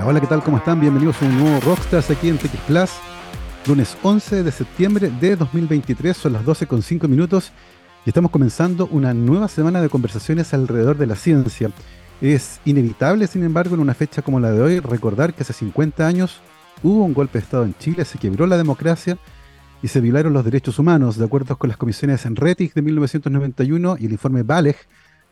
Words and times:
Hola, 0.00 0.20
¿qué 0.20 0.26
tal? 0.26 0.42
¿Cómo 0.42 0.56
están? 0.56 0.80
Bienvenidos 0.80 1.22
a 1.22 1.26
un 1.26 1.38
nuevo 1.38 1.60
Rockstars 1.60 2.10
aquí 2.10 2.28
en 2.28 2.36
TX 2.36 2.56
Plus. 2.66 2.90
Lunes 3.66 3.96
11 4.02 4.42
de 4.42 4.50
septiembre 4.50 5.12
de 5.20 5.36
2023, 5.36 6.16
son 6.16 6.32
las 6.32 6.44
12 6.44 6.66
con 6.66 6.82
5 6.82 7.06
minutos 7.06 7.52
y 8.04 8.10
estamos 8.10 8.32
comenzando 8.32 8.88
una 8.90 9.14
nueva 9.14 9.46
semana 9.46 9.80
de 9.80 9.88
conversaciones 9.88 10.54
alrededor 10.54 10.96
de 10.96 11.06
la 11.06 11.14
ciencia. 11.14 11.70
Es 12.20 12.60
inevitable, 12.64 13.28
sin 13.28 13.44
embargo, 13.44 13.76
en 13.76 13.80
una 13.80 13.94
fecha 13.94 14.22
como 14.22 14.40
la 14.40 14.50
de 14.50 14.60
hoy, 14.60 14.80
recordar 14.80 15.34
que 15.34 15.42
hace 15.42 15.52
50 15.52 16.04
años 16.04 16.40
hubo 16.82 17.04
un 17.04 17.14
golpe 17.14 17.38
de 17.38 17.44
Estado 17.44 17.64
en 17.64 17.76
Chile, 17.78 18.04
se 18.04 18.18
quebró 18.18 18.48
la 18.48 18.56
democracia 18.56 19.18
y 19.82 19.88
se 19.88 20.00
violaron 20.00 20.32
los 20.32 20.44
derechos 20.44 20.80
humanos, 20.80 21.16
de 21.16 21.26
acuerdo 21.26 21.56
con 21.56 21.68
las 21.68 21.76
comisiones 21.76 22.26
Enretig 22.26 22.74
de 22.74 22.82
1991 22.82 23.96
y 24.00 24.06
el 24.06 24.12
informe 24.12 24.42
Baleg 24.42 24.76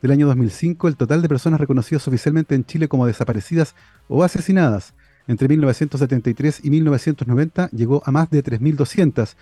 del 0.02 0.10
año 0.12 0.26
2005, 0.26 0.88
el 0.88 0.96
total 0.96 1.22
de 1.22 1.28
personas 1.28 1.60
reconocidas 1.60 2.06
oficialmente 2.08 2.54
en 2.54 2.64
Chile 2.64 2.88
como 2.88 3.06
desaparecidas 3.06 3.74
o 4.08 4.24
asesinadas 4.24 4.95
entre 5.30 5.46
1973 5.46 6.60
y 6.64 6.70
1990 6.70 7.70
llegó 7.70 8.02
a 8.05 8.10
más 8.10 8.30
de 8.30 8.42
3.200, 8.42 9.36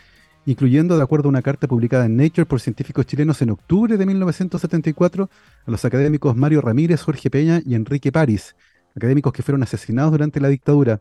incluyendo, 0.45 0.99
de 0.99 1.03
acuerdo 1.03 1.29
a 1.29 1.31
una 1.31 1.41
carta 1.41 1.67
publicada 1.67 2.05
en 2.05 2.15
Nature 2.15 2.45
por 2.45 2.61
científicos 2.61 3.07
chilenos 3.07 3.41
en 3.41 3.51
octubre 3.51 3.97
de 3.97 4.05
1974, 4.05 5.31
a 5.65 5.71
los 5.71 5.85
académicos 5.87 6.37
Mario 6.37 6.61
Ramírez, 6.61 7.01
Jorge 7.01 7.31
Peña 7.31 7.63
y 7.65 7.75
Enrique 7.75 8.13
París, 8.13 8.55
académicos 8.95 9.33
que 9.33 9.43
fueron 9.43 9.63
asesinados 9.63 10.13
durante 10.13 10.41
la 10.41 10.49
dictadura. 10.49 11.01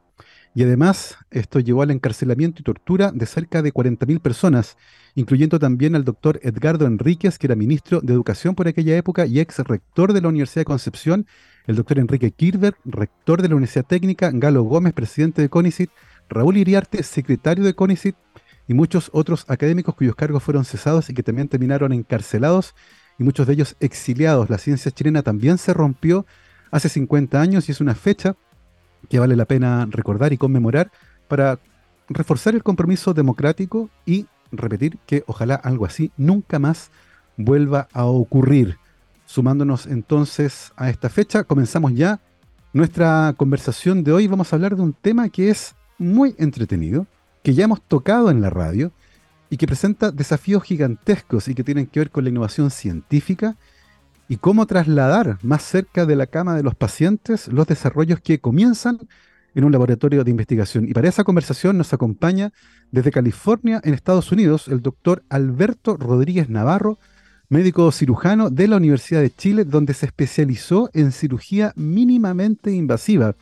Y 0.57 0.63
además, 0.63 1.19
esto 1.29 1.59
llevó 1.59 1.83
al 1.83 1.91
encarcelamiento 1.91 2.61
y 2.61 2.63
tortura 2.63 3.11
de 3.11 3.27
cerca 3.27 3.61
de 3.61 3.71
40.000 3.71 4.19
personas, 4.19 4.75
incluyendo 5.13 5.59
también 5.59 5.95
al 5.95 6.03
doctor 6.03 6.39
Edgardo 6.41 6.87
Enríquez, 6.87 7.37
que 7.37 7.45
era 7.45 7.55
ministro 7.55 8.01
de 8.01 8.11
Educación 8.11 8.55
por 8.55 8.67
aquella 8.67 8.97
época 8.97 9.27
y 9.27 9.39
ex 9.39 9.59
rector 9.59 10.13
de 10.13 10.21
la 10.21 10.29
Universidad 10.29 10.61
de 10.61 10.65
Concepción, 10.65 11.27
el 11.67 11.75
doctor 11.75 11.99
Enrique 11.99 12.31
Kirber, 12.31 12.73
rector 12.85 13.43
de 13.43 13.49
la 13.49 13.53
Universidad 13.53 13.85
Técnica, 13.85 14.31
Galo 14.33 14.63
Gómez, 14.63 14.93
presidente 14.93 15.43
de 15.43 15.49
CONICIT, 15.49 15.91
Raúl 16.27 16.57
Iriarte, 16.57 17.03
secretario 17.03 17.63
de 17.63 17.75
CONICIT, 17.75 18.15
y 18.67 18.73
muchos 18.73 19.11
otros 19.13 19.45
académicos 19.49 19.93
cuyos 19.93 20.15
cargos 20.15 20.41
fueron 20.41 20.65
cesados 20.65 21.07
y 21.11 21.13
que 21.13 21.21
también 21.21 21.49
terminaron 21.49 21.93
encarcelados, 21.93 22.73
y 23.19 23.23
muchos 23.23 23.45
de 23.45 23.53
ellos 23.53 23.75
exiliados. 23.79 24.49
La 24.49 24.57
ciencia 24.57 24.89
chilena 24.89 25.21
también 25.21 25.59
se 25.59 25.75
rompió 25.75 26.25
hace 26.71 26.89
50 26.89 27.39
años 27.39 27.69
y 27.69 27.73
es 27.73 27.79
una 27.79 27.93
fecha 27.93 28.35
que 29.09 29.19
vale 29.19 29.35
la 29.35 29.45
pena 29.45 29.87
recordar 29.89 30.33
y 30.33 30.37
conmemorar 30.37 30.91
para 31.27 31.59
reforzar 32.09 32.55
el 32.55 32.63
compromiso 32.63 33.13
democrático 33.13 33.89
y 34.05 34.27
repetir 34.51 34.97
que 35.05 35.23
ojalá 35.27 35.55
algo 35.55 35.85
así 35.85 36.11
nunca 36.17 36.59
más 36.59 36.91
vuelva 37.35 37.87
a 37.93 38.05
ocurrir. 38.05 38.77
Sumándonos 39.25 39.87
entonces 39.87 40.71
a 40.75 40.89
esta 40.89 41.09
fecha, 41.09 41.43
comenzamos 41.43 41.93
ya 41.93 42.19
nuestra 42.73 43.33
conversación 43.37 44.03
de 44.03 44.13
hoy. 44.13 44.27
Vamos 44.27 44.51
a 44.51 44.55
hablar 44.55 44.75
de 44.75 44.81
un 44.81 44.93
tema 44.93 45.29
que 45.29 45.49
es 45.49 45.75
muy 45.97 46.35
entretenido, 46.37 47.07
que 47.43 47.53
ya 47.53 47.65
hemos 47.65 47.81
tocado 47.81 48.29
en 48.29 48.41
la 48.41 48.49
radio 48.49 48.91
y 49.49 49.57
que 49.57 49.67
presenta 49.67 50.11
desafíos 50.11 50.63
gigantescos 50.63 51.47
y 51.47 51.55
que 51.55 51.63
tienen 51.63 51.87
que 51.87 51.99
ver 51.99 52.11
con 52.11 52.23
la 52.23 52.29
innovación 52.29 52.71
científica 52.71 53.55
y 54.29 54.37
cómo 54.37 54.65
trasladar 54.65 55.37
más 55.41 55.63
cerca 55.63 56.05
de 56.05 56.15
la 56.15 56.27
cama 56.27 56.55
de 56.55 56.63
los 56.63 56.75
pacientes 56.75 57.47
los 57.47 57.67
desarrollos 57.67 58.19
que 58.19 58.39
comienzan 58.39 58.99
en 59.55 59.63
un 59.63 59.71
laboratorio 59.71 60.23
de 60.23 60.31
investigación. 60.31 60.87
Y 60.87 60.93
para 60.93 61.09
esa 61.09 61.23
conversación 61.23 61.77
nos 61.77 61.93
acompaña 61.93 62.51
desde 62.91 63.11
California, 63.11 63.81
en 63.83 63.93
Estados 63.93 64.31
Unidos, 64.31 64.67
el 64.67 64.81
doctor 64.81 65.23
Alberto 65.29 65.97
Rodríguez 65.97 66.49
Navarro, 66.49 66.99
médico 67.49 67.91
cirujano 67.91 68.49
de 68.49 68.67
la 68.67 68.77
Universidad 68.77 69.21
de 69.21 69.33
Chile, 69.33 69.63
donde 69.65 69.93
se 69.93 70.05
especializó 70.05 70.89
en 70.93 71.11
cirugía 71.11 71.73
mínimamente 71.75 72.71
invasiva 72.71 73.35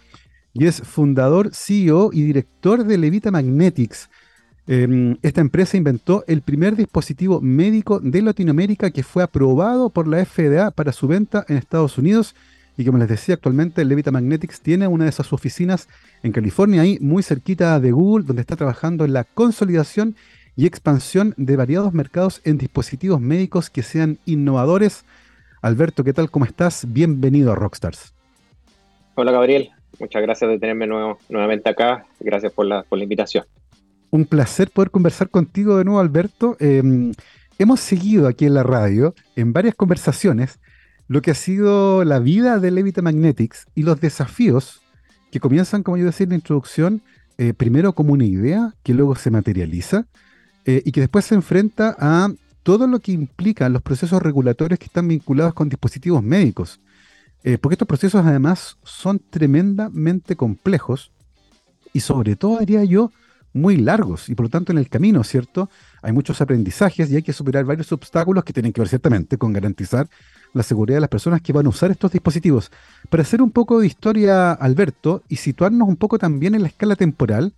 y 0.57 0.67
es 0.67 0.81
fundador, 0.81 1.49
CEO 1.53 2.11
y 2.13 2.23
director 2.23 2.85
de 2.85 2.97
Levita 2.97 3.29
Magnetics. 3.29 4.09
Em, 4.67 5.17
esta 5.21 5.41
empresa 5.41 5.77
inventó 5.77 6.23
el 6.27 6.41
primer 6.41 6.75
dispositivo 6.75 7.39
médico 7.39 7.99
de 7.99 8.21
Latinoamérica 8.21 8.89
que 8.89 9.03
fue 9.03 9.21
aprobado 9.21 9.89
por 9.89 10.07
la 10.07 10.25
FDA 10.25 10.71
para 10.71 10.91
su 10.91 11.07
venta 11.07 11.45
en 11.47 11.57
Estados 11.57 11.97
Unidos 11.97 12.35
y 12.77 12.83
como 12.83 12.97
les 12.97 13.07
decía, 13.07 13.35
actualmente 13.35 13.85
Levita 13.85 14.11
Magnetics 14.11 14.59
tiene 14.59 14.87
una 14.87 15.05
de 15.05 15.09
esas 15.09 15.31
oficinas 15.31 15.87
en 16.23 16.31
California, 16.31 16.81
ahí 16.81 16.97
muy 16.99 17.23
cerquita 17.23 17.79
de 17.79 17.91
Google, 17.91 18.25
donde 18.25 18.41
está 18.41 18.55
trabajando 18.55 19.05
en 19.05 19.13
la 19.13 19.23
consolidación 19.23 20.15
y 20.57 20.65
expansión 20.65 21.33
de 21.37 21.55
variados 21.55 21.93
mercados 21.93 22.41
en 22.43 22.57
dispositivos 22.57 23.21
médicos 23.21 23.69
que 23.69 23.81
sean 23.81 24.17
innovadores. 24.25 25.05
Alberto, 25.61 26.03
¿qué 26.03 26.13
tal? 26.13 26.29
¿Cómo 26.29 26.45
estás? 26.45 26.85
Bienvenido 26.91 27.51
a 27.51 27.55
Rockstars. 27.55 28.13
Hola 29.15 29.31
Gabriel, 29.31 29.69
muchas 29.99 30.21
gracias 30.21 30.49
de 30.49 30.59
tenerme 30.59 30.87
nuevamente 30.87 31.69
acá. 31.69 32.05
Gracias 32.19 32.51
por 32.51 32.65
la, 32.65 32.85
invitación. 32.91 33.45
Un 34.15 34.25
placer 34.25 34.71
poder 34.71 34.91
conversar 34.91 35.29
contigo 35.29 35.77
de 35.77 35.83
nuevo, 35.83 35.99
Alberto. 35.99 36.55
Em, 36.61 37.11
hemos 37.59 37.81
seguido 37.81 38.29
aquí 38.29 38.45
en 38.45 38.53
la 38.53 38.63
radio 38.63 39.13
en 39.35 39.51
varias 39.51 39.75
conversaciones 39.75 40.57
lo 41.09 41.21
que 41.21 41.31
ha 41.31 41.35
sido 41.35 42.05
la 42.05 42.19
vida 42.19 42.59
de 42.59 42.71
Levita 42.71 43.01
Magnetics 43.01 43.67
y 43.75 43.83
los 43.83 43.99
desafíos 43.99 44.81
que 45.33 45.41
comienzan, 45.41 45.83
como 45.83 45.97
yo 45.97 46.05
decía 46.05 46.23
en 46.23 46.29
la 46.29 46.35
introducción, 46.35 47.01
eh, 47.37 47.53
primero 47.53 47.91
como 47.91 48.13
una 48.13 48.23
idea 48.23 48.73
que 48.83 48.93
luego 48.93 49.17
se 49.17 49.31
materializa 49.31 50.07
eh, 50.63 50.81
y 50.85 50.93
que 50.93 51.01
después 51.01 51.25
se 51.25 51.35
enfrenta 51.35 51.93
a 51.99 52.31
todo 52.63 52.87
lo 52.87 53.01
que 53.01 53.11
implica 53.11 53.67
los 53.67 53.81
procesos 53.81 54.21
regulatorios 54.21 54.79
que 54.79 54.85
están 54.85 55.09
vinculados 55.09 55.53
con 55.53 55.67
dispositivos 55.67 56.23
médicos. 56.23 56.79
Eh, 57.43 57.57
porque 57.57 57.73
estos 57.73 57.87
procesos 57.89 58.25
además 58.25 58.77
son 58.81 59.19
tremendamente 59.29 60.37
complejos 60.37 61.11
y 61.91 61.99
sobre 61.99 62.37
todo, 62.37 62.59
diría 62.59 62.85
yo, 62.85 63.11
muy 63.55 63.77
largos 63.77 64.29
y 64.29 64.35
por 64.35 64.45
lo 64.45 64.49
tanto 64.49 64.71
en 64.73 64.77
el 64.77 64.89
camino, 64.89 65.23
¿cierto? 65.23 65.69
Hay 66.01 66.11
muchos 66.11 66.41
aprendizajes 66.41 67.09
y 67.09 67.15
hay 67.15 67.23
que 67.23 67.33
superar 67.33 67.63
varios 67.63 67.91
obstáculos 67.93 68.43
que 68.43 68.53
tienen 68.53 68.73
que 68.73 68.81
ver 68.81 68.89
ciertamente 68.89 69.37
con 69.37 69.53
garantizar 69.53 70.07
la 70.53 70.61
seguridad 70.61 70.97
de 70.97 71.01
las 71.01 71.09
personas 71.09 71.41
que 71.41 71.53
van 71.53 71.65
a 71.65 71.69
usar 71.69 71.89
estos 71.89 72.11
dispositivos. 72.11 72.69
Para 73.09 73.23
hacer 73.23 73.41
un 73.41 73.51
poco 73.51 73.79
de 73.79 73.87
historia, 73.87 74.51
Alberto, 74.51 75.23
y 75.29 75.37
situarnos 75.37 75.87
un 75.87 75.95
poco 75.95 76.19
también 76.19 76.53
en 76.53 76.61
la 76.61 76.67
escala 76.67 76.95
temporal, 76.95 77.53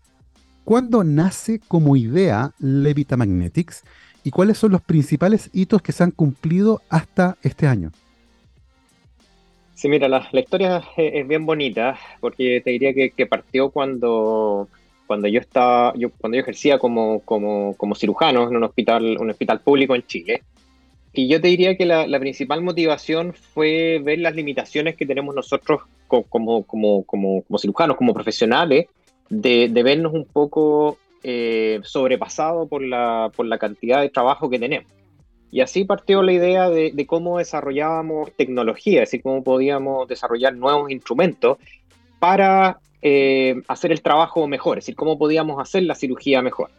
¿cuándo 0.63 1.03
nace 1.03 1.59
como 1.67 1.95
idea 1.95 2.51
Levita 2.59 3.17
Magnetics 3.17 3.83
y 4.23 4.31
cuáles 4.31 4.57
son 4.59 4.73
los 4.73 4.81
principales 4.81 5.49
hitos 5.51 5.81
que 5.81 5.93
se 5.93 6.03
han 6.03 6.11
cumplido 6.11 6.81
hasta 6.89 7.37
este 7.41 7.67
año? 7.67 7.91
Sí, 9.73 9.89
mira, 9.89 10.07
la, 10.07 10.27
historia 10.33 10.81
es, 10.97 11.27
bien 11.27 11.45
bonita 11.45 11.99
porque 12.19 12.61
te 12.63 12.71
diría 12.71 12.93
que, 12.93 13.25
partió 13.27 13.69
cuando, 13.69 14.69
cuando 15.07 15.27
yo 15.27 15.39
estaba, 15.39 15.93
yo, 15.95 16.11
cuando 16.11 16.35
yo 16.35 16.41
ejercía 16.41 16.77
como, 16.77 17.21
como, 17.21 17.73
como 17.77 17.95
cirujano 17.95 18.47
en 18.47 18.55
un 18.55 18.63
hospital, 18.63 19.17
un 19.19 19.29
hospital 19.29 19.61
público 19.61 19.95
en 19.95 20.05
Chile. 20.05 20.43
Y 21.13 21.27
yo 21.27 21.41
te 21.41 21.47
diría 21.47 21.75
que 21.75 21.85
la, 21.85 22.19
principal 22.19 22.61
motivación 22.61 23.33
fue 23.33 23.99
ver 24.03 24.19
las 24.19 24.35
limitaciones 24.35 24.95
que 24.95 25.05
tenemos 25.05 25.33
nosotros 25.33 25.81
como, 26.07 26.63
como, 26.63 27.03
como, 27.03 27.43
cirujanos, 27.57 27.97
como 27.97 28.13
profesionales, 28.13 28.85
de, 29.29 29.67
vernos 29.83 30.13
un 30.13 30.25
poco 30.25 30.99
eh, 31.23 31.79
sobrepasados 31.83 32.69
por 32.69 32.83
la, 32.83 33.31
por 33.35 33.47
la 33.47 33.57
cantidad 33.57 34.01
de 34.01 34.09
trabajo 34.09 34.49
que 34.49 34.59
tenemos. 34.59 34.91
Y 35.49 35.61
así 35.61 35.85
partió 35.85 36.21
la 36.21 36.33
idea 36.33 36.69
de, 36.69 37.05
cómo 37.07 37.37
desarrollábamos 37.37 38.31
tecnología, 38.33 39.03
es 39.03 39.09
decir, 39.09 39.23
cómo 39.23 39.43
podíamos 39.43 40.07
desarrollar 40.07 40.55
nuevos 40.55 40.91
instrumentos 40.91 41.57
para 42.19 42.79
eh, 43.01 43.61
hacer 43.67 43.91
el 43.91 44.01
trabajo 44.01 44.47
mejor, 44.47 44.77
es 44.77 44.85
decir, 44.85 44.95
cómo 44.95 45.17
podíamos 45.17 45.61
hacer 45.61 45.83
la 45.83 45.95
cirugía 45.95 46.41
mejor. 46.41 46.69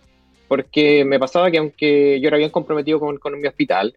Porque 0.48 1.04
me 1.04 1.18
pasaba 1.18 1.50
que 1.50 1.58
aunque 1.58 2.20
yo 2.20 2.28
era 2.28 2.38
bien 2.38 2.50
comprometido 2.50 2.98
con, 2.98 3.18
con 3.18 3.38
mi 3.40 3.46
hospital, 3.46 3.94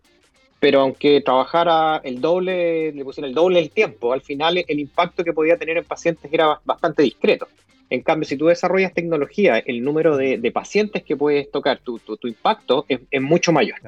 pero 0.60 0.82
aunque 0.82 1.22
trabajara 1.22 2.02
el 2.04 2.22
doble, 2.22 2.92
le 2.92 3.04
pusieron 3.04 3.30
el 3.30 3.36
doble 3.36 3.60
del 3.60 3.72
tiempo, 3.72 4.14
al 4.14 4.22
final 4.22 4.64
el 4.68 4.80
impacto 4.80 5.24
que 5.24 5.34
podía 5.34 5.58
tener 5.58 5.78
en 5.78 5.86
pacientes 5.86 6.32
era 6.32 6.60
bastante 6.64 7.02
discreto. 7.02 7.48
En 7.90 8.02
cambio, 8.04 8.28
si 8.28 8.38
tú 8.38 8.46
desarrollas 8.46 8.94
tecnología, 8.94 9.58
el 9.58 9.84
número 9.84 10.16
de, 10.16 10.52
pacientes 10.54 11.04
que 11.04 11.18
puedes 11.18 11.52
tocar, 11.52 11.80
tu, 11.80 12.00
tu, 12.00 12.28
impacto 12.28 12.86
es, 12.88 13.22
mucho 13.22 13.52
mayor. 13.52 13.80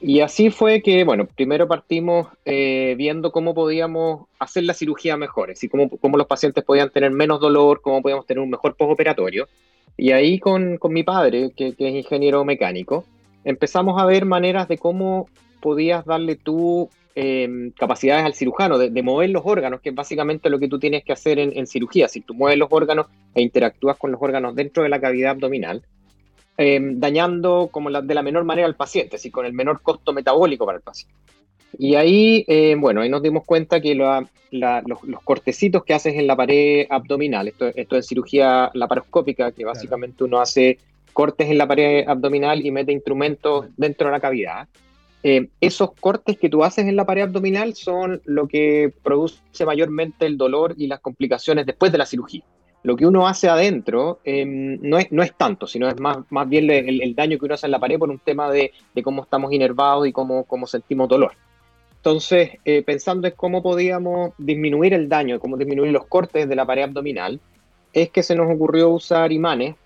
Y 0.00 0.20
así 0.20 0.50
fue 0.50 0.82
que, 0.82 1.04
bueno, 1.04 1.26
primero 1.26 1.66
partimos 1.66 2.28
eh, 2.44 2.94
viendo 2.98 3.32
cómo 3.32 3.54
podíamos 3.54 4.26
hacer 4.38 4.64
la 4.64 4.74
cirugía 4.74 5.16
mejor, 5.16 5.54
y 5.60 5.68
cómo, 5.68 5.88
cómo 5.88 6.18
los 6.18 6.26
pacientes 6.26 6.62
podían 6.64 6.90
tener 6.90 7.10
menos 7.10 7.40
dolor, 7.40 7.80
cómo 7.80 8.02
podíamos 8.02 8.26
tener 8.26 8.42
un 8.42 8.50
mejor 8.50 8.76
postoperatorio. 8.76 9.48
Y 9.96 10.12
ahí 10.12 10.38
con, 10.38 10.76
con 10.78 10.92
mi 10.92 11.02
padre, 11.04 11.52
que, 11.56 11.68
es 11.68 11.94
ingeniero 11.94 12.44
mecánico, 12.44 13.04
empezamos 13.44 14.00
a 14.00 14.06
ver 14.06 14.24
maneras 14.24 14.68
de 14.68 14.78
cómo 14.78 15.28
podías 15.60 16.04
darle 16.04 16.36
tú 16.36 16.90
em, 17.14 17.70
capacidades 17.70 18.24
al 18.24 18.34
cirujano 18.34 18.76
de, 18.76 19.02
mover 19.02 19.30
los 19.30 19.42
órganos, 19.46 19.80
que 19.80 19.90
es 19.90 19.94
básicamente 19.94 20.50
lo 20.50 20.58
que 20.58 20.68
tú 20.68 20.78
tienes 20.78 21.04
que 21.04 21.12
hacer 21.12 21.38
en, 21.38 21.66
cirugía. 21.66 22.08
Si 22.08 22.20
tú 22.20 22.34
mueves 22.34 22.58
los 22.58 22.68
órganos 22.70 23.06
e 23.34 23.42
interactúas 23.42 23.96
con 23.96 24.10
los 24.10 24.20
órganos 24.20 24.54
dentro 24.54 24.82
de 24.82 24.88
la 24.88 25.00
cavidad 25.00 25.32
abdominal, 25.32 25.82
em, 26.56 26.98
dañando 27.00 27.68
como 27.70 27.90
de 27.90 28.14
la 28.14 28.22
menor 28.22 28.44
manera 28.44 28.66
al 28.66 28.76
paciente, 28.76 29.16
así 29.16 29.30
con 29.30 29.46
el 29.46 29.52
menor 29.52 29.82
costo 29.82 30.12
metabólico 30.12 30.66
para 30.66 30.78
el 30.78 30.82
paciente. 30.82 31.14
Y 31.78 31.96
ahí, 31.96 32.44
eh, 32.46 32.76
bueno, 32.78 33.00
ahí 33.00 33.08
nos 33.08 33.22
dimos 33.22 33.44
cuenta 33.44 33.80
que 33.80 33.94
los, 33.94 34.28
cortecitos 35.24 35.84
que 35.84 35.94
haces 35.94 36.14
en 36.14 36.26
la 36.26 36.36
pared 36.36 36.86
abdominal, 36.88 37.48
esto, 37.48 37.66
esto 37.74 37.96
es 37.96 38.06
cirugía 38.06 38.70
laparoscópica, 38.74 39.52
que 39.52 39.64
básicamente 39.64 40.24
uno 40.24 40.40
hace 40.40 40.78
cortes 41.12 41.48
en 41.50 41.58
la 41.58 41.66
pared 41.66 42.06
abdominal 42.06 42.64
y 42.64 42.70
mete 42.70 42.92
instrumentos 42.92 43.66
dentro 43.76 44.08
de 44.08 44.12
la 44.12 44.20
cavidad. 44.20 44.68
Eh, 45.22 45.48
esos 45.60 45.92
cortes 45.94 46.36
que 46.36 46.50
tú 46.50 46.62
haces 46.64 46.86
en 46.86 46.96
la 46.96 47.06
pared 47.06 47.22
abdominal 47.22 47.74
son 47.74 48.20
lo 48.26 48.46
que 48.46 48.92
produce 49.02 49.64
mayormente 49.64 50.26
el 50.26 50.36
dolor 50.36 50.74
y 50.76 50.86
las 50.86 51.00
complicaciones 51.00 51.64
después 51.64 51.90
de 51.90 51.98
la 51.98 52.04
cirugía. 52.04 52.42
Lo 52.84 52.96
que 52.96 53.06
uno 53.06 53.26
hace 53.26 53.48
adentro 53.48 54.20
em, 54.24 54.78
no, 54.82 54.98
es, 54.98 55.10
no 55.10 55.22
es 55.22 55.32
tanto, 55.34 55.66
sino 55.66 55.88
es 55.88 55.98
más, 55.98 56.18
más 56.28 56.46
bien 56.46 56.70
el, 56.70 57.14
daño 57.14 57.38
que 57.38 57.46
uno 57.46 57.54
hace 57.54 57.66
en 57.66 57.72
la 57.72 57.78
pared 57.78 57.98
por 57.98 58.10
un 58.10 58.18
tema 58.18 58.50
de, 58.50 58.72
cómo 59.02 59.22
estamos 59.22 59.52
inervados 59.54 60.06
y 60.06 60.12
cómo, 60.12 60.44
cómo 60.44 60.66
sentimos 60.66 61.08
dolor. 61.08 61.32
Entonces, 61.96 62.58
eh, 62.66 62.82
pensando 62.82 63.26
en 63.26 63.32
cómo 63.34 63.62
podíamos 63.62 64.34
disminuir 64.36 64.92
el 64.92 65.08
daño, 65.08 65.40
cómo 65.40 65.56
disminuir 65.56 65.92
los 65.92 66.06
cortes 66.06 66.46
de 66.46 66.54
la 66.54 66.66
pared 66.66 66.82
abdominal, 66.82 67.40
es 67.94 68.10
que 68.10 68.22
se 68.22 68.36
nos 68.36 68.54
ocurrió 68.54 68.90
usar 68.90 69.32
imanes 69.32 69.76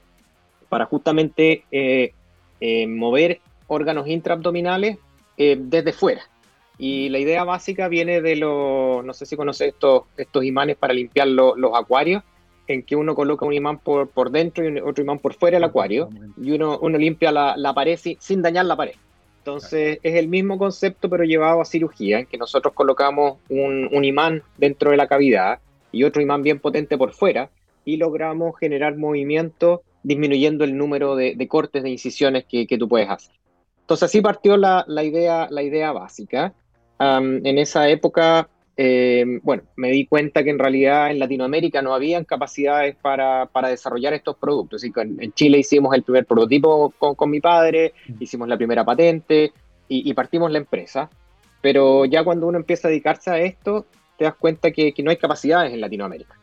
para 0.69 0.87
justamente 0.87 1.63
eh, 1.71 2.15
eh, 2.61 2.87
mover 2.89 3.41
órganos 3.69 4.09
intraabdominales 4.09 4.99
desde 5.37 5.93
fuera. 5.93 6.23
Y 6.79 7.11
la 7.11 7.21
idea 7.21 7.45
básica 7.45 7.87
viene 7.87 8.21
de 8.21 8.35
los, 8.35 9.05
no 9.05 9.15
sé 9.15 9.25
si 9.25 9.37
conoces 9.37 9.69
estos, 9.69 10.03
estos 10.17 10.43
imanes 10.43 10.77
para 10.77 10.93
limpiar 10.93 11.29
los 11.29 11.55
acuarios, 11.77 12.25
en 12.69 12.83
que 12.83 12.95
uno 12.95 13.15
coloca 13.15 13.47
un 13.47 13.55
imán 13.55 13.79
por, 13.79 14.09
por 14.09 14.31
dentro 14.31 14.69
y 14.69 14.79
otro 14.79 15.03
imán 15.03 15.19
por 15.19 15.35
fuera 15.35 15.57
del 15.57 15.65
acuario, 15.65 16.11
y 16.41 16.53
uno, 16.53 16.79
uno 16.81 16.99
limpia 16.99 17.33
la, 17.33 17.57
la 17.57 17.75
pared 17.75 17.99
sin 17.99 18.43
dañar 18.43 18.67
la 18.67 18.77
pared. 18.77 18.95
Entonces 19.49 19.99
es 20.03 20.15
el 20.17 20.29
mismo 20.29 20.59
concepto 20.59 21.09
pero 21.09 21.25
llevado 21.25 21.63
a 21.63 21.65
cirugía, 21.65 22.21
en 22.21 22.27
que 22.27 22.37
nosotros 22.37 22.75
colocamos 22.75 23.39
un, 23.49 24.05
imán 24.05 24.43
dentro 24.59 24.91
de 24.91 24.99
la 24.99 25.07
cavidad 25.07 25.61
y 25.91 26.05
otro 26.05 26.21
imán 26.21 26.43
bien 26.43 26.59
potente 26.59 26.99
por 26.99 27.15
fuera 27.15 27.49
y 27.87 27.97
logramos 27.97 28.59
generar 28.59 28.99
movimiento 28.99 29.83
disminuyendo 30.03 30.65
el 30.65 30.77
número 30.77 31.17
de, 31.17 31.49
cortes 31.49 31.83
de 31.83 31.89
incisiones 31.89 32.45
que, 32.45 32.67
tú 32.79 32.89
puedes 32.89 33.09
hacer. 33.09 33.35
Entonces 33.81 34.03
así 34.03 34.21
partió 34.21 34.59
la, 34.59 34.85
idea, 35.03 35.49
la 35.51 35.63
idea 35.63 35.93
básica. 35.93 36.53
en 37.01 37.59
esa 37.59 37.89
época 37.89 38.51
eh, 38.81 39.41
bueno, 39.43 39.65
me 39.75 39.91
di 39.91 40.07
cuenta 40.07 40.45
que 40.45 40.51
en 40.51 40.59
realidad 40.61 41.11
en 41.11 41.19
Latinoamérica 41.19 41.83
no 41.83 41.95
habían 41.95 42.25
capacidades 42.25 42.95
para, 42.95 43.49
desarrollar 43.69 44.15
estos 44.15 44.37
productos. 44.37 44.81
Así 44.81 44.93
que 44.93 45.01
en, 45.01 45.33
Chile 45.33 45.59
hicimos 45.59 45.93
el 45.97 46.05
primer 46.05 46.27
prototipo 46.27 46.95
con, 46.97 47.29
mi 47.29 47.41
padre, 47.41 47.93
hicimos 48.21 48.47
la 48.47 48.57
primera 48.57 48.85
patente 48.85 49.53
y, 49.89 50.15
partimos 50.15 50.53
la 50.53 50.59
empresa. 50.59 51.11
Pero 51.61 52.05
ya 52.05 52.23
cuando 52.23 52.47
uno 52.47 52.57
empieza 52.57 52.87
a 52.87 52.91
dedicarse 52.93 53.31
a 53.31 53.41
esto, 53.41 53.85
te 54.17 54.27
das 54.27 54.37
cuenta 54.37 54.71
que, 54.71 54.95
no 55.03 55.11
hay 55.11 55.17
capacidades 55.17 55.73
en 55.75 55.81
Latinoamérica. 55.81 56.39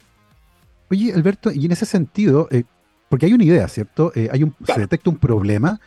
Oye, 0.92 1.14
Alberto, 1.14 1.52
y 1.54 1.66
en 1.66 1.72
ese 1.72 1.86
sentido, 1.86 2.50
eh, 2.52 2.66
porque 3.08 3.28
hay 3.28 3.34
una 3.34 3.46
idea, 3.46 3.70
¿cierto? 3.70 4.12
Eh, 4.14 4.28
hay 4.30 4.44
un, 4.44 4.54
Se 4.66 4.82
detecta 4.82 5.10
un 5.10 5.20
problema 5.20 5.80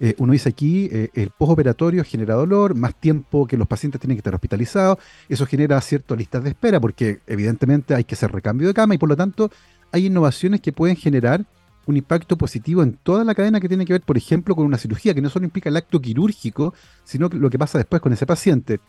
eh, 0.00 0.14
uno 0.18 0.32
dice 0.32 0.48
aquí, 0.48 0.88
eh, 0.92 1.10
el 1.14 1.30
postoperatorio 1.30 2.04
genera 2.04 2.34
dolor, 2.34 2.74
más 2.74 2.94
tiempo 2.94 3.46
que 3.46 3.56
los 3.56 3.66
pacientes 3.66 4.00
tienen 4.00 4.16
que 4.16 4.20
estar 4.20 4.34
hospitalizados, 4.34 4.98
eso 5.28 5.46
genera 5.46 5.80
ciertas 5.80 6.18
listas 6.18 6.44
de 6.44 6.50
espera, 6.50 6.80
porque 6.80 7.20
evidentemente 7.26 7.94
hay 7.94 8.04
que 8.04 8.14
hacer 8.14 8.30
recambio 8.32 8.68
de 8.68 8.74
cama 8.74 8.94
y 8.94 8.98
por 8.98 9.08
lo 9.08 9.16
tanto 9.16 9.50
hay 9.92 10.06
innovaciones 10.06 10.60
que 10.60 10.72
pueden 10.72 10.96
generar 10.96 11.44
un 11.86 11.96
impacto 11.96 12.36
positivo 12.36 12.82
en 12.82 12.94
toda 12.94 13.24
la 13.24 13.34
cadena 13.34 13.60
que 13.60 13.68
tiene 13.68 13.84
que 13.84 13.92
ver, 13.92 14.02
por 14.02 14.16
ejemplo, 14.16 14.54
con 14.54 14.66
una 14.66 14.76
cirugía, 14.76 15.14
que 15.14 15.22
no 15.22 15.30
solo 15.30 15.44
implica 15.44 15.68
el 15.68 15.76
acto 15.76 16.00
quirúrgico, 16.00 16.74
sino 17.04 17.28
lo 17.28 17.48
que 17.48 17.58
pasa 17.58 17.78
después 17.78 18.02
con 18.02 18.12
ese 18.12 18.26
paciente. 18.26 18.80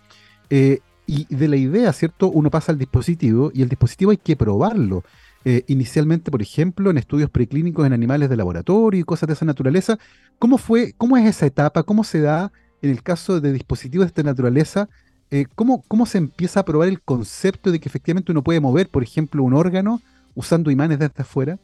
Eh, 0.50 0.80
y 1.06 1.34
de 1.34 1.48
la 1.48 1.56
idea, 1.56 1.94
¿cierto? 1.94 2.30
Uno 2.30 2.50
pasa 2.50 2.72
al 2.72 2.78
dispositivo 2.78 3.52
y 3.54 3.62
el 3.62 3.70
dispositivo 3.70 4.12
hay 4.12 4.18
que 4.18 4.36
probarlo. 4.36 5.04
Eh, 5.46 5.64
inicialmente, 5.68 6.32
por 6.32 6.42
ejemplo, 6.42 6.90
en 6.90 6.98
estudios 6.98 7.30
preclínicos 7.30 7.86
en 7.86 7.94
animales 7.94 8.30
de 8.30 8.36
laboratorio 8.36 9.00
y 9.00 9.04
cosas 9.04 9.28
de 9.28 9.34
esa 9.34 9.46
naturaleza. 9.46 9.98
¿Cómo 10.40 10.58
fue, 10.58 10.94
cómo 10.98 11.18
es 11.18 11.26
esa 11.26 11.46
etapa? 11.46 11.84
¿Cómo 11.84 12.04
se 12.04 12.22
da 12.22 12.52
en 12.82 12.90
el 12.90 13.02
caso 13.04 13.40
de 13.40 13.54
dispositivos 13.54 14.06
de 14.06 14.10
esta 14.10 14.24
naturaleza? 14.24 14.90
Eh, 15.30 15.46
¿cómo, 15.56 15.84
¿Cómo 15.88 16.06
se 16.06 16.18
empieza 16.18 16.62
a 16.62 16.66
probar 16.66 16.88
el 16.88 17.02
concepto 17.02 17.72
de 17.72 17.80
que 17.80 17.90
efectivamente 17.90 18.32
uno 18.32 18.44
puede 18.44 18.60
mover, 18.60 18.90
por 18.90 19.04
ejemplo, 19.04 19.44
un 19.44 19.54
órgano 19.54 20.02
usando 20.36 20.72
imanes 20.72 21.00
desde 21.00 21.22
afuera? 21.22 21.58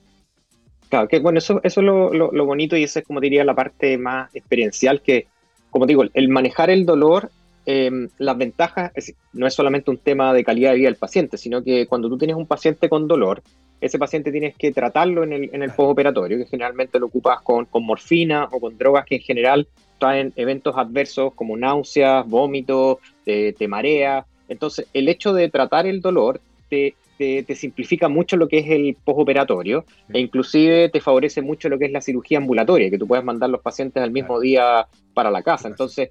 Claro, 0.89 1.07
que 1.07 1.19
bueno, 1.19 1.39
eso, 1.39 1.59
eso 1.63 1.81
es 1.81 1.85
lo, 1.85 2.45
bonito 2.45 2.77
y 2.77 2.83
esa 2.83 2.99
es 2.99 3.05
como 3.05 3.19
diría 3.19 3.43
la 3.43 3.55
parte 3.55 3.97
más 3.97 4.33
experiencial 4.35 5.01
que, 5.01 5.27
como 5.71 5.85
digo, 5.85 6.03
el 6.13 6.29
manejar 6.29 6.69
el 6.69 6.85
dolor 6.85 7.31
em, 7.65 8.09
las 8.17 8.37
ventajas 8.37 8.91
no 9.33 9.47
es 9.47 9.53
solamente 9.53 9.91
un 9.91 9.97
tema 9.97 10.33
de 10.33 10.43
calidad 10.43 10.71
de 10.71 10.77
vida 10.77 10.87
del 10.87 10.97
paciente, 10.97 11.37
sino 11.37 11.63
que 11.63 11.87
cuando 11.87 12.09
tú 12.09 12.17
tienes 12.17 12.35
un 12.35 12.47
paciente 12.47 12.89
con 12.89 13.07
dolor, 13.07 13.41
ese 13.83 13.99
paciente 13.99 14.31
tienes 14.31 14.55
que 14.55 14.71
tratarlo 14.71 15.23
en 15.23 15.33
el, 15.33 15.49
en 15.53 15.61
el 15.61 15.71
postoperatorio, 15.71 16.37
que 16.37 16.45
generalmente 16.45 16.99
lo 16.99 17.07
ocupas 17.07 17.41
con, 17.41 17.65
con, 17.65 17.85
morfina 17.85 18.47
o 18.51 18.59
con 18.61 18.77
drogas 18.77 19.05
que 19.05 19.15
en 19.15 19.21
general 19.21 19.67
traen 19.99 20.31
eventos 20.37 20.77
adversos 20.77 21.33
como 21.33 21.57
náuseas, 21.57 22.25
vómitos, 22.25 22.97
te, 23.25 23.67
marea. 23.67 24.25
Entonces, 24.47 24.87
el 24.93 25.09
hecho 25.09 25.33
de 25.33 25.49
tratar 25.49 25.85
el 25.85 25.99
dolor 25.99 26.39
te, 26.69 26.95
te, 27.17 27.55
simplifica 27.55 28.07
mucho 28.07 28.37
lo 28.37 28.47
que 28.47 28.59
es 28.59 28.69
el 28.69 28.95
postoperatorio 29.03 29.85
e 30.11 30.19
inclusive 30.19 30.89
te 30.89 30.99
favorece 30.99 31.41
mucho 31.41 31.69
lo 31.69 31.77
que 31.77 31.85
es 31.85 31.91
la 31.91 32.01
cirugía 32.01 32.37
ambulatoria, 32.37 32.89
que 32.89 32.97
tú 32.97 33.07
puedes 33.07 33.23
mandar 33.23 33.49
los 33.49 33.61
pacientes 33.61 34.01
al 34.01 34.11
mismo 34.11 34.39
día 34.39 34.87
para 35.13 35.29
la 35.29 35.43
casa. 35.43 35.67
Entonces, 35.67 36.09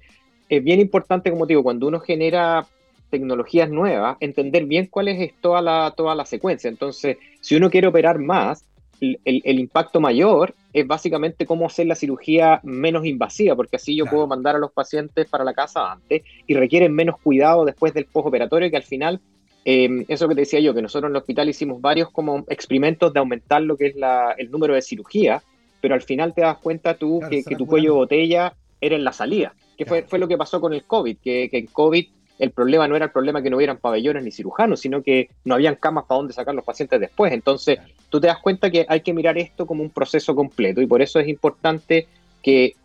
es 0.49 0.63
bien 0.63 0.79
importante, 0.79 1.29
como 1.29 1.45
te 1.47 1.53
digo, 1.53 1.63
cuando 1.63 1.87
uno 1.87 1.99
genera 1.99 2.65
tecnologías 3.09 3.69
nuevas, 3.69 4.17
entender 4.19 4.65
bien 4.65 4.87
cuál 4.87 5.07
es 5.07 5.33
toda 5.39 5.61
la, 5.61 5.93
toda 5.95 6.15
la 6.15 6.25
secuencia. 6.25 6.69
Entonces, 6.69 7.17
si 7.41 7.55
uno 7.55 7.69
quiere 7.69 7.87
operar 7.87 8.17
más, 8.19 8.65
el, 9.01 9.59
impacto 9.59 9.99
mayor 9.99 10.55
es 10.71 10.87
básicamente 10.87 11.45
cómo 11.45 11.65
hacer 11.65 11.87
la 11.87 11.95
cirugía 11.95 12.59
menos 12.63 13.05
invasiva, 13.05 13.55
porque 13.55 13.75
así 13.75 13.95
yo 13.95 14.05
puedo 14.05 14.27
mandar 14.27 14.55
a 14.55 14.59
los 14.59 14.71
pacientes 14.71 15.27
para 15.29 15.43
la 15.43 15.53
casa 15.53 15.91
antes 15.91 16.23
y 16.47 16.53
requieren 16.53 16.93
menos 16.93 17.19
cuidado 17.19 17.65
después 17.65 17.93
del 17.93 18.05
postoperatorio, 18.05 18.69
que 18.69 18.77
al 18.77 18.83
final, 18.83 19.19
eh, 19.65 20.05
eso 20.07 20.27
que 20.27 20.35
te 20.35 20.41
decía 20.41 20.59
yo, 20.59 20.73
que 20.73 20.81
nosotros 20.81 21.09
en 21.09 21.15
el 21.15 21.21
hospital 21.21 21.49
hicimos 21.49 21.81
varios 21.81 22.09
como 22.11 22.45
experimentos 22.47 23.13
de 23.13 23.19
aumentar 23.19 23.61
lo 23.61 23.77
que 23.77 23.87
es 23.87 23.95
el 24.37 24.51
número 24.51 24.73
de 24.73 24.81
cirugías, 24.81 25.43
pero 25.81 25.95
al 25.95 26.01
final 26.01 26.33
te 26.33 26.41
das 26.41 26.57
cuenta 26.57 26.95
tú 26.95 27.19
que, 27.29 27.43
tu 27.55 27.67
cuello 27.67 27.91
de 27.91 27.97
botella 27.97 28.53
era 28.85 28.95
en 28.95 29.03
la 29.03 29.13
salida, 29.13 29.53
que 29.77 29.85
fue, 29.85 30.03
fue 30.03 30.19
lo 30.19 30.27
que 30.27 30.37
pasó 30.37 30.59
con 30.61 30.73
el 30.73 30.83
COVID, 30.83 31.17
que, 31.17 31.49
que 31.49 31.57
en 31.57 31.67
COVID 31.67 32.05
el 32.39 32.51
problema 32.51 32.87
no 32.87 32.95
era 32.95 33.05
el 33.05 33.11
problema 33.11 33.41
que 33.41 33.49
no 33.49 33.57
hubieran 33.57 33.77
pabellones 33.77 34.23
ni 34.23 34.31
cirujanos, 34.31 34.79
sino 34.79 35.03
que 35.03 35.29
no 35.45 35.55
habían 35.55 35.75
camas 35.75 36.05
para 36.05 36.17
dónde 36.17 36.33
sacar 36.33 36.55
los 36.55 36.65
pacientes 36.65 36.99
después. 36.99 37.31
Entonces, 37.31 37.79
tú 38.09 38.19
te 38.19 38.27
das 38.27 38.39
cuenta 38.39 38.71
que 38.71 38.85
hay 38.89 39.01
que 39.01 39.13
mirar 39.13 39.37
esto 39.37 39.65
como 39.65 39.83
un 39.83 39.89
proceso 39.89 40.35
completo 40.35 40.81
y 40.81 40.87
por 40.87 41.01
eso 41.01 41.19
es 41.19 41.27
importante 41.27 42.07
que, 42.41 42.75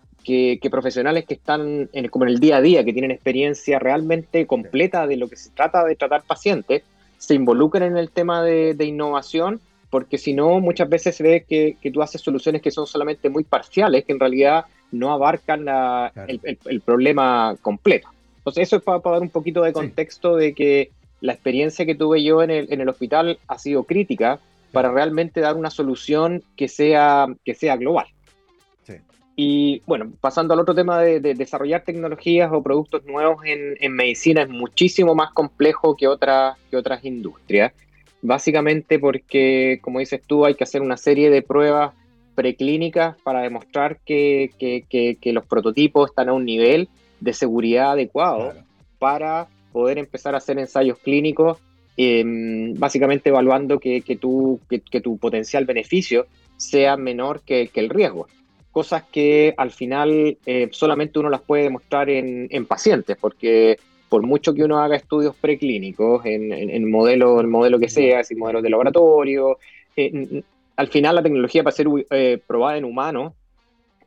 profesionales 0.70 1.24
que 1.26 1.34
están 1.34 1.88
en, 1.92 2.08
como 2.08 2.26
en 2.26 2.30
el 2.30 2.38
día 2.38 2.58
a 2.58 2.60
día, 2.60 2.84
que 2.84 2.92
tienen 2.92 3.10
experiencia 3.10 3.78
realmente 3.78 4.46
completa 4.46 5.06
de 5.06 5.16
lo 5.16 5.28
que 5.28 5.36
se 5.36 5.50
trata 5.50 5.84
de 5.84 5.96
tratar 5.96 6.22
pacientes, 6.22 6.82
se 7.16 7.34
involucren 7.34 7.84
en 7.84 7.96
el 7.96 8.10
tema 8.10 8.42
de, 8.42 8.76
innovación, 8.84 9.60
porque 9.90 10.18
si 10.18 10.34
no, 10.34 10.60
muchas 10.60 10.88
veces 10.88 11.16
se 11.16 11.22
ve 11.22 11.44
que, 11.48 11.76
tú 11.90 12.02
haces 12.02 12.20
soluciones 12.20 12.60
que 12.60 12.70
son 12.70 12.86
solamente 12.86 13.30
muy 13.30 13.44
parciales, 13.44 14.04
que 14.04 14.12
en 14.12 14.20
realidad 14.20 14.66
no 14.90 15.12
abarcan 15.12 15.66
el 16.26 16.80
problema 16.80 17.56
completo. 17.60 18.08
Entonces, 18.38 18.68
eso 18.68 18.76
es 18.76 18.82
para, 18.82 19.00
dar 19.04 19.20
un 19.20 19.30
poquito 19.30 19.62
de 19.62 19.72
contexto 19.72 20.36
de 20.36 20.54
que 20.54 20.90
la 21.20 21.32
experiencia 21.32 21.84
que 21.84 21.94
tuve 21.94 22.22
yo 22.22 22.42
en 22.42 22.50
el, 22.50 22.72
en 22.72 22.80
el 22.80 22.88
hospital 22.88 23.38
ha 23.46 23.58
sido 23.58 23.84
crítica 23.84 24.38
para 24.72 24.90
realmente 24.90 25.40
dar 25.40 25.56
una 25.56 25.70
solución 25.70 26.42
que 26.56 26.68
sea, 26.68 27.26
que 27.44 27.54
sea 27.54 27.76
global. 27.76 28.06
Y 29.40 29.82
bueno, 29.86 30.10
pasando 30.20 30.52
al 30.52 30.58
otro 30.58 30.74
tema 30.74 31.00
de, 31.00 31.20
desarrollar 31.20 31.84
tecnologías 31.84 32.50
o 32.52 32.60
productos 32.60 33.04
nuevos 33.04 33.44
en, 33.44 33.76
en, 33.78 33.92
medicina 33.92 34.42
es 34.42 34.48
muchísimo 34.48 35.14
más 35.14 35.30
complejo 35.30 35.96
que, 35.96 36.08
otras 36.08 36.56
que 36.68 36.76
otras 36.76 37.04
industrias. 37.04 37.72
Básicamente 38.20 38.98
porque, 38.98 39.78
como 39.80 40.00
dices 40.00 40.20
tú, 40.26 40.44
hay 40.44 40.56
que 40.56 40.64
hacer 40.64 40.82
una 40.82 40.96
serie 40.96 41.30
de 41.30 41.42
pruebas 41.42 41.94
preclínicas 42.38 43.16
para 43.24 43.40
demostrar 43.40 43.98
que, 44.06 44.52
que, 44.60 45.16
que 45.20 45.32
los 45.32 45.44
prototipos 45.44 46.10
están 46.10 46.28
a 46.28 46.32
un 46.32 46.44
nivel 46.44 46.88
de 47.18 47.32
seguridad 47.32 47.92
adecuado 47.92 48.52
para 49.00 49.48
poder 49.72 49.98
empezar 49.98 50.36
a 50.36 50.38
hacer 50.38 50.56
ensayos 50.56 50.98
clínicos, 50.98 51.58
em, 51.96 52.74
básicamente 52.74 53.30
evaluando 53.30 53.80
que, 53.80 54.02
que, 54.02 54.14
tu, 54.14 54.60
que, 54.68 55.00
tu 55.00 55.18
potencial 55.18 55.64
beneficio 55.64 56.26
sea 56.56 56.96
menor 56.96 57.40
que, 57.44 57.68
el 57.74 57.90
riesgo. 57.90 58.28
Cosas 58.70 59.02
que 59.10 59.52
al 59.56 59.72
final 59.72 60.38
eh, 60.46 60.68
solamente 60.70 61.18
uno 61.18 61.30
las 61.30 61.40
puede 61.40 61.64
demostrar 61.64 62.08
en, 62.08 62.66
pacientes, 62.66 63.16
porque 63.20 63.78
por 64.08 64.22
mucho 64.22 64.54
que 64.54 64.62
uno 64.62 64.78
haga 64.78 64.94
estudios 64.94 65.34
preclínicos 65.34 66.24
en, 66.24 66.52
en, 66.52 66.88
modelo, 66.88 67.40
el 67.40 67.48
modelo 67.48 67.80
que 67.80 67.88
sea, 67.88 68.22
si 68.22 68.36
modelos 68.36 68.62
de 68.62 68.70
laboratorio, 68.70 69.58
eh, 69.96 70.42
al 70.78 70.86
final 70.88 71.16
la 71.16 71.24
tecnología 71.24 71.64
para 71.64 71.74
ser 71.74 71.88
eh, 72.10 72.40
probada 72.46 72.78
en 72.78 72.84
humanos 72.84 73.32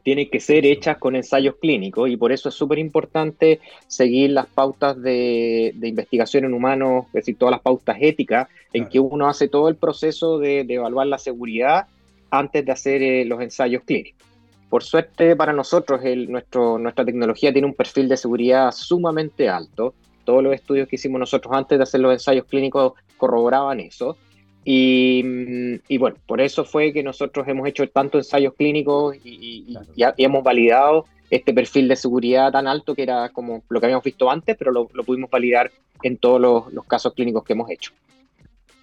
tienen 0.04 0.30
que 0.30 0.40
ser 0.40 0.66
hechas 0.66 0.98
con 0.98 1.18
ensayos 1.18 1.56
clínicos 1.62 2.10
y 2.10 2.16
por 2.16 2.32
eso 2.32 2.48
es 2.48 2.56
súper 2.56 2.80
importante 2.80 3.60
seguir 3.88 4.32
las 4.32 4.48
pautas 4.48 5.00
de, 5.00 5.76
investigación 5.84 6.46
en 6.46 6.54
humanos, 6.54 7.08
es 7.08 7.14
decir, 7.14 7.38
todas 7.38 7.52
las 7.52 7.62
pautas 7.62 7.98
éticas, 8.00 8.48
en 8.72 8.88
que 8.88 9.02
uno 9.02 9.28
hace 9.28 9.50
todo 9.50 9.68
el 9.68 9.76
proceso 9.76 10.40
de, 10.40 10.62
evaluar 10.62 11.08
la 11.08 11.18
seguridad 11.18 11.88
antes 12.32 12.66
de 12.66 12.72
hacer 12.72 13.04
eh, 13.04 13.26
los 13.26 13.42
ensayos 13.42 13.84
clínicos. 13.84 14.26
Por 14.70 14.82
suerte 14.82 15.36
para 15.36 15.52
nosotros, 15.52 16.00
el, 16.06 16.32
nuestro, 16.32 16.80
nuestra 16.80 17.04
tecnología 17.04 17.52
tiene 17.52 17.68
un 17.68 17.76
perfil 17.76 18.08
de 18.08 18.16
seguridad 18.16 18.72
sumamente 18.72 19.50
alto. 19.50 19.94
Todos 20.24 20.42
los 20.42 20.54
estudios 20.54 20.88
que 20.88 20.96
hicimos 20.96 21.20
nosotros 21.20 21.54
antes 21.54 21.78
de 21.78 21.84
hacer 21.84 22.00
los 22.00 22.14
ensayos 22.14 22.46
clínicos 22.46 22.94
corroboraban 23.18 23.82
eso. 23.82 24.16
Y, 24.64 25.98
bueno, 25.98 26.18
por 26.28 26.40
eso 26.40 26.66
fue 26.66 26.94
que 26.94 27.04
nosotros 27.04 27.48
hemos 27.48 27.68
hecho 27.68 27.88
tantos 27.90 28.28
ensayos 28.28 28.54
clínicos 28.56 29.16
y, 29.24 29.76
hemos 30.18 30.44
validado 30.44 31.06
este 31.30 31.54
perfil 31.54 31.88
de 31.88 31.96
seguridad 31.96 32.52
tan 32.52 32.68
alto 32.68 32.94
que 32.94 33.04
era 33.04 33.30
como 33.30 33.64
lo 33.70 33.80
que 33.80 33.86
habíamos 33.86 34.04
visto 34.04 34.30
antes, 34.30 34.56
pero 34.58 34.72
lo, 34.72 34.88
pudimos 34.88 35.30
validar 35.30 35.72
en 36.04 36.18
todos 36.18 36.42
los, 36.72 36.86
casos 36.86 37.14
clínicos 37.14 37.44
que 37.44 37.54
hemos 37.54 37.70
hecho. 37.72 37.92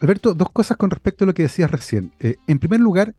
Alberto, 0.00 0.32
dos 0.35 0.50
cosas 0.50 0.76
con 0.76 0.90
respecto 0.90 1.25
a 1.25 1.26
lo 1.26 1.35
que 1.35 1.42
decías 1.42 1.70
recién. 1.70 2.12
Eh, 2.20 2.37
en 2.47 2.58
primer 2.58 2.80
lugar, 2.80 3.14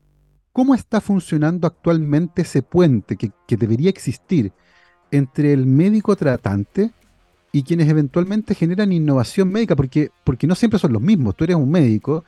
¿cómo 0.51 0.73
está 0.73 1.01
funcionando 1.01 1.67
actualmente 1.67 2.41
ese 2.41 2.61
puente 2.61 3.17
que, 3.17 3.31
que 3.47 3.57
debería 3.57 3.89
existir 3.89 4.51
entre 5.11 5.53
el 5.53 5.65
médico 5.65 6.15
tratante 6.15 6.91
y 7.51 7.63
quienes 7.63 7.89
eventualmente 7.89 8.55
generan 8.55 8.93
innovación 8.93 9.51
médica? 9.51 9.75
Porque, 9.75 10.09
porque 10.23 10.47
no 10.47 10.55
siempre 10.55 10.79
son 10.79 10.93
los 10.93 11.01
mismos. 11.01 11.35
Tú 11.35 11.43
eres 11.43 11.57
un 11.57 11.69
médico 11.69 12.23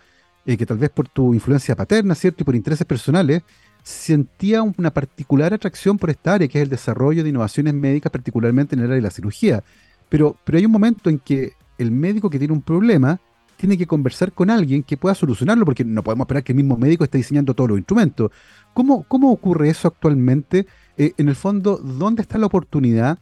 eh, 0.45 0.57
que 0.57 0.65
tal 0.65 0.77
vez 0.77 0.89
por 0.89 1.07
tu 1.07 1.33
influencia 1.33 1.75
paterna, 1.75 2.15
¿cierto? 2.15 2.43
Y 2.43 2.45
por 2.45 2.55
intereses 2.55 2.85
personales, 2.85 3.43
sentía 3.83 4.61
una 4.61 4.91
particular 4.91 5.53
atracción 5.53 5.97
por 5.97 6.09
esta 6.09 6.33
área, 6.33 6.47
que 6.47 6.59
es 6.59 6.63
el 6.63 6.69
desarrollo 6.69 7.23
de 7.23 7.29
innovaciones 7.29 7.73
médicas, 7.73 8.11
particularmente 8.11 8.75
en 8.75 8.79
el 8.79 8.85
área 8.85 8.95
de 8.95 9.01
la 9.01 9.11
cirugía. 9.11 9.63
Pero, 10.09 10.37
pero 10.43 10.57
hay 10.57 10.65
un 10.65 10.71
momento 10.71 11.09
en 11.09 11.19
que 11.19 11.53
el 11.77 11.91
médico 11.91 12.29
que 12.29 12.37
tiene 12.37 12.53
un 12.53 12.61
problema 12.61 13.19
tiene 13.57 13.77
que 13.77 13.85
conversar 13.85 14.31
con 14.31 14.49
alguien 14.49 14.81
que 14.81 14.97
pueda 14.97 15.13
solucionarlo, 15.13 15.65
porque 15.65 15.85
no 15.85 16.03
podemos 16.03 16.25
esperar 16.25 16.43
que 16.43 16.51
el 16.51 16.57
mismo 16.57 16.77
médico 16.77 17.03
esté 17.03 17.19
diseñando 17.19 17.53
todos 17.53 17.69
los 17.69 17.77
instrumentos. 17.77 18.31
¿Cómo, 18.73 19.03
cómo 19.03 19.31
ocurre 19.31 19.69
eso 19.69 19.87
actualmente? 19.87 20.65
Eh, 20.97 21.13
en 21.17 21.29
el 21.29 21.35
fondo, 21.35 21.77
¿dónde 21.77 22.23
está 22.23 22.39
la 22.39 22.47
oportunidad 22.47 23.19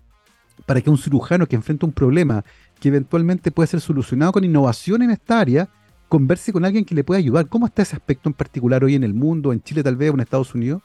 para 0.65 0.81
que 0.81 0.89
un 0.89 0.97
cirujano 0.97 1.45
que 1.45 1.55
enfrenta 1.55 1.85
un 1.85 1.91
problema 1.91 2.43
que 2.79 2.88
eventualmente 2.88 3.51
puede 3.51 3.67
ser 3.67 3.81
solucionado 3.81 4.31
con 4.31 4.43
innovación 4.43 5.01
en 5.01 5.11
esta 5.11 5.39
área, 5.39 5.69
converse 6.09 6.51
con 6.51 6.65
alguien 6.65 6.83
que 6.83 6.95
le 6.95 7.03
pueda 7.03 7.19
ayudar. 7.19 7.47
¿Cómo 7.47 7.67
está 7.67 7.83
ese 7.83 7.95
aspecto 7.95 8.27
en 8.27 8.33
particular 8.33 8.83
hoy 8.83 8.95
en 8.95 9.03
el 9.03 9.13
mundo, 9.13 9.53
en 9.53 9.61
Chile 9.61 9.83
tal 9.83 9.95
vez 9.95 10.11
o 10.11 10.15
en 10.15 10.19
Estados 10.19 10.53
Unidos? 10.53 10.81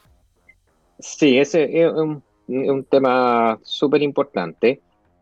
Sí, 0.99 1.37
ese 1.37 1.81
es 1.81 1.91
un, 1.91 2.23
tema 2.89 3.59
súper 3.63 4.01
importante. 4.03 4.79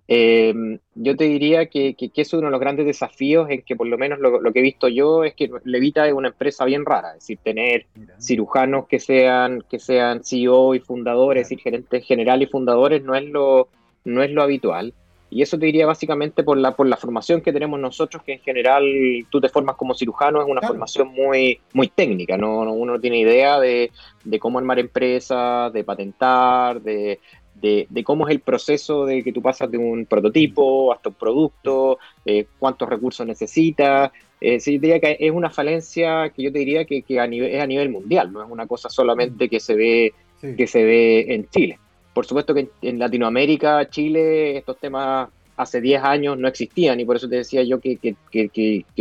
Eh, 0.10 0.54
yo 0.96 1.16
te 1.16 1.24
diría 1.24 1.68
que, 1.68 1.96
que, 1.96 2.12
es 2.14 2.34
uno 2.34 2.48
de 2.48 2.52
los 2.52 2.60
grandes 2.60 2.86
desafíos 2.86 3.50
en 3.50 3.62
que 3.62 3.78
por 3.78 3.88
lo 3.88 3.98
menos 3.98 4.20
lo, 4.20 4.52
que 4.52 4.60
he 4.60 4.62
visto 4.62 4.90
yo 4.90 5.24
es 5.24 5.34
que 5.34 5.50
Levita 5.64 6.06
es 6.06 6.14
una 6.14 6.28
empresa 6.28 6.66
bien 6.66 6.86
rara, 6.86 7.12
es 7.12 7.22
decir, 7.22 7.40
tener 7.42 7.88
cirujanos 8.20 8.88
que 8.88 9.00
sean, 9.00 9.64
que 9.70 9.80
sean 9.80 10.22
CEO 10.24 10.76
y 10.76 10.80
fundadores, 10.82 11.44
es 11.44 11.50
decir, 11.50 11.64
gerentes 11.64 12.06
generales 12.06 12.50
y 12.50 12.52
fundadores 12.52 13.02
no 13.02 13.16
es 13.16 13.24
lo, 13.24 13.70
no 14.04 14.22
es 14.22 14.32
lo 14.32 14.44
habitual. 14.44 14.94
Y 15.34 15.42
eso 15.42 15.58
te 15.58 15.66
diría 15.66 15.88
básicamente 15.88 16.44
por 16.44 16.58
la, 16.58 16.76
por 16.76 16.88
la 16.88 16.96
formación 16.96 17.42
que 17.42 17.52
tenemos 17.52 17.80
nosotros, 17.80 18.22
que 18.22 18.34
en 18.34 18.40
general 18.40 18.84
tú 19.32 19.42
te 19.42 19.50
formas 19.50 19.76
como 19.76 19.96
cirujano, 19.96 20.40
es 20.40 20.48
una 20.48 20.62
formación 20.62 21.08
muy, 21.08 21.60
muy 21.74 21.88
técnica, 21.88 22.38
¿no? 22.38 22.62
uno 22.62 22.94
no 22.94 23.00
tiene 23.00 23.18
idea 23.18 23.60
de, 23.60 23.92
de 24.24 24.40
cómo 24.40 24.60
armar 24.60 24.78
empresas, 24.78 25.74
de 25.74 25.84
patentar, 25.84 26.82
de, 26.82 27.20
de, 27.56 28.04
cómo 28.04 28.28
es 28.28 28.32
el 28.32 28.42
proceso 28.42 29.06
de 29.06 29.24
que 29.24 29.34
tú 29.34 29.42
pasas 29.42 29.72
de 29.72 29.78
un 29.80 30.06
prototipo 30.06 30.94
hasta 30.94 31.10
un 31.10 31.16
producto, 31.16 31.98
eh, 32.26 32.46
cuántos 32.60 32.88
recursos 32.88 33.26
necesitas. 33.26 34.12
Eh, 34.40 34.60
sí, 34.60 34.78
diría 34.78 35.00
que 35.00 35.18
es 35.20 35.32
una 35.32 35.50
falencia 35.50 36.30
que 36.30 36.44
yo 36.44 36.52
te 36.52 36.60
diría 36.60 36.86
que, 36.86 37.02
que 37.02 37.20
a 37.20 37.26
nivel, 37.26 37.56
es 37.56 37.62
a 37.62 37.66
nivel 37.66 37.90
mundial, 37.90 38.32
no 38.32 38.44
es 38.44 38.52
una 38.52 38.68
cosa 38.68 38.90
solamente 38.90 39.50
que 39.50 39.60
se 39.60 39.76
ve, 39.76 40.14
que 40.58 40.68
se 40.68 40.84
ve 40.84 41.34
en 41.34 41.50
Chile. 41.50 41.80
Por 42.14 42.26
supuesto 42.26 42.54
que 42.54 42.70
en 42.82 43.00
Latinoamérica, 43.00 43.90
Chile, 43.90 44.58
estos 44.58 44.78
temas 44.80 45.30
hace 45.58 45.82
10 45.82 46.04
años 46.04 46.38
no 46.38 46.48
existían 46.48 47.00
y 47.00 47.06
por 47.06 47.16
eso 47.16 47.28
te 47.30 47.38
decía 47.38 47.64
yo 47.64 47.80
que, 47.80 48.16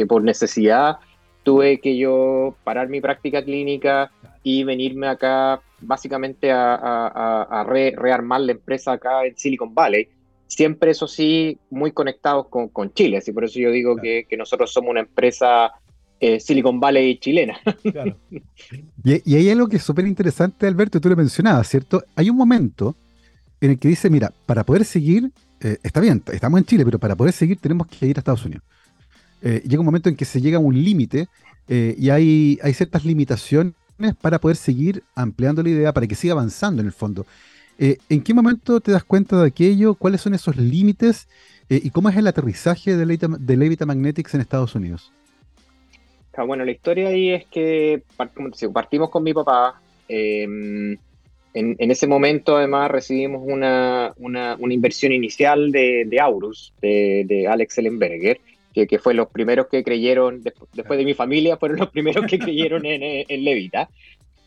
por 0.06 0.22
necesidad 0.22 0.96
tuve 1.42 1.80
que 1.80 1.96
yo 1.96 2.54
parar 2.62 2.88
mi 2.88 3.00
práctica 3.00 3.42
clínica 3.42 4.12
y 4.44 4.64
venirme 4.64 5.08
acá 5.08 5.60
básicamente 5.80 6.50
a, 6.52 7.66
rearmar 7.66 8.42
la 8.42 8.52
empresa 8.52 8.92
acá 8.92 9.26
en 9.26 9.36
Silicon 9.36 9.74
Valley. 9.74 10.08
Siempre, 10.46 10.90
eso 10.90 11.08
sí, 11.08 11.58
muy 11.70 11.92
conectados 11.92 12.46
con, 12.48 12.92
Chile. 12.92 13.16
Así 13.16 13.32
por 13.32 13.44
eso 13.44 13.58
yo 13.58 13.70
digo 13.70 13.96
que, 13.96 14.26
nosotros 14.36 14.72
somos 14.72 14.90
una 14.90 15.00
empresa 15.00 15.72
eh, 16.22 16.40
Silicon 16.40 16.80
Valley 16.80 17.18
chilena. 17.18 17.58
Y, 19.04 19.32
y, 19.32 19.34
hay 19.34 19.50
algo 19.50 19.68
que 19.68 19.76
es 19.76 19.82
súper 19.82 20.06
interesante, 20.06 20.66
Alberto, 20.66 21.00
tú 21.00 21.08
lo 21.08 21.16
mencionabas, 21.16 21.68
¿cierto? 21.68 22.04
Hay 22.14 22.30
un 22.30 22.36
momento 22.36 22.96
en 23.62 23.70
el 23.70 23.78
que 23.78 23.88
dice, 23.88 24.10
mira, 24.10 24.32
para 24.46 24.64
poder 24.64 24.84
seguir, 24.84 25.30
eh, 25.60 25.78
está 25.82 26.00
bien, 26.00 26.22
estamos 26.32 26.58
en 26.58 26.64
Chile, 26.64 26.84
pero 26.84 26.98
para 26.98 27.14
poder 27.14 27.32
seguir 27.32 27.58
tenemos 27.58 27.86
que 27.86 28.06
ir 28.06 28.16
a 28.16 28.20
Estados 28.20 28.44
Unidos. 28.44 28.64
Eh, 29.40 29.62
llega 29.64 29.80
un 29.80 29.86
momento 29.86 30.08
en 30.08 30.16
que 30.16 30.24
se 30.24 30.40
llega 30.40 30.56
a 30.56 30.60
un 30.60 30.74
límite 30.82 31.28
eh, 31.68 31.94
y 31.96 32.10
hay, 32.10 32.58
hay 32.62 32.74
ciertas 32.74 33.04
limitaciones 33.04 33.74
para 34.20 34.40
poder 34.40 34.56
seguir 34.56 35.04
ampliando 35.14 35.62
la 35.62 35.68
idea, 35.68 35.92
para 35.92 36.08
que 36.08 36.16
siga 36.16 36.32
avanzando 36.32 36.82
en 36.82 36.86
el 36.86 36.92
fondo. 36.92 37.24
¿En 37.78 38.22
qué 38.22 38.32
momento 38.32 38.80
te 38.80 38.92
das 38.92 39.02
cuenta 39.02 39.40
de 39.40 39.48
aquello? 39.48 39.94
¿Cuáles 39.94 40.20
son 40.20 40.34
esos 40.34 40.56
límites? 40.56 41.26
¿Y 41.68 41.90
cómo 41.90 42.08
es 42.10 42.16
el 42.16 42.28
aterrizaje 42.28 42.96
de 42.96 43.06
Levita, 43.06 43.26
de 43.26 43.56
Levita 43.56 43.86
Magnetics 43.86 44.34
en 44.34 44.40
Estados 44.40 44.76
Unidos? 44.76 45.10
Bueno, 46.36 46.64
la 46.64 46.70
historia 46.70 47.08
ahí 47.08 47.30
es 47.30 47.44
que 47.46 48.02
partimos 48.72 49.10
con 49.10 49.22
mi 49.22 49.34
papá. 49.34 49.80
Eh, 50.08 50.46
en, 51.54 51.90
ese 51.90 52.06
momento, 52.06 52.56
además, 52.56 52.90
recibimos 52.90 53.42
una, 53.44 54.14
una, 54.16 54.56
inversión 54.70 55.12
inicial 55.12 55.70
de, 55.70 56.04
de 56.06 56.20
Aurus, 56.20 56.72
de, 56.80 57.46
Alex 57.48 57.78
Ellenberger, 57.78 58.40
que, 58.72 58.86
que, 58.86 58.98
fue 58.98 59.12
los 59.12 59.28
primeros 59.28 59.66
que 59.66 59.84
creyeron, 59.84 60.42
después, 60.42 60.98
de 60.98 61.04
mi 61.04 61.12
familia, 61.12 61.58
fueron 61.58 61.78
los 61.78 61.90
primeros 61.90 62.24
que 62.26 62.38
creyeron 62.38 62.86
en, 62.86 63.02
en 63.28 63.44
Levita. 63.44 63.90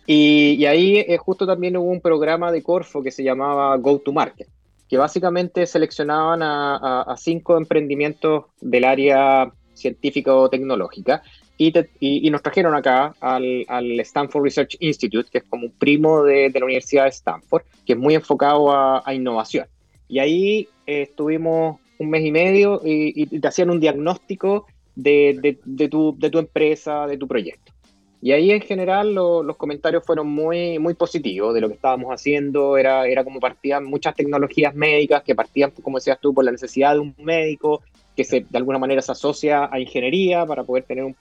Y, 0.07 0.65
ahí 0.65 0.97
eh, 0.97 1.17
justo 1.17 1.45
también 1.45 1.77
hubo 1.77 1.89
un 1.89 2.01
programa 2.01 2.51
de 2.51 2.63
Corfo 2.63 3.03
que 3.03 3.11
se 3.11 3.23
llamaba 3.23 3.75
Go 3.77 3.99
to 3.99 4.11
Market, 4.11 4.47
que 4.89 4.97
básicamente 4.97 5.67
seleccionaban 5.67 6.41
a, 6.41 7.03
a 7.03 7.17
cinco 7.17 7.57
emprendimientos 7.57 8.45
del 8.61 8.85
área 8.85 9.51
científico-tecnológica 9.73 11.21
y, 11.57 12.29
nos 12.29 12.41
trajeron 12.41 12.75
acá 12.75 13.15
al, 13.19 13.99
Stanford 13.99 14.43
Research 14.43 14.77
Institute, 14.79 15.29
que 15.31 15.39
es 15.39 15.43
como 15.45 15.67
un 15.67 15.71
primo 15.71 16.23
de, 16.23 16.51
la 16.53 16.65
Universidad 16.65 17.03
de 17.03 17.09
Stanford, 17.09 17.63
que 17.85 17.93
es 17.93 17.99
muy 17.99 18.15
enfocado 18.15 18.71
a, 18.71 19.13
innovación. 19.13 19.67
Y 20.07 20.19
ahí 20.19 20.67
eh, 20.85 21.03
estuvimos 21.03 21.79
un 21.97 22.09
mes 22.09 22.25
y 22.25 22.31
medio 22.31 22.81
y, 22.83 23.25
te 23.39 23.47
hacían 23.47 23.69
un 23.69 23.79
diagnóstico 23.79 24.65
de, 24.95 25.57
tu, 25.89 26.15
de 26.17 26.29
tu 26.29 26.39
empresa, 26.39 27.07
de 27.07 27.17
tu 27.17 27.27
proyecto. 27.27 27.73
Y 28.21 28.31
ahí 28.31 28.49
en 28.49 28.61
general 28.61 29.13
los 29.13 29.55
comentarios 29.55 30.03
fueron 30.03 30.27
muy, 30.27 30.79
muy 30.79 30.95
positivos 30.95 31.53
de 31.53 31.61
lo 31.61 31.67
que 31.67 31.75
estábamos 31.75 32.09
haciendo. 32.09 32.75
Era, 32.75 33.05
era 33.05 33.23
como 33.23 33.39
partían 33.39 33.85
muchas 33.85 34.15
tecnologías 34.15 34.73
médicas 34.73 35.21
que 35.21 35.35
partían, 35.35 35.71
como 35.83 35.99
decías 35.99 36.19
tú, 36.19 36.33
por 36.33 36.43
la 36.43 36.51
necesidad 36.51 36.93
de 36.93 37.01
un 37.01 37.13
médico 37.19 37.83
que 38.15 38.45
de 38.49 38.57
alguna 38.57 38.79
manera 38.79 39.01
se 39.01 39.11
asocia 39.11 39.69
a 39.71 39.79
ingeniería 39.79 40.45
para 40.45 40.63
poder 40.63 40.83
tener 40.83 41.03
un, 41.03 41.13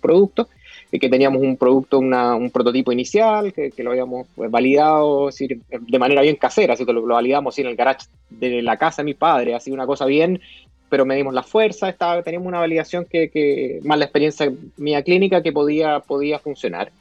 producto, 0.00 0.48
y 0.90 0.98
que 0.98 1.08
teníamos 1.08 1.40
un 1.40 1.56
producto, 1.56 1.98
un 1.98 2.50
prototipo 2.52 2.92
inicial, 2.92 3.52
que, 3.52 3.72
lo 3.78 3.90
habíamos 3.90 4.26
pues, 4.34 4.50
validado 4.50 5.30
de 5.30 5.98
manera 5.98 6.22
bien 6.22 6.36
casera, 6.36 6.74
así 6.74 6.84
que 6.84 6.92
lo, 6.92 7.02
validamos 7.06 7.58
en 7.58 7.66
el 7.66 7.76
garage 7.76 8.06
de 8.30 8.62
la 8.62 8.76
casa 8.76 9.02
de 9.02 9.06
mi 9.06 9.14
padre, 9.14 9.54
así 9.54 9.70
una 9.70 9.86
cosa 9.86 10.06
bien, 10.06 10.40
pero 10.88 11.04
medimos 11.04 11.34
la 11.34 11.42
fuerza, 11.42 11.88
estaba, 11.88 12.22
teníamos 12.22 12.48
una 12.48 12.60
validación 12.60 13.06
que, 13.08 13.80
más 13.84 13.98
la 13.98 14.04
experiencia 14.04 14.52
mía 14.76 15.02
clínica, 15.02 15.42
que 15.42 15.52
podía, 15.52 16.00
podía 16.00 16.38
funcionar. 16.38 16.92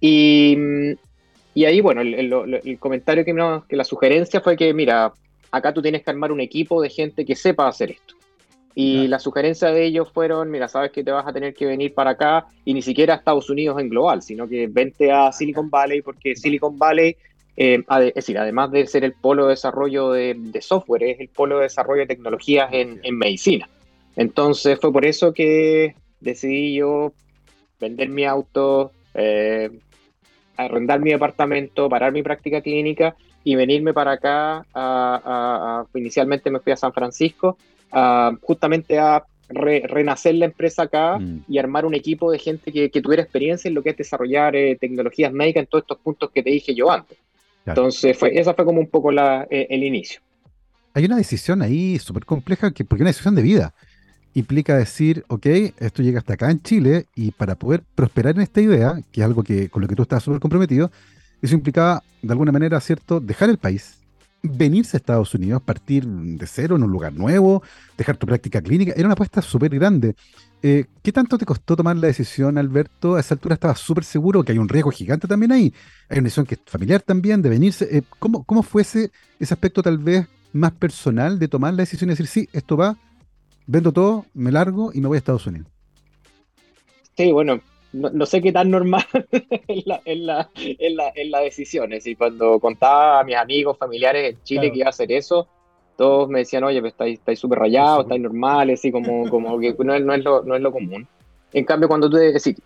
Y, 0.00 0.56
y 1.54 1.64
ahí, 1.64 1.80
bueno, 1.80 2.00
el, 2.00 2.78
comentario 2.78 3.24
que, 3.24 3.34
que 3.68 3.76
la 3.76 3.84
sugerencia 3.84 4.40
fue 4.40 4.56
que, 4.56 4.72
mira, 4.74 5.12
acá 5.50 5.72
tú 5.72 5.82
tienes 5.82 6.02
que 6.02 6.10
armar 6.10 6.32
un 6.32 6.40
equipo 6.40 6.80
de 6.80 6.90
gente 6.90 7.24
que 7.24 7.36
sepa 7.36 7.68
hacer 7.68 7.92
esto. 7.92 8.14
Y 8.74 9.06
la 9.08 9.18
sugerencia 9.18 9.70
de 9.70 9.84
ellos 9.84 10.10
fueron, 10.12 10.50
mira, 10.50 10.68
sabes 10.68 10.92
que 10.92 11.04
te 11.04 11.10
vas 11.10 11.26
a 11.26 11.32
tener 11.32 11.54
que 11.54 11.66
venir 11.66 11.92
para 11.92 12.12
acá 12.12 12.46
y 12.64 12.72
ni 12.72 12.82
siquiera 12.82 13.14
a 13.14 13.16
Estados 13.18 13.50
Unidos 13.50 13.78
en 13.80 13.88
global, 13.88 14.22
sino 14.22 14.48
que 14.48 14.66
vente 14.66 15.12
a 15.12 15.30
Silicon 15.30 15.68
Valley 15.68 16.00
porque 16.00 16.34
Silicon 16.36 16.78
Valley, 16.78 17.16
eh, 17.56 17.82
es 18.06 18.14
decir, 18.14 18.38
además 18.38 18.70
de 18.70 18.86
ser 18.86 19.04
el 19.04 19.12
polo 19.12 19.44
de 19.44 19.50
desarrollo 19.50 20.12
de, 20.12 20.58
software, 20.62 21.02
es 21.02 21.20
el 21.20 21.28
polo 21.28 21.58
de 21.58 21.64
desarrollo 21.64 22.00
de 22.00 22.06
tecnologías 22.06 22.70
en, 22.72 23.00
medicina. 23.18 23.68
Entonces 24.16 24.78
fue 24.80 24.92
por 24.92 25.04
eso 25.04 25.34
que 25.34 25.94
decidí 26.20 26.74
yo 26.74 27.12
vender 27.78 28.08
mi 28.08 28.24
auto, 28.24 28.92
eh, 29.14 29.70
arrendar 30.56 31.00
mi 31.00 31.10
departamento, 31.10 31.88
parar 31.88 32.12
mi 32.12 32.22
práctica 32.22 32.60
clínica 32.60 33.16
y 33.44 33.54
venirme 33.54 33.92
para 33.92 34.12
acá. 34.12 34.64
A, 34.74 35.84
inicialmente 35.94 36.50
me 36.50 36.60
fui 36.60 36.72
a 36.72 36.76
San 36.76 36.92
Francisco, 36.92 37.58
justamente 38.42 38.98
a 38.98 39.24
renacer 39.52 40.34
la 40.34 40.46
empresa 40.46 40.84
acá 40.84 41.18
mm. 41.18 41.44
y 41.48 41.58
armar 41.58 41.84
un 41.84 41.94
equipo 41.94 42.30
de 42.30 42.38
gente 42.38 42.72
que, 42.72 42.88
tuviera 43.02 43.22
experiencia 43.22 43.68
en 43.68 43.74
lo 43.74 43.82
que 43.82 43.90
es 43.90 43.96
desarrollar 43.96 44.56
eh, 44.56 44.76
tecnologías 44.80 45.32
médicas 45.32 45.62
en 45.62 45.66
todos 45.66 45.82
estos 45.82 45.98
puntos 45.98 46.30
que 46.30 46.42
te 46.42 46.50
dije 46.50 46.74
yo 46.74 46.90
antes. 46.90 47.18
Entonces, 47.66 48.16
fue, 48.16 48.38
esa 48.38 48.54
fue 48.54 48.64
como 48.64 48.80
un 48.80 48.88
poco 48.88 49.12
la, 49.12 49.46
eh, 49.50 49.66
el 49.70 49.84
inicio. 49.84 50.20
Hay 50.94 51.04
una 51.04 51.16
decisión 51.16 51.62
ahí 51.62 51.98
súper 51.98 52.24
compleja, 52.24 52.72
que, 52.72 52.84
porque 52.84 53.02
una 53.02 53.10
decisión 53.10 53.34
de 53.34 53.42
vida. 53.42 53.74
Implica 54.34 54.76
decir, 54.76 55.24
ok, 55.28 55.46
esto 55.78 56.02
llega 56.02 56.18
hasta 56.18 56.34
acá 56.34 56.50
en 56.50 56.62
Chile 56.62 57.06
y 57.14 57.30
para 57.32 57.54
poder 57.54 57.82
prosperar 57.94 58.34
en 58.34 58.42
esta 58.42 58.60
idea, 58.60 58.98
que 59.12 59.20
es 59.20 59.26
algo 59.26 59.42
que, 59.42 59.68
con 59.68 59.82
lo 59.82 59.88
que 59.88 59.94
tú 59.94 60.02
estás 60.02 60.22
súper 60.22 60.40
comprometido, 60.40 60.90
eso 61.40 61.54
implicaba, 61.54 62.02
de 62.22 62.32
alguna 62.32 62.52
manera, 62.52 62.80
¿cierto?, 62.80 63.20
dejar 63.20 63.50
el 63.50 63.58
país, 63.58 64.01
venirse 64.42 64.96
a 64.96 64.98
Estados 64.98 65.34
Unidos, 65.34 65.62
partir 65.62 66.06
de 66.06 66.46
cero 66.46 66.76
en 66.76 66.82
un 66.82 66.90
lugar 66.90 67.12
nuevo, 67.12 67.62
dejar 67.96 68.16
tu 68.16 68.26
práctica 68.26 68.60
clínica, 68.60 68.92
era 68.96 69.06
una 69.06 69.14
apuesta 69.14 69.40
súper 69.40 69.74
grande. 69.74 70.14
Eh, 70.64 70.86
¿Qué 71.02 71.10
tanto 71.10 71.38
te 71.38 71.44
costó 71.44 71.74
tomar 71.74 71.96
la 71.96 72.06
decisión, 72.06 72.56
Alberto? 72.56 73.16
A 73.16 73.20
esa 73.20 73.34
altura 73.34 73.54
estabas 73.54 73.80
súper 73.80 74.04
seguro 74.04 74.44
que 74.44 74.52
hay 74.52 74.58
un 74.58 74.68
riesgo 74.68 74.90
gigante 74.90 75.26
también 75.26 75.52
ahí. 75.52 75.74
Hay 76.08 76.18
una 76.18 76.24
decisión 76.24 76.46
que 76.46 76.54
es 76.54 76.60
familiar 76.66 77.02
también, 77.02 77.42
de 77.42 77.48
venirse. 77.48 77.96
Eh, 77.96 78.02
¿cómo, 78.18 78.44
¿Cómo 78.44 78.62
fue 78.62 78.82
ese, 78.82 79.10
aspecto 79.40 79.82
tal 79.82 79.98
vez 79.98 80.26
más 80.52 80.72
personal 80.72 81.38
de 81.38 81.48
tomar 81.48 81.74
la 81.74 81.82
decisión 81.82 82.10
y 82.10 82.12
decir, 82.12 82.26
sí, 82.26 82.48
esto 82.52 82.76
va, 82.76 82.96
vendo 83.66 83.92
todo, 83.92 84.26
me 84.34 84.52
largo 84.52 84.92
y 84.92 85.00
me 85.00 85.08
voy 85.08 85.16
a 85.16 85.18
Estados 85.18 85.46
Unidos? 85.46 85.68
Sí, 87.16 87.32
bueno, 87.32 87.60
no, 87.92 88.26
sé 88.26 88.40
qué 88.40 88.52
tan 88.52 88.70
normal 88.70 89.04
es 89.68 89.86
la, 89.86 90.00
en, 90.04 90.26
la, 90.26 90.50
en, 90.56 90.96
la, 90.96 91.12
en, 91.14 91.30
la, 91.30 91.40
decisión. 91.40 91.92
Es 91.92 92.04
decir, 92.04 92.16
cuando 92.16 92.58
contaba 92.58 93.20
a 93.20 93.24
mis 93.24 93.36
amigos, 93.36 93.78
familiares 93.78 94.34
en 94.34 94.42
Chile 94.42 94.70
que 94.70 94.78
iba 94.78 94.86
a 94.86 94.90
hacer 94.90 95.12
eso, 95.12 95.46
todos 95.96 96.28
me 96.28 96.40
decían, 96.40 96.64
oye, 96.64 96.80
pues 96.80 96.94
estáis 96.98 97.38
súper 97.38 97.58
rayados, 97.58 98.04
estáis 98.04 98.20
normales, 98.20 98.80
así 98.80 98.90
como, 98.90 99.28
como 99.30 99.58
que 99.58 99.74
no 99.78 99.94
es, 99.94 100.04
no, 100.04 100.14
es 100.14 100.24
lo, 100.24 100.42
no 100.42 100.56
es 100.56 100.62
lo 100.62 100.72
común. 100.72 101.06
En 101.52 101.64
cambio, 101.64 101.88
cuando 101.88 102.08
tú 102.08 102.16
decís, 102.16 102.56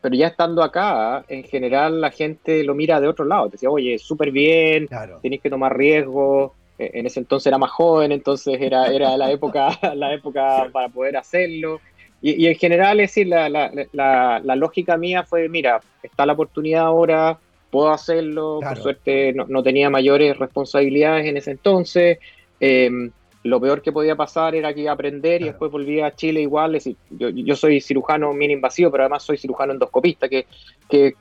pero 0.00 0.16
ya 0.16 0.26
estando 0.26 0.62
acá, 0.62 1.24
en 1.28 1.44
general 1.44 2.00
la 2.00 2.10
gente 2.10 2.64
lo 2.64 2.74
mira 2.74 3.00
de 3.00 3.08
otro 3.08 3.24
lado. 3.24 3.46
Te 3.46 3.52
decía, 3.52 3.70
oye, 3.70 3.98
súper 3.98 4.32
bien, 4.32 4.88
claro. 4.88 5.20
tenéis 5.22 5.40
que 5.40 5.50
tomar 5.50 5.76
riesgos. 5.76 6.52
E, 6.78 6.90
en 6.94 7.06
ese 7.06 7.20
entonces 7.20 7.46
era 7.46 7.58
más 7.58 7.70
joven, 7.70 8.10
entonces 8.10 8.60
era, 8.60 8.86
era 8.86 9.16
la, 9.16 9.30
época, 9.30 9.78
la 9.94 10.12
época 10.12 10.68
para 10.72 10.88
poder 10.88 11.16
hacerlo. 11.16 11.80
Y, 12.24 12.46
en 12.46 12.54
general, 12.54 13.00
es 13.00 13.10
decir, 13.10 13.26
la, 13.26 13.48
la, 13.48 13.70
la, 13.92 14.56
lógica 14.56 14.96
mía 14.96 15.24
fue, 15.24 15.48
mira, 15.48 15.80
está 16.04 16.24
la 16.24 16.34
oportunidad 16.34 16.84
ahora, 16.84 17.36
puedo 17.68 17.90
hacerlo, 17.90 18.60
por 18.62 18.78
suerte 18.78 19.32
no, 19.32 19.46
no, 19.48 19.60
tenía 19.64 19.90
mayores 19.90 20.38
responsabilidades 20.38 21.26
en 21.26 21.36
ese 21.36 21.50
entonces. 21.50 22.18
Em, 22.60 23.10
lo 23.42 23.60
peor 23.60 23.82
que 23.82 23.90
podía 23.90 24.14
pasar 24.14 24.54
era 24.54 24.72
que 24.72 24.82
iba 24.82 24.92
a 24.92 24.94
aprender 24.94 25.42
y 25.42 25.46
después 25.46 25.72
volví 25.72 26.00
a 26.00 26.14
Chile 26.14 26.42
igual. 26.42 26.76
Es 26.76 26.84
decir, 26.84 26.96
yo, 27.10 27.28
yo, 27.30 27.56
soy 27.56 27.80
cirujano 27.80 28.32
bien 28.34 28.52
invasivo, 28.52 28.92
pero 28.92 29.02
además 29.02 29.24
soy 29.24 29.36
cirujano 29.36 29.72
endoscopista, 29.72 30.28
que, 30.28 30.46
que 30.88 31.14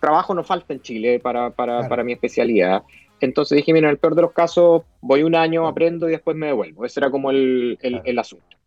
trabajo 0.00 0.34
no 0.34 0.42
falta 0.42 0.72
en 0.72 0.80
Chile 0.80 1.20
para, 1.20 1.50
para, 1.50 1.88
para 1.88 2.02
mi 2.02 2.14
especialidad. 2.14 2.82
Entonces 3.20 3.54
dije, 3.54 3.72
mira, 3.72 3.86
en 3.86 3.92
el 3.92 3.98
peor 3.98 4.16
de 4.16 4.22
los 4.22 4.32
casos, 4.32 4.82
voy 5.00 5.22
un 5.22 5.36
año, 5.36 5.68
aprendo 5.68 6.08
y 6.08 6.12
después 6.12 6.36
me 6.36 6.46
devuelvo. 6.48 6.84
Ese 6.84 6.98
era 6.98 7.12
como 7.12 7.30
el, 7.30 7.78
el, 7.80 8.00
el 8.04 8.18
asunto. 8.18 8.57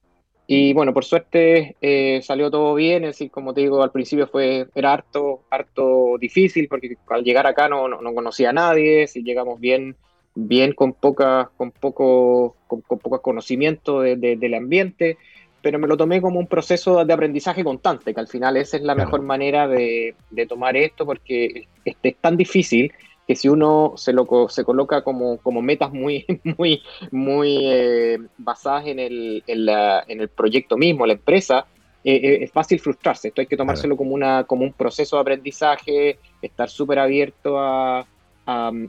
Y 0.54 0.74
bueno, 0.74 0.94
por 0.94 1.06
suerte 1.06 1.78
eh, 1.80 2.20
salió 2.24 2.52
todo 2.52 2.76
bien, 2.76 3.06
es 3.06 3.12
decir, 3.12 3.32
como 3.32 3.54
te 3.54 3.62
digo, 3.62 3.82
al 3.82 3.92
principio 3.94 4.28
fue, 4.28 4.68
era 4.76 4.92
harto, 4.92 5.44
harto 5.50 6.18
difícil 6.20 6.68
porque 6.68 6.98
al 7.08 7.24
llegar 7.24 7.48
acá 7.48 7.70
no, 7.70 7.88
no, 7.88 8.14
conocía 8.14 8.50
a 8.50 8.54
nadie, 8.54 9.08
si 9.08 9.24
llegamos 9.24 9.62
bien, 9.62 9.96
bien 10.36 10.74
con 10.74 10.92
poca, 10.92 11.52
con 11.56 11.72
poco, 11.72 12.58
con, 12.68 12.82
poco 12.82 13.22
conocimiento 13.22 14.02
del 14.02 14.54
ambiente, 14.54 15.18
pero 15.62 15.80
me 15.80 15.88
lo 15.88 15.96
tomé 15.96 16.20
como 16.20 16.38
un 16.38 16.48
proceso 16.48 17.06
de 17.06 17.14
aprendizaje 17.14 17.64
constante, 17.64 18.14
que 18.14 18.20
al 18.20 18.28
final 18.28 18.58
esa 18.58 18.76
es 18.76 18.84
la 18.84 18.94
mejor 18.94 19.22
manera 19.22 19.70
de, 19.70 20.16
de 20.32 20.46
tomar 20.48 20.76
esto 20.76 21.06
porque 21.06 21.70
es 21.86 22.16
tan 22.20 22.36
difícil 22.36 22.92
que 23.32 23.38
si 23.38 23.48
uno 23.48 23.94
se, 23.96 24.12
lo, 24.12 24.28
se 24.50 24.66
coloca 24.66 25.06
como, 25.06 25.38
como 25.38 25.62
metas 25.62 25.94
muy, 25.94 26.26
muy, 26.58 26.82
muy 27.12 27.60
eh, 27.62 28.18
basadas 28.38 28.88
en 28.88 29.00
el, 29.00 29.42
en, 29.48 29.66
la, 29.66 30.04
en 30.06 30.20
el 30.20 30.28
proyecto 30.28 30.76
mismo, 30.76 31.06
la 31.06 31.14
empresa, 31.14 31.66
eh, 32.04 32.14
eh, 32.14 32.44
es 32.44 32.52
fácil 32.52 32.78
frustrarse. 32.82 33.30
Esto 33.30 33.40
hay 33.40 33.48
que 33.48 33.56
tomárselo 33.56 33.96
como, 33.96 34.14
una, 34.14 34.44
como 34.44 34.66
un 34.66 34.74
proceso 34.74 35.16
de 35.16 35.22
aprendizaje, 35.22 36.20
estar 36.42 36.70
súper 36.70 37.00
abierto 37.00 37.58
a, 37.58 38.06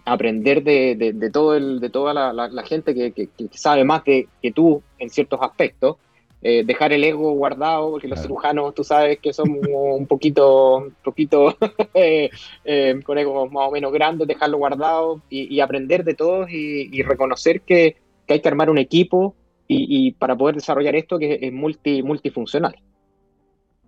aprender 0.07 0.65
de, 0.65 0.97
de, 0.97 1.31
todo 1.31 1.55
el, 1.55 1.79
de 1.79 1.89
toda 1.89 2.13
la, 2.13 2.33
la, 2.33 2.63
gente 2.65 2.97
que, 2.97 3.13
que, 3.13 3.29
sabe 3.53 3.85
más 3.85 4.03
de, 4.03 4.27
que 4.43 4.51
tú 4.51 4.83
en 4.99 5.09
ciertos 5.09 5.39
aspectos 5.41 5.99
eh, 6.45 6.65
dejar 6.65 6.93
el 6.93 7.05
ego 7.05 7.33
guardado, 7.35 7.93
porque 7.93 8.09
los 8.09 8.21
cirujanos, 8.21 8.75
tú 8.75 8.83
sabes 8.83 9.21
que 9.21 9.33
son 9.33 9.61
un 9.65 10.07
poquito, 10.09 10.79
un 10.79 10.97
poquito 11.05 11.57
eh, 11.95 12.31
eh, 12.65 13.01
con 13.05 13.17
ego 13.17 13.49
más 13.49 13.69
o 13.69 13.71
menos 13.71 13.93
grandes, 13.93 14.27
dejarlo 14.27 14.59
guardado 14.59 15.23
y, 15.31 15.61
aprender 15.61 16.03
de 16.03 16.15
todos 16.15 16.51
y, 16.51 17.01
reconocer 17.03 17.61
que, 17.61 17.97
hay 18.27 18.41
que 18.41 18.49
armar 18.49 18.71
un 18.71 18.79
equipo 18.79 19.37
y, 19.69 20.11
para 20.13 20.37
poder 20.37 20.57
desarrollar 20.57 20.97
esto 20.97 21.17
que 21.17 21.39
es 21.41 21.53
multi, 21.53 22.03
multifuncional. 22.03 22.75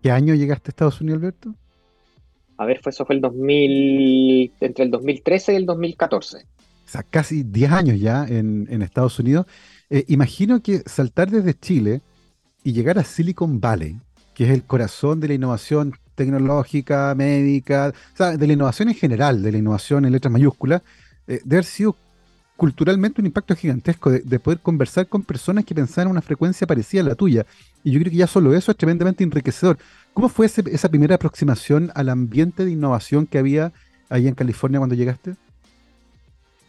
¿Qué 0.01 0.13
año 0.13 0.35
llegaste 0.35 0.69
a 0.69 0.71
Estados 0.71 1.01
Unidos, 1.01 1.23
Alberto? 1.23 1.55
A 2.57 2.67
ver, 2.67 2.79
fue, 2.81 2.91
eso 2.91 3.05
fue 3.05 3.17
el 3.17 3.21
2000, 3.21 4.53
entre 4.61 4.85
el 4.85 4.93
2013 4.93 5.55
y 5.55 5.57
el 5.57 5.67
2014. 5.67 6.39
O 6.39 6.89
sea, 6.89 7.03
casi 7.03 7.43
10 7.43 7.73
años 7.73 7.99
ya 7.99 8.25
en, 8.29 8.69
en 8.71 8.83
Estados 8.83 9.19
Unidos. 9.19 9.47
imagino 10.07 10.63
que 10.63 10.83
saltar 10.87 11.31
desde 11.31 11.55
Chile, 11.55 12.01
y 12.65 12.73
llegar 12.73 12.99
a 12.99 13.05
Silicon 13.05 13.61
Valley, 13.61 13.99
que 14.35 14.45
es 14.45 14.51
el 14.51 14.65
corazón 14.65 15.21
de 15.21 15.29
la 15.29 15.35
innovación 15.35 15.95
tecnológica, 16.15 17.15
médica, 17.15 17.93
o 18.15 18.17
sea, 18.17 18.37
de 18.37 18.47
la 18.47 18.53
innovación 18.55 18.89
en 18.89 18.95
general, 18.95 19.43
de 19.43 19.53
la 19.53 19.59
innovación 19.59 20.05
en 20.05 20.13
letras 20.13 20.33
mayúsculas, 20.33 20.83
eh, 21.27 21.41
de 21.45 21.57
haber 21.57 21.65
sido 21.65 21.97
culturalmente 22.57 23.21
un 23.21 23.27
impacto 23.27 23.55
gigantesco, 23.55 24.11
de, 24.11 24.39
poder 24.39 24.61
conversar 24.61 25.09
con 25.09 25.23
personas 25.23 25.65
que 25.65 25.75
pensaban 25.75 26.09
en 26.09 26.13
una 26.13 26.23
frecuencia 26.23 26.67
parecida 26.67 27.03
a 27.03 27.05
la 27.05 27.15
tuya. 27.15 27.45
Y 27.83 27.91
yo 27.91 28.01
creo 28.01 28.11
que 28.11 28.17
ya 28.17 28.27
solo 28.27 28.55
eso 28.55 28.71
es 28.71 28.79
tremendamente 28.79 29.25
enriquecedor. 29.25 29.77
¿Cómo 30.13 30.29
fue 30.29 30.47
esa 30.47 30.89
primera 30.89 31.17
aproximación 31.17 31.91
al 31.95 32.09
ambiente 32.09 32.65
de 32.65 32.71
innovación 32.71 33.27
que 33.27 33.39
había 33.39 33.73
ahí 34.09 34.29
en 34.29 34.35
California 34.35 34.79
cuando 34.79 34.95
llegaste? 34.95 35.35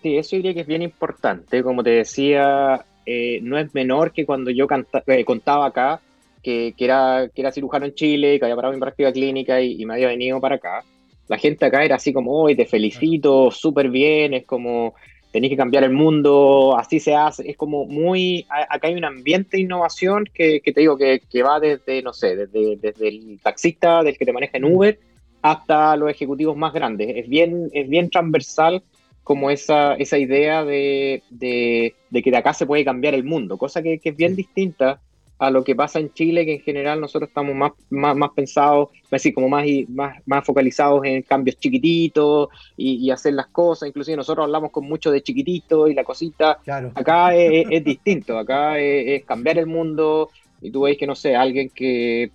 Sí, 0.02 0.18
eso 0.18 0.36
diría 0.36 0.54
que 0.54 0.62
es 0.62 0.68
bien 0.68 0.82
importante. 0.82 1.64
Como 1.64 1.84
te 1.84 1.92
decía, 1.92 2.84
eh, 3.06 3.40
no 3.42 3.58
es 3.58 3.74
menor 3.74 4.12
que 4.12 4.26
cuando 4.26 4.52
yo 4.52 4.68
eh, 5.08 5.26
contaba 5.26 5.68
acá 5.68 6.02
que, 6.42 6.74
era, 6.78 7.30
que 7.34 7.42
era 7.42 7.52
cirujano 7.52 7.86
en 7.86 7.96
Chile, 7.96 8.38
que 8.38 8.46
había 8.46 8.56
parado 8.56 8.74
mi 8.74 8.80
práctica 8.80 9.12
clínica 9.12 9.62
y, 9.62 9.84
me 9.86 9.96
había 9.96 10.10
venido 10.10 10.40
para 10.40 10.56
acá. 10.56 10.84
La 11.28 11.40
gente 11.40 11.66
acá 11.66 11.84
era 11.84 11.96
así 11.96 12.14
como, 12.14 12.34
hoy 12.34 12.56
te 12.56 12.68
felicito, 12.68 13.50
súper 13.50 13.90
bien, 13.90 14.36
es 14.36 14.46
como, 14.46 14.94
tenéis 15.32 15.52
que 15.52 15.58
cambiar 15.58 15.84
el 15.84 15.92
mundo, 15.92 16.78
así 16.78 17.00
se 17.00 17.16
hace, 17.16 17.50
es 17.50 17.58
como 17.58 17.86
muy, 17.86 18.46
acá 18.48 18.88
hay 18.88 18.94
un 18.94 19.06
ambiente 19.06 19.58
de 19.58 19.64
innovación 19.64 20.26
que, 20.32 20.62
te 20.64 20.80
digo 20.80 20.98
que, 20.98 21.20
va 21.42 21.60
desde, 21.60 22.04
no 22.04 22.14
sé, 22.14 22.36
desde, 22.36 22.78
desde 22.78 23.08
el 23.08 23.40
taxista, 23.42 24.04
del 24.04 24.16
que 24.16 24.26
te 24.26 24.34
maneja 24.34 24.58
en 24.58 24.66
Uber, 24.66 25.00
hasta 25.42 25.96
los 25.96 26.12
ejecutivos 26.12 26.56
más 26.56 26.74
grandes. 26.74 27.12
Es 27.16 27.28
bien, 27.28 27.70
es 27.74 27.90
bien 27.90 28.12
transversal 28.12 28.84
como 29.26 29.50
esa, 29.50 29.96
esa 29.96 30.20
idea 30.20 30.64
de, 30.64 31.24
de, 31.32 31.96
que 32.24 32.30
de 32.30 32.38
acá 32.38 32.54
se 32.54 32.68
puede 32.68 32.86
cambiar 32.86 33.16
el 33.16 33.24
mundo, 33.24 33.58
cosa 33.58 33.82
que, 33.82 34.00
es 34.02 34.16
bien 34.16 34.36
distinta 34.36 35.02
a 35.40 35.50
lo 35.50 35.64
que 35.64 35.76
pasa 35.76 36.00
en 36.00 36.14
Chile, 36.14 36.46
que 36.46 36.54
en 36.54 36.62
general 36.62 37.02
nosotros 37.02 37.30
estamos 37.30 37.56
más, 37.56 37.72
más, 37.90 38.16
más 38.16 38.30
pensados, 38.36 38.90
así 39.10 39.34
como 39.34 39.50
más, 39.50 39.66
más, 39.90 40.22
más 40.28 40.46
focalizados 40.46 41.04
en 41.06 41.24
cambios 41.24 41.58
chiquititos 41.58 42.50
y, 42.78 43.10
hacer 43.10 43.34
las 43.34 43.48
cosas, 43.48 43.90
inclusive 43.90 44.16
nosotros 44.16 44.46
hablamos 44.46 44.70
con 44.70 44.86
mucho 44.86 45.10
de 45.10 45.24
chiquitito 45.24 45.88
y 45.88 45.96
la 45.96 46.04
cosita, 46.04 46.60
acá 46.94 47.34
es, 47.36 47.84
distinto, 47.84 48.38
acá 48.38 48.78
es, 48.78 49.26
cambiar 49.26 49.58
el 49.58 49.66
mundo. 49.66 50.30
Y 50.62 50.70
tú 50.70 50.84
ves 50.84 50.98
que, 51.00 51.08
no 51.08 51.16
sé, 51.16 51.36
alguien 51.36 51.72
que 51.72 52.30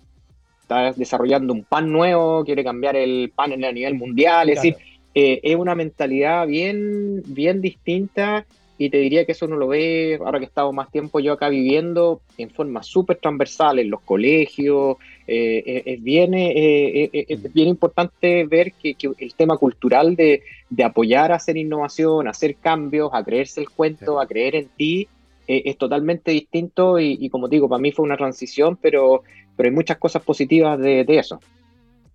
está 0.61 0.91
desarrollando 0.91 1.53
un 1.53 1.63
pan 1.63 1.89
nuevo, 1.89 2.43
quiere 2.43 2.65
cambiar 2.65 2.97
el 2.97 3.31
pan 3.33 3.53
a 3.63 3.71
nivel 3.71 3.95
mundial, 3.95 4.49
es 4.49 4.55
decir, 4.57 4.75
eh, 5.13 5.41
es 5.43 5.55
una 5.55 5.75
mentalidad 5.75 6.47
bien, 6.47 7.21
bien 7.25 7.61
distinta 7.61 8.45
y 8.77 8.89
te 8.89 8.97
diría 8.97 9.25
que 9.25 9.33
eso 9.33 9.45
uno 9.45 9.57
lo 9.57 9.67
ve, 9.67 10.19
ahora 10.23 10.39
que 10.39 10.45
he 10.45 10.47
estado 10.47 10.71
más 10.73 10.89
tiempo 10.89 11.19
yo 11.19 11.33
acá 11.33 11.49
viviendo, 11.49 12.21
en 12.37 12.49
forma 12.49 12.81
súper 12.81 13.17
transversal 13.17 13.77
en 13.77 13.91
los 13.91 14.01
colegios. 14.01 14.97
Eh, 15.27 15.83
es, 15.85 16.01
bien, 16.01 16.33
eh, 16.33 17.09
es 17.13 17.53
bien 17.53 17.67
importante 17.67 18.43
ver 18.45 18.73
que, 18.73 18.95
el 19.19 19.35
tema 19.35 19.57
cultural 19.57 20.15
de, 20.15 20.41
apoyar 20.83 21.31
a 21.31 21.35
hacer 21.35 21.57
innovación, 21.57 22.27
a 22.27 22.31
hacer 22.31 22.55
cambios, 22.55 23.11
a 23.13 23.23
creerse 23.23 23.61
el 23.61 23.69
cuento, 23.69 24.19
a 24.19 24.25
creer 24.25 24.55
en 24.55 24.69
ti, 24.75 25.07
es 25.45 25.77
totalmente 25.77 26.31
distinto 26.31 26.97
y, 26.97 27.29
como 27.29 27.49
digo, 27.49 27.69
para 27.69 27.81
mí 27.81 27.91
fue 27.91 28.05
una 28.05 28.17
transición, 28.17 28.79
pero, 28.81 29.21
pero 29.55 29.69
hay 29.69 29.75
muchas 29.75 29.97
cosas 29.97 30.23
positivas 30.23 30.79
de 30.79 31.05
eso. 31.07 31.39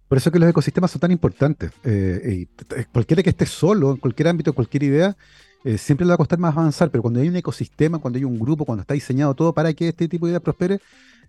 Por 0.09 0.19
eso 0.19 0.31
que 0.31 0.39
los 0.39 0.49
ecosistemas 0.49 0.91
son 0.91 1.01
tan 1.01 1.11
importantes. 1.11 1.73
Eh, 1.85 2.47
cualquiera 2.93 3.23
que 3.23 3.31
esté 3.31 3.47
solo 3.47 3.91
en 3.93 3.97
cualquier 3.97 4.29
ámbito, 4.29 4.53
cualquier 4.53 4.85
idea, 4.85 5.17
eh, 5.65 5.79
siempre 5.79 6.07
le 6.07 6.11
va 6.11 6.15
a 6.15 6.19
costar 6.19 6.39
más 6.39 6.57
avanzar, 6.57 6.91
pero 6.91 7.03
cuando 7.03 7.21
hay 7.21 7.29
un 7.29 7.37
ecosistema, 7.37 7.99
cuando 7.99 8.19
hay 8.19 8.25
un 8.25 8.39
grupo, 8.39 8.65
cuando 8.65 8.83
está 8.83 8.95
diseñado 8.95 9.35
todo 9.35 9.53
para 9.53 9.73
que 9.73 9.89
este 9.89 10.07
tipo 10.07 10.27
de 10.27 10.33
idea 10.33 10.41
prospere, 10.41 10.81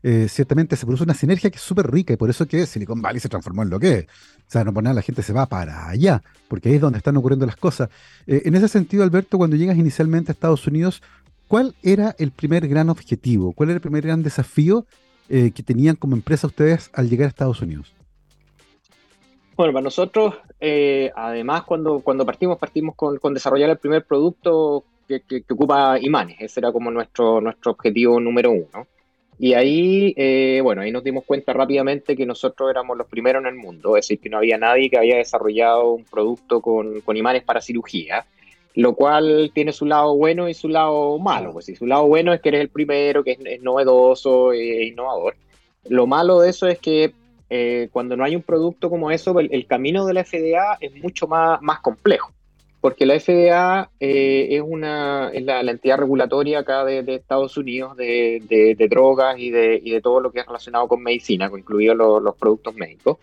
eh, 0.03 0.27
ciertamente 0.29 0.75
se 0.75 0.85
produce 0.85 1.03
una 1.05 1.15
sinergia 1.15 1.49
que 1.49 1.55
es 1.55 1.63
súper 1.63 1.89
rica 1.89 2.13
y 2.13 2.17
por 2.17 2.29
eso 2.29 2.45
que 2.45 2.67
Silicon 2.67 3.01
Valley 3.01 3.19
se 3.19 3.29
transformó 3.29 3.63
en 3.63 3.71
lo 3.71 3.79
que 3.79 3.93
es. 3.93 4.05
O 4.05 4.51
sea, 4.51 4.63
no 4.63 4.71
por 4.71 4.83
nada 4.83 4.93
la 4.93 5.01
gente 5.01 5.23
se 5.23 5.33
va 5.33 5.47
para 5.47 5.89
allá, 5.89 6.21
porque 6.47 6.69
ahí 6.69 6.75
es 6.75 6.81
donde 6.81 6.99
están 6.99 7.17
ocurriendo 7.17 7.47
las 7.47 7.55
cosas. 7.55 7.89
En 8.27 8.53
ese 8.53 8.67
sentido, 8.67 9.03
Alberto, 9.03 9.39
cuando 9.39 9.55
llegas 9.55 9.75
inicialmente 9.75 10.31
a 10.31 10.33
Estados 10.33 10.67
Unidos, 10.67 11.01
¿cuál 11.47 11.75
era 11.81 12.15
el 12.19 12.29
primer 12.29 12.67
gran 12.67 12.89
objetivo? 12.89 13.53
¿Cuál 13.53 13.69
era 13.69 13.77
el 13.77 13.81
primer 13.81 14.03
gran 14.03 14.21
desafío 14.21 14.85
que 15.27 15.63
tenían 15.65 15.95
como 15.95 16.15
empresa 16.15 16.45
ustedes 16.45 16.91
al 16.93 17.09
llegar 17.09 17.25
a 17.25 17.29
Estados 17.29 17.59
Unidos? 17.61 17.96
Bueno, 19.58 19.74
para 19.74 19.84
nosotros, 19.84 20.36
además, 21.15 21.63
cuando, 21.63 22.00
cuando 22.02 22.26
partimos, 22.26 22.60
partimos 22.60 22.96
con, 22.96 23.17
con 23.17 23.34
desarrollar 23.34 23.72
el 23.72 23.78
primer 23.78 24.06
producto 24.06 24.84
que, 25.08 25.22
que, 25.22 25.41
que, 25.41 25.54
ocupa 25.54 25.98
imanes. 26.00 26.38
Ese 26.39 26.60
era 26.60 26.72
como 26.72 26.91
nuestro, 26.91 27.41
nuestro 27.41 27.72
objetivo 27.72 28.20
número 28.20 28.52
uno. 28.52 28.86
Y 29.39 29.54
ahí, 29.54 30.13
eh, 30.15 30.62
bueno, 30.63 30.82
ahí 30.82 30.91
nos 30.91 31.04
dimos 31.04 31.24
cuenta 31.24 31.54
rápidamente 31.54 32.15
que 32.15 32.26
nosotros 32.26 32.70
éramos 32.72 32.98
los 32.98 33.08
primeros 33.08 33.41
en 33.41 33.48
el 33.50 33.56
mundo, 33.56 33.96
es 33.96 34.06
decir, 34.06 34.20
que 34.20 34.30
no 34.30 34.38
había 34.38 34.58
nadie 34.58 34.89
que 34.89 34.98
había 34.98 35.17
desarrollado 35.17 35.91
un 35.91 36.06
producto 36.06 36.60
con, 36.60 37.02
con 37.02 37.17
imanes 37.17 37.43
para 37.43 37.62
cirugía, 37.62 38.26
lo 38.74 38.93
cual 38.93 39.52
tiene 39.54 39.74
su 39.74 39.86
lado 39.86 40.15
bueno 40.15 40.50
y 40.50 40.56
su 40.56 40.70
lado 40.70 41.20
malo. 41.20 41.52
Pues 41.54 41.65
si 41.65 41.76
su 41.76 41.86
lado 41.86 42.08
bueno 42.08 42.34
es 42.34 42.41
que 42.41 42.50
eres 42.50 42.62
el 42.62 42.70
primero, 42.70 43.24
que 43.24 43.38
es, 43.43 43.62
novedoso 43.62 44.54
e 44.54 44.86
innovador. 44.86 45.36
Lo 45.88 46.08
malo 46.08 46.39
de 46.39 46.50
eso 46.50 46.67
es 46.67 46.80
que 46.80 47.13
eh, 47.49 47.89
cuando 47.91 48.15
no 48.15 48.23
hay 48.23 48.36
un 48.36 48.43
producto 48.43 48.89
como 48.89 49.12
eso, 49.12 49.39
el, 49.39 49.49
el, 49.53 49.65
camino 49.65 50.05
de 50.05 50.13
la 50.13 50.23
FDA 50.23 50.77
es 50.81 50.93
mucho 51.01 51.27
más, 51.27 51.62
más 51.62 51.79
complejo 51.79 52.31
porque 52.88 53.05
la 53.05 53.19
FDA 53.19 53.89
eh, 53.99 54.47
es, 54.51 54.62
una, 54.65 55.29
es 55.33 55.43
la, 55.43 55.60
entidad 55.60 55.97
regulatoria 55.97 56.60
acá 56.60 56.86
de, 56.86 57.03
Estados 57.15 57.57
Unidos 57.57 57.97
de, 57.97 58.41
de, 58.47 58.88
drogas 58.88 59.38
y 59.39 59.49
de, 59.49 59.81
y 59.83 59.91
de 59.91 60.01
todo 60.01 60.21
lo 60.21 60.31
que 60.31 60.39
es 60.39 60.45
relacionado 60.45 60.88
con 60.88 61.01
medicina, 61.01 61.49
incluidos 61.53 61.97
los, 61.97 62.21
los 62.21 62.36
productos 62.36 62.75
médicos. 62.75 63.17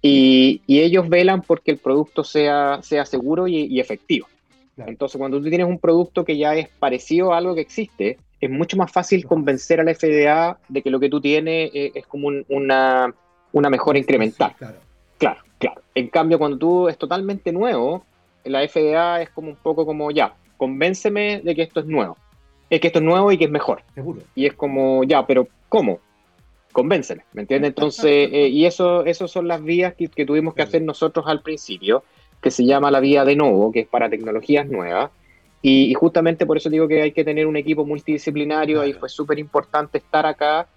Y, 0.00 0.62
y, 0.66 0.80
ellos 0.80 1.08
velan 1.08 1.42
porque 1.42 1.72
el 1.72 1.78
producto 1.78 2.22
sea, 2.22 2.80
sea 2.82 3.04
seguro 3.04 3.48
y, 3.48 3.80
efectivo. 3.80 4.28
Entonces, 4.76 5.18
cuando 5.18 5.40
tú 5.40 5.48
tienes 5.48 5.66
un 5.66 5.80
producto 5.80 6.24
que 6.24 6.36
ya 6.36 6.54
es 6.54 6.68
parecido 6.68 7.32
a 7.32 7.38
algo 7.38 7.56
que 7.56 7.62
existe, 7.62 8.18
es 8.40 8.50
mucho 8.50 8.76
más 8.76 8.92
fácil 8.92 9.26
convencer 9.26 9.80
a 9.80 9.84
la 9.84 9.94
FDA 9.94 10.60
de 10.68 10.82
que 10.82 10.90
lo 10.90 11.00
que 11.00 11.08
tú 11.08 11.20
tienes 11.20 11.72
es, 11.74 11.96
es 11.96 12.06
como 12.06 12.28
un, 12.28 12.44
una, 12.48 13.12
una 13.52 13.70
mejora 13.70 13.98
incremental. 13.98 14.54
Claro. 14.56 14.78
claro, 15.18 15.40
claro. 15.58 15.82
En 15.94 16.08
cambio, 16.08 16.38
cuando 16.38 16.58
tú 16.58 16.88
es 16.88 16.98
totalmente 16.98 17.52
nuevo, 17.52 18.04
la 18.44 18.66
FDA 18.66 19.22
es 19.22 19.30
como 19.30 19.48
un 19.48 19.56
poco 19.56 19.86
como, 19.86 20.10
ya, 20.10 20.34
convénceme 20.56 21.40
de 21.42 21.54
que 21.54 21.62
esto 21.62 21.80
es 21.80 21.86
nuevo. 21.86 22.16
Es 22.70 22.80
que 22.80 22.88
esto 22.88 22.98
es 22.98 23.04
nuevo 23.04 23.32
y 23.32 23.38
que 23.38 23.44
es 23.44 23.50
mejor. 23.50 23.82
Seguro. 23.94 24.20
Y 24.34 24.46
es 24.46 24.54
como, 24.54 25.04
ya, 25.04 25.26
pero 25.26 25.48
¿cómo? 25.68 26.00
Convénceme, 26.72 27.24
¿me 27.32 27.42
entiendes? 27.42 27.70
Entonces, 27.70 28.28
eh, 28.30 28.48
y 28.48 28.66
eso, 28.66 29.04
son 29.26 29.48
las 29.48 29.62
vías 29.62 29.94
que, 29.94 30.26
tuvimos 30.26 30.54
que 30.54 30.62
hacer 30.62 30.82
nosotros 30.82 31.26
al 31.26 31.42
principio, 31.42 32.04
que 32.42 32.50
se 32.50 32.64
llama 32.64 32.90
la 32.90 33.00
vía 33.00 33.24
de 33.24 33.36
nuevo, 33.36 33.72
que 33.72 33.80
es 33.80 33.88
para 33.88 34.10
tecnologías 34.10 34.68
nuevas. 34.68 35.10
Y, 35.62 35.92
justamente 35.94 36.46
por 36.46 36.56
eso 36.56 36.70
digo 36.70 36.86
que 36.86 37.02
hay 37.02 37.12
que 37.12 37.24
tener 37.24 37.46
un 37.46 37.56
equipo 37.56 37.84
multidisciplinario, 37.84 38.84
y 38.84 38.92
fue 38.92 39.08
súper 39.08 39.38
importante 39.38 39.98
estar 39.98 40.26
acá 40.26 40.68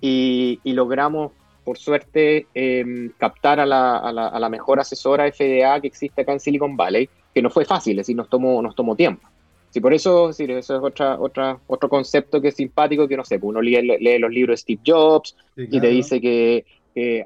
y, 0.00 0.58
y 0.64 0.72
logramos 0.72 1.32
por 1.64 1.78
suerte, 1.78 2.46
em, 2.54 3.10
captar 3.16 3.58
a 3.58 3.66
la, 3.66 3.96
a, 3.96 4.12
la, 4.12 4.28
a 4.28 4.38
la, 4.38 4.48
mejor 4.48 4.80
asesora 4.80 5.30
FDA 5.30 5.80
que 5.80 5.86
existe 5.86 6.22
acá 6.22 6.32
en 6.32 6.40
Silicon 6.40 6.76
Valley, 6.76 7.08
que 7.34 7.42
no 7.42 7.50
fue 7.50 7.64
fácil, 7.64 7.92
es 7.98 8.06
decir, 8.06 8.16
nos 8.16 8.28
tomó, 8.28 8.60
nos 8.62 8.74
tomó 8.74 8.94
tiempo. 8.94 9.26
Sí, 9.70 9.80
por 9.80 9.92
eso, 9.92 10.32
sí, 10.32 10.44
eso 10.44 10.76
es 10.76 10.82
otra, 10.84 11.18
otra, 11.18 11.58
otro 11.66 11.88
concepto 11.88 12.40
que 12.40 12.48
es 12.48 12.54
simpático, 12.54 13.08
que 13.08 13.16
no 13.16 13.24
sé, 13.24 13.40
pues 13.40 13.48
uno 13.48 13.60
lee, 13.60 13.82
lee 13.82 14.18
los 14.20 14.30
libros 14.30 14.54
de 14.54 14.58
Steve 14.58 14.80
Jobs 14.86 15.36
y 15.56 15.80
te 15.80 15.88
dice 15.88 16.20
que, 16.20 16.64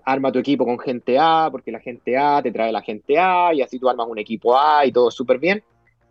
arma 0.02 0.32
tu 0.32 0.38
equipo 0.38 0.64
con 0.64 0.78
gente 0.78 1.18
A, 1.18 1.48
porque 1.50 1.70
la 1.70 1.80
gente 1.80 2.16
A 2.16 2.40
te 2.42 2.50
trae 2.50 2.72
la 2.72 2.80
gente 2.80 3.18
A, 3.18 3.52
y 3.52 3.60
así 3.60 3.78
tú 3.78 3.86
armas 3.86 4.06
un 4.08 4.18
equipo 4.18 4.58
A 4.58 4.86
y 4.86 4.92
todo 4.92 5.10
súper 5.10 5.38
bien. 5.38 5.62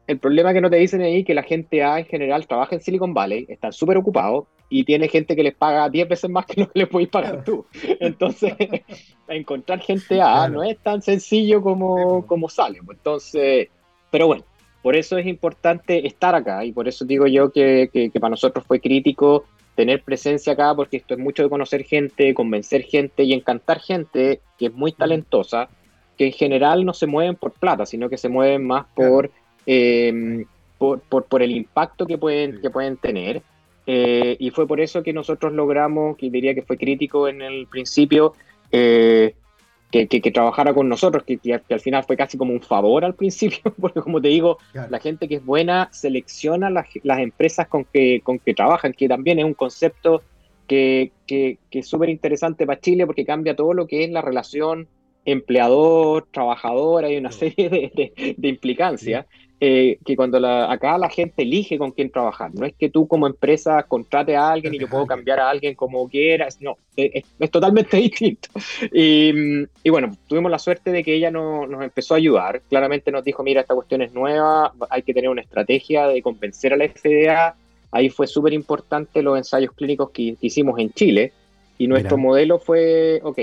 El 0.05 0.19
problema 0.19 0.53
que 0.53 0.61
no 0.61 0.69
te 0.69 0.75
dicen 0.75 1.01
ahí 1.01 1.21
es 1.21 1.25
que 1.25 1.33
la 1.33 1.41
gente 1.41 1.83
A 1.83 1.97
en 1.97 2.05
general 2.05 2.45
trabaja 2.45 2.75
en 2.75 2.81
Silicon 2.81 3.15
Valley, 3.15 3.47
están 3.49 3.73
súper 3.73 3.97
ocupados 3.97 4.45
y 4.69 4.83
tiene 4.83 5.07
gente 5.07 5.35
que 5.35 5.43
les 5.43 5.55
paga 5.55 5.89
10 5.89 6.09
veces 6.09 6.29
más 6.29 6.45
que 6.45 6.61
lo 6.61 6.69
que 6.69 6.79
le 6.79 6.87
puedes 6.87 7.09
pagar 7.09 7.43
tú. 7.43 7.65
Entonces, 7.99 8.53
encontrar 9.27 9.79
gente 9.79 10.21
A 10.21 10.47
no 10.49 10.63
es 10.63 10.77
tan 10.79 11.01
sencillo 11.01 11.61
como, 11.61 12.25
como 12.25 12.49
sale. 12.49 12.79
Pues. 12.83 12.97
Entonces, 12.97 13.69
pero 14.11 14.27
bueno, 14.27 14.43
por 14.81 14.95
eso 14.95 15.17
es 15.17 15.25
importante 15.25 16.05
estar 16.05 16.35
acá 16.35 16.63
y 16.65 16.71
por 16.71 16.87
eso 16.87 17.05
digo 17.05 17.27
yo 17.27 17.51
que, 17.51 17.89
que, 17.91 18.11
para 18.19 18.31
nosotros 18.31 18.65
fue 18.65 18.79
crítico 18.79 19.45
tener 19.75 20.01
presencia 20.01 20.53
acá 20.53 20.73
porque 20.75 20.97
esto 20.97 21.13
es 21.13 21.19
mucho 21.19 21.43
de 21.43 21.49
conocer 21.49 21.83
gente, 21.83 22.33
convencer 22.33 22.83
gente 22.83 23.23
y 23.23 23.33
encantar 23.33 23.79
gente 23.79 24.41
que 24.57 24.67
es 24.67 24.73
muy 24.73 24.91
talentosa, 24.91 25.69
que 26.17 26.27
en 26.27 26.31
general 26.31 26.83
no 26.83 26.93
se 26.93 27.05
mueven 27.05 27.35
por 27.35 27.51
plata, 27.51 27.85
sino 27.85 28.09
que 28.09 28.17
se 28.17 28.27
mueven 28.27 28.65
más 28.65 28.85
por, 28.95 29.29
eh, 29.67 30.45
por, 30.79 30.99
por, 31.01 31.25
por, 31.25 31.43
el 31.43 31.51
impacto 31.51 32.07
que 32.07 32.17
pueden, 32.17 32.59
que 32.59 32.71
pueden 32.71 32.97
tener 32.97 33.43
eh, 33.89 34.35
y 34.37 34.49
fue 34.51 34.67
por 34.67 34.81
eso 34.81 35.01
que 35.01 35.13
nosotros 35.13 35.53
logramos, 35.53 36.17
que 36.17 36.29
diría 36.29 36.53
que 36.53 36.61
fue 36.61 36.77
crítico 36.77 37.29
en 37.29 37.41
el 37.41 37.67
principio, 37.67 38.33
eh, 38.71 39.33
que, 39.89 40.09
que, 40.09 40.31
trabajara 40.31 40.73
con 40.73 40.89
nosotros, 40.89 41.23
que, 41.23 41.37
que, 41.37 41.53
al 41.69 41.79
final 41.79 42.03
fue 42.03 42.17
casi 42.17 42.37
como 42.37 42.51
un 42.51 42.61
favor 42.61 43.05
al 43.05 43.15
principio, 43.15 43.59
porque 43.79 44.01
como 44.01 44.21
te 44.21 44.27
digo, 44.27 44.57
la 44.89 44.99
gente 44.99 45.29
que 45.29 45.35
es 45.35 45.45
buena 45.45 45.87
selecciona 45.93 46.69
las, 46.69 46.87
las 47.03 47.19
empresas 47.19 47.69
con 47.69 47.85
que, 47.85 48.19
con 48.21 48.39
que 48.39 48.53
trabajan, 48.53 48.91
que 48.91 49.07
también 49.07 49.39
es 49.39 49.45
un 49.45 49.53
concepto 49.53 50.21
que, 50.67 51.13
es 51.71 51.87
súper 51.87 52.09
interesante 52.09 52.65
para 52.65 52.81
Chile 52.81 53.05
porque 53.05 53.25
cambia 53.25 53.55
todo 53.55 53.73
lo 53.73 53.87
que 53.87 54.03
es 54.03 54.11
la 54.11 54.21
relación 54.21 54.89
empleador-trabajador, 55.23 57.05
hay 57.05 57.15
una 57.15 57.31
serie 57.31 57.69
de, 57.69 58.35
de, 58.37 58.47
implicancias. 58.49 59.25
Eh, 59.59 59.97
que 60.05 60.15
cuando 60.15 60.39
la, 60.39 60.71
acá 60.71 60.99
la 60.99 61.09
gente 61.09 61.41
elige 61.41 61.79
con 61.79 61.89
quién 61.89 62.11
trabajar, 62.11 62.53
no 62.53 62.63
es 62.63 62.75
que 62.75 62.91
tú 62.91 63.07
como 63.07 63.25
empresa 63.25 63.81
contrate 63.81 64.35
a 64.35 64.51
alguien 64.51 64.75
y 64.75 64.77
yo 64.77 64.87
puedo 64.87 65.07
cambiar 65.07 65.39
a 65.39 65.49
alguien 65.49 65.73
como 65.73 66.07
quieras, 66.07 66.59
no, 66.61 66.77
es, 66.95 67.23
totalmente 67.49 67.97
distinto. 67.97 68.49
Y, 68.93 69.65
y, 69.83 69.89
bueno, 69.89 70.15
tuvimos 70.27 70.51
la 70.51 70.59
suerte 70.59 70.91
de 70.91 71.03
que 71.03 71.15
ella 71.15 71.31
no, 71.31 71.65
nos 71.65 71.83
empezó 71.83 72.13
a 72.13 72.17
ayudar, 72.17 72.61
claramente 72.69 73.11
nos 73.11 73.23
dijo, 73.23 73.41
mira, 73.41 73.61
esta 73.61 73.73
cuestión 73.73 74.03
es 74.03 74.13
nueva, 74.13 74.73
hay 74.91 75.01
que 75.01 75.15
tener 75.15 75.31
una 75.31 75.41
estrategia 75.41 76.07
de 76.07 76.21
convencer 76.21 76.73
a 76.73 76.77
la 76.77 76.87
FDA, 76.87 77.55
ahí 77.91 78.11
fue 78.11 78.27
súper 78.27 78.53
importante 78.53 79.23
los 79.23 79.39
ensayos 79.39 79.71
clínicos 79.71 80.11
que, 80.11 80.35
hicimos 80.39 80.77
en 80.77 80.91
Chile, 80.91 81.33
y 81.79 81.87
nuestro 81.87 82.19
modelo 82.19 82.59
fue, 82.59 83.21
ok, 83.23 83.39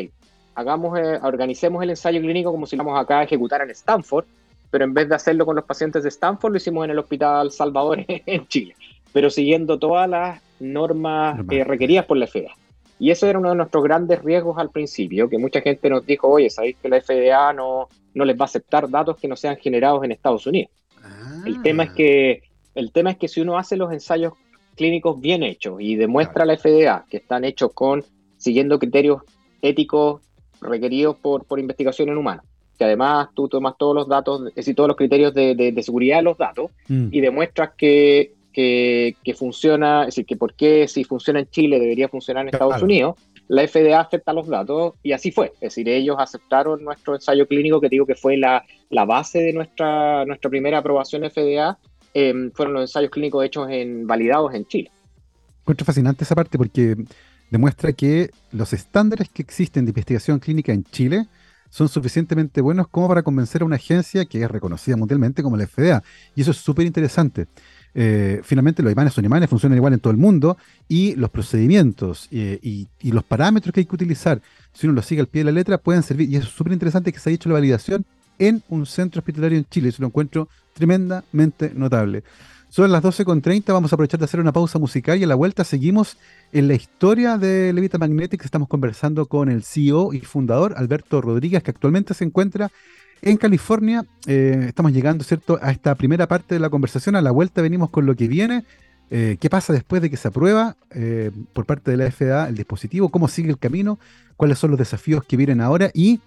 hagamos, 0.54 0.96
eh, 0.96 1.18
organicemos 1.22 1.82
el 1.82 1.90
ensayo 1.90 2.20
clínico 2.20 2.52
como 2.52 2.66
si 2.66 2.76
lo 2.76 2.84
vamos 2.84 3.00
acá 3.00 3.18
a 3.18 3.24
ejecutar 3.24 3.62
en 3.62 3.70
Stanford, 3.70 4.26
pero 4.74 4.86
en 4.86 4.92
vez 4.92 5.08
de 5.08 5.14
hacerlo 5.14 5.46
con 5.46 5.54
los 5.54 5.64
pacientes 5.64 6.02
de 6.02 6.08
Stanford, 6.08 6.50
lo 6.50 6.56
hicimos 6.56 6.84
en 6.84 6.90
el 6.90 6.98
Hospital 6.98 7.52
Salvador 7.52 8.04
en 8.08 8.48
Chile, 8.48 8.74
pero 9.12 9.30
siguiendo 9.30 9.78
todas 9.78 10.10
las 10.10 10.42
normas 10.58 11.38
eh, 11.48 11.62
requeridas 11.62 12.06
por 12.06 12.16
la 12.16 12.26
FDA. 12.26 12.56
Y 12.98 13.12
eso 13.12 13.28
era 13.28 13.38
uno 13.38 13.50
de 13.50 13.54
nuestros 13.54 13.84
grandes 13.84 14.20
riesgos 14.24 14.58
al 14.58 14.70
principio, 14.70 15.28
que 15.28 15.38
mucha 15.38 15.60
gente 15.60 15.88
nos 15.88 16.04
dijo, 16.04 16.26
oye, 16.26 16.50
¿sabéis 16.50 16.76
que 16.82 16.88
la 16.88 17.00
FDA 17.00 17.52
no, 17.52 17.88
no 18.14 18.24
les 18.24 18.36
va 18.36 18.40
a 18.40 18.44
aceptar 18.46 18.90
datos 18.90 19.16
que 19.16 19.28
no 19.28 19.36
sean 19.36 19.56
generados 19.58 20.02
en 20.02 20.10
Estados 20.10 20.44
Unidos? 20.44 20.72
El, 21.46 21.62
tema 21.62 21.84
es 21.84 21.90
ah. 21.90 21.94
que, 21.94 22.42
el 22.74 22.90
tema 22.90 23.12
es 23.12 23.16
que 23.16 23.28
si 23.28 23.42
uno 23.42 23.56
hace 23.56 23.76
los 23.76 23.92
ensayos 23.92 24.32
clínicos 24.74 25.20
bien 25.20 25.44
hechos 25.44 25.76
y 25.78 25.94
demuestra 25.94 26.42
a 26.42 26.46
la 26.46 26.56
FDA 26.56 27.04
que 27.08 27.18
están 27.18 27.44
hechos 27.44 27.70
con, 27.74 28.02
siguiendo 28.38 28.80
criterios 28.80 29.22
éticos 29.62 30.20
requeridos 30.60 31.14
por, 31.18 31.44
por 31.44 31.60
investigación 31.60 32.08
en 32.08 32.18
humanos, 32.18 32.44
que 32.78 32.84
además 32.84 33.28
tú 33.34 33.48
tomas 33.48 33.74
todos 33.78 33.94
los 33.94 34.08
datos, 34.08 34.48
es 34.48 34.54
decir, 34.54 34.74
todos 34.74 34.88
los 34.88 34.96
criterios 34.96 35.32
de, 35.34 35.54
de, 35.54 35.82
seguridad 35.82 36.18
de 36.18 36.22
los 36.22 36.38
datos 36.38 36.70
mm. 36.88 37.08
y 37.10 37.20
demuestras 37.20 37.70
que, 37.76 38.32
que, 38.52 39.16
que, 39.22 39.34
funciona, 39.34 40.02
es 40.02 40.06
decir, 40.08 40.26
que 40.26 40.36
por 40.36 40.54
qué 40.54 40.88
si 40.88 41.04
funciona 41.04 41.40
en 41.40 41.50
Chile 41.50 41.78
debería 41.78 42.08
funcionar 42.08 42.42
en 42.42 42.48
Estados 42.48 42.82
Unidos, 42.82 43.16
la 43.48 43.66
FDA 43.66 44.00
acepta 44.00 44.32
los 44.32 44.48
datos 44.48 44.94
y 45.02 45.12
así 45.12 45.30
fue. 45.30 45.52
Es 45.54 45.60
decir, 45.60 45.88
ellos 45.88 46.16
aceptaron 46.18 46.82
nuestro 46.82 47.14
ensayo 47.14 47.46
clínico, 47.46 47.80
que 47.80 47.88
digo 47.88 48.06
que 48.06 48.14
fue 48.14 48.36
la, 48.36 48.64
la 48.90 49.04
base 49.04 49.40
de 49.40 49.52
nuestra, 49.52 50.24
nuestra 50.24 50.50
primera 50.50 50.78
aprobación 50.78 51.28
FDA, 51.28 51.78
em, 52.14 52.50
fueron 52.52 52.74
los 52.74 52.82
ensayos 52.82 53.10
clínicos 53.10 53.44
hechos 53.44 53.68
en 53.70 54.06
validados 54.06 54.54
en 54.54 54.66
Chile. 54.66 54.90
Encuentro 55.60 55.84
fascinante 55.84 56.24
esa 56.24 56.34
parte 56.34 56.58
porque 56.58 56.96
demuestra 57.50 57.92
que 57.92 58.30
los 58.52 58.72
estándares 58.72 59.28
que 59.28 59.42
existen 59.42 59.84
de 59.84 59.90
investigación 59.90 60.38
clínica 60.38 60.72
en 60.72 60.84
Chile 60.84 61.26
son 61.74 61.88
suficientemente 61.88 62.60
buenos 62.60 62.86
como 62.86 63.08
para 63.08 63.24
convencer 63.24 63.62
a 63.62 63.64
una 63.64 63.74
agencia 63.74 64.24
que 64.26 64.40
es 64.40 64.48
reconocida 64.48 64.96
mundialmente 64.96 65.42
como 65.42 65.56
la 65.56 65.66
FDA. 65.66 66.04
Y 66.36 66.42
eso 66.42 66.52
es 66.52 66.58
súper 66.58 66.86
interesante. 66.86 67.48
Eh, 67.96 68.42
finalmente 68.44 68.80
los 68.80 68.92
imanes 68.92 69.12
son 69.12 69.24
imanes, 69.24 69.50
funcionan 69.50 69.76
igual 69.76 69.92
en 69.92 69.98
todo 69.98 70.12
el 70.12 70.16
mundo 70.16 70.56
y 70.86 71.16
los 71.16 71.30
procedimientos 71.30 72.28
eh, 72.30 72.60
y, 72.62 72.86
los 73.10 73.24
parámetros 73.24 73.72
que 73.72 73.80
hay 73.80 73.86
que 73.86 73.94
utilizar, 73.96 74.40
si 74.72 74.86
uno 74.86 74.94
los 74.94 75.04
sigue 75.04 75.20
al 75.20 75.26
pie 75.26 75.40
de 75.40 75.46
la 75.46 75.50
letra, 75.50 75.78
pueden 75.78 76.04
servir. 76.04 76.30
Y 76.30 76.36
eso 76.36 76.46
es 76.46 76.54
súper 76.54 76.72
interesante 76.72 77.12
que 77.12 77.18
se 77.18 77.30
haya 77.30 77.34
hecho 77.34 77.48
la 77.48 77.54
validación 77.54 78.06
en 78.38 78.62
un 78.68 78.86
centro 78.86 79.18
hospitalario 79.18 79.58
en 79.58 79.66
Chile. 79.68 79.88
Eso 79.88 80.00
lo 80.00 80.06
encuentro 80.06 80.48
tremendamente 80.74 81.72
notable. 81.74 82.22
Son 82.74 82.90
las 82.90 83.04
12.30, 83.04 83.72
vamos 83.72 83.92
a 83.92 83.94
aprovechar 83.94 84.18
de 84.18 84.24
hacer 84.24 84.40
una 84.40 84.50
pausa 84.50 84.80
musical 84.80 85.16
y 85.16 85.22
a 85.22 85.28
la 85.28 85.36
vuelta 85.36 85.62
seguimos 85.62 86.18
en 86.52 86.66
la 86.66 86.74
historia 86.74 87.38
de 87.38 87.72
Levita 87.72 87.98
Magnetics. 87.98 88.46
Estamos 88.46 88.66
conversando 88.66 89.26
con 89.26 89.48
el 89.48 89.62
CEO 89.62 90.12
y 90.12 90.22
fundador 90.22 90.74
Alberto 90.76 91.20
Rodríguez, 91.20 91.62
que 91.62 91.70
actualmente 91.70 92.14
se 92.14 92.24
encuentra 92.24 92.72
en 93.22 93.36
California. 93.36 94.04
Eh, 94.26 94.64
estamos 94.66 94.90
llegando, 94.92 95.22
¿cierto?, 95.22 95.56
a 95.62 95.70
esta 95.70 95.94
primera 95.94 96.26
parte 96.26 96.56
de 96.56 96.58
la 96.58 96.68
conversación. 96.68 97.14
A 97.14 97.20
la 97.20 97.30
vuelta 97.30 97.62
venimos 97.62 97.90
con 97.90 98.06
lo 98.06 98.16
que 98.16 98.26
viene. 98.26 98.64
Eh, 99.08 99.36
¿Qué 99.38 99.48
pasa 99.48 99.72
después 99.72 100.02
de 100.02 100.10
que 100.10 100.16
se 100.16 100.26
aprueba 100.26 100.76
eh, 100.90 101.30
por 101.52 101.66
parte 101.66 101.92
de 101.92 101.96
la 101.96 102.10
FDA 102.10 102.48
el 102.48 102.56
dispositivo? 102.56 103.08
¿Cómo 103.08 103.28
sigue 103.28 103.50
el 103.50 103.58
camino? 103.58 104.00
¿Cuáles 104.36 104.58
son 104.58 104.70
los 104.70 104.80
desafíos 104.80 105.22
que 105.22 105.36
vienen 105.36 105.60
ahora? 105.60 105.92
Y 105.94 106.18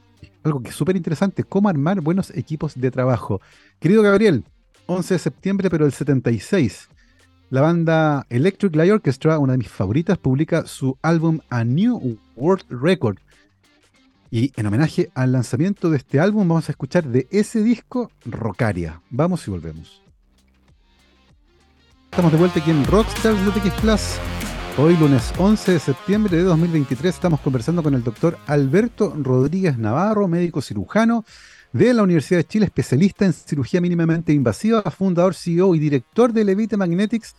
algo 0.44 0.64
que 0.64 0.70
es 0.70 0.76
súper 0.76 0.96
interesante, 0.96 1.44
cómo 1.44 1.68
armar 1.68 2.00
buenos 2.00 2.32
equipos 2.38 2.80
de 2.80 2.90
trabajo. 2.90 3.42
Querido 3.82 4.02
Gabriel, 4.02 4.46
11 4.88 5.14
de 5.14 5.20
septiembre, 5.20 5.70
pero 5.70 5.86
el 5.86 5.92
76, 5.92 6.90
la 7.50 7.62
banda 7.62 8.26
Electric 8.30 8.76
Light 8.76 8.92
Orchestra, 8.92 9.38
una 9.38 9.54
de 9.54 9.60
mis 9.60 9.70
favoritas, 9.70 10.18
publica 10.18 10.66
su 10.66 10.98
álbum 11.02 11.40
A 11.50 11.64
New 11.64 12.18
World 12.36 12.66
Record. 12.70 13.18
Y 14.32 14.52
en 14.56 14.66
homenaje 14.66 15.10
al 15.14 15.34
lanzamiento 15.34 15.90
de 15.90 15.98
este 15.98 16.20
álbum, 16.20 16.48
vamos 16.48 16.68
a 16.68 16.72
escuchar 16.72 17.06
de 17.06 17.28
ese 17.32 17.64
disco 17.64 18.12
Rockaria. 18.26 19.02
Vamos 19.10 19.48
y 19.48 19.52
volvemos. 19.52 20.02
Estamos 22.10 22.32
de 22.32 22.38
vuelta 22.38 22.60
aquí 22.60 22.72
en 22.72 22.86
Rockstars 22.86 23.46
de 23.46 23.52
TX 23.52 23.82
Plus. 23.82 24.02
Hoy, 24.78 24.96
lunes 24.98 25.34
11 25.38 25.74
de 25.74 25.80
septiembre 25.80 26.38
de 26.38 26.44
2023, 26.44 27.16
estamos 27.16 27.40
conversando 27.42 27.82
con 27.82 27.94
el 27.94 28.04
doctor 28.04 28.38
Alberto 28.46 29.14
Rodríguez 29.18 29.78
Navarro, 29.78 30.28
médico 30.28 30.62
cirujano 30.62 31.26
de 31.74 31.94
la 31.94 32.04
Universidad 32.04 32.40
de 32.40 32.48
Chile, 32.48 32.66
especialista 32.66 33.26
en 33.26 33.34
cirugía 33.34 33.82
mínimamente 33.82 34.34
invasiva, 34.34 34.82
fundador, 34.84 35.34
CEO 35.36 35.76
y 35.76 35.80
director 35.80 36.34
de 36.34 36.44
Levite 36.44 36.78
Magnetics. 36.78 37.36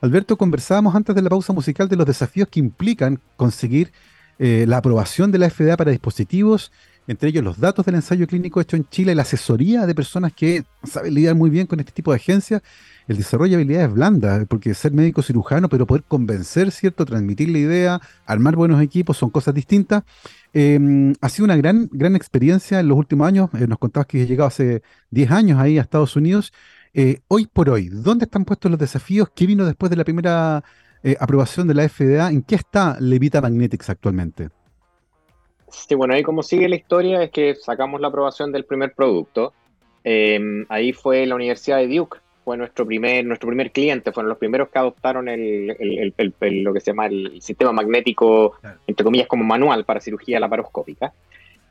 Alberto, 0.00 0.36
conversábamos 0.36 0.94
antes 0.94 1.14
de 1.14 1.22
la 1.22 1.30
pausa 1.30 1.52
musical 1.52 1.88
de 1.88 1.96
los 1.96 2.06
desafíos 2.06 2.48
que 2.48 2.60
implican 2.60 3.20
conseguir 3.36 3.92
eh, 4.38 4.64
la 4.66 4.78
aprobación 4.78 5.30
de 5.30 5.38
la 5.38 5.50
FDA 5.50 5.76
para 5.76 5.90
dispositivos, 5.90 6.72
entre 7.10 7.30
ellos 7.30 7.42
los 7.42 7.58
datos 7.58 7.84
del 7.84 7.96
ensayo 7.96 8.26
clínico 8.28 8.60
hecho 8.60 8.76
en 8.76 8.88
Chile, 8.88 9.16
la 9.16 9.22
asesoría 9.22 9.84
de 9.84 9.94
personas 9.96 10.32
que 10.32 10.62
saben 10.84 11.12
lidiar 11.12 11.34
muy 11.34 11.50
bien 11.50 11.66
con 11.66 11.80
este 11.80 11.90
tipo 11.90 12.12
de 12.12 12.16
agencias, 12.16 12.62
el 13.08 13.16
desarrollo 13.16 13.56
de 13.56 13.62
habilidades 13.64 13.92
blandas, 13.92 14.46
porque 14.48 14.72
ser 14.74 14.92
médico 14.92 15.20
cirujano, 15.20 15.68
pero 15.68 15.86
poder 15.86 16.04
convencer, 16.04 16.70
¿cierto? 16.70 17.04
Transmitir 17.04 17.48
la 17.48 17.58
idea, 17.58 18.00
armar 18.26 18.54
buenos 18.54 18.80
equipos, 18.80 19.16
son 19.16 19.30
cosas 19.30 19.54
distintas. 19.54 20.04
Em, 20.52 21.12
ha 21.20 21.28
sido 21.28 21.46
una 21.46 21.56
gran, 21.56 21.88
gran 21.90 22.14
experiencia 22.14 22.78
en 22.78 22.86
los 22.86 22.96
últimos 22.96 23.26
años. 23.26 23.50
Eh, 23.54 23.66
nos 23.66 23.78
contabas 23.78 24.06
que 24.06 24.22
has 24.22 24.28
llegado 24.28 24.46
hace 24.46 24.82
10 25.10 25.30
años 25.32 25.58
ahí 25.58 25.78
a 25.78 25.82
Estados 25.82 26.14
Unidos. 26.14 26.52
Eh, 26.94 27.22
hoy 27.26 27.48
por 27.52 27.70
hoy, 27.70 27.88
¿dónde 27.88 28.26
están 28.26 28.44
puestos 28.44 28.70
los 28.70 28.78
desafíos? 28.78 29.30
¿Qué 29.34 29.46
vino 29.46 29.64
después 29.64 29.90
de 29.90 29.96
la 29.96 30.04
primera 30.04 30.62
eh, 31.02 31.16
aprobación 31.18 31.66
de 31.66 31.74
la 31.74 31.88
FDA. 31.88 32.30
¿En 32.30 32.42
qué 32.42 32.56
está 32.56 32.98
Levita 33.00 33.40
Magnetics 33.40 33.88
actualmente? 33.88 34.50
Sí, 35.70 35.94
bueno, 35.94 36.14
ahí 36.14 36.22
como 36.22 36.42
sigue 36.42 36.68
la 36.68 36.76
historia 36.76 37.22
es 37.22 37.30
que 37.30 37.54
sacamos 37.54 38.00
la 38.00 38.08
aprobación 38.08 38.52
del 38.52 38.64
primer 38.64 38.92
producto. 38.94 39.52
Em, 40.04 40.66
ahí 40.68 40.92
fue 40.92 41.26
la 41.26 41.34
Universidad 41.34 41.78
de 41.78 41.88
Duke, 41.88 42.18
fue 42.44 42.56
nuestro 42.56 42.86
primer, 42.86 43.24
nuestro 43.24 43.48
primer 43.48 43.70
cliente, 43.70 44.12
fueron 44.12 44.28
los 44.28 44.38
primeros 44.38 44.68
que 44.70 44.78
adoptaron 44.78 45.28
el, 45.28 46.14
lo 46.40 46.72
que 46.72 46.80
se 46.80 46.90
llama 46.90 47.06
el 47.06 47.40
sistema 47.40 47.72
magnético, 47.72 48.54
entre 48.86 49.04
comillas, 49.04 49.28
como 49.28 49.44
manual 49.44 49.84
para 49.84 50.00
cirugía 50.00 50.40
laparoscópica. 50.40 51.12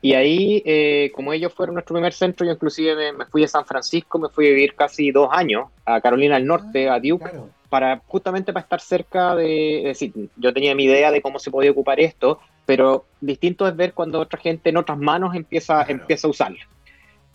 Y 0.02 0.14
ahí, 0.14 0.62
eh, 0.64 1.12
como 1.14 1.32
ellos 1.32 1.52
fueron 1.52 1.74
nuestro 1.74 1.94
primer 1.94 2.14
centro, 2.14 2.46
yo 2.46 2.52
inclusive 2.52 3.12
me, 3.12 3.26
fui 3.26 3.44
a 3.44 3.48
San 3.48 3.66
Francisco, 3.66 4.18
me 4.18 4.30
fui 4.30 4.46
a 4.46 4.50
vivir 4.50 4.74
casi 4.74 5.10
dos 5.10 5.28
años 5.30 5.68
a 5.84 6.00
Carolina 6.00 6.36
del 6.36 6.46
Norte, 6.46 6.88
ah, 6.88 6.94
a 6.94 7.00
Duke, 7.00 7.30
para 7.70 8.02
justamente 8.06 8.52
para 8.52 8.64
estar 8.64 8.80
cerca 8.80 9.34
de, 9.36 9.78
es 9.78 9.84
decir, 9.84 10.12
yo 10.36 10.52
tenía 10.52 10.74
mi 10.74 10.84
idea 10.84 11.10
de 11.10 11.22
cómo 11.22 11.38
se 11.38 11.50
podía 11.50 11.70
ocupar 11.70 12.00
esto, 12.00 12.40
pero 12.66 13.06
distinto 13.20 13.66
es 13.66 13.76
ver 13.76 13.94
cuando 13.94 14.20
otra 14.20 14.38
gente 14.38 14.70
en 14.70 14.76
otras 14.76 14.98
manos 14.98 15.34
empieza, 15.34 15.84
empieza 15.88 16.26
a 16.26 16.30
usarlo. 16.30 16.58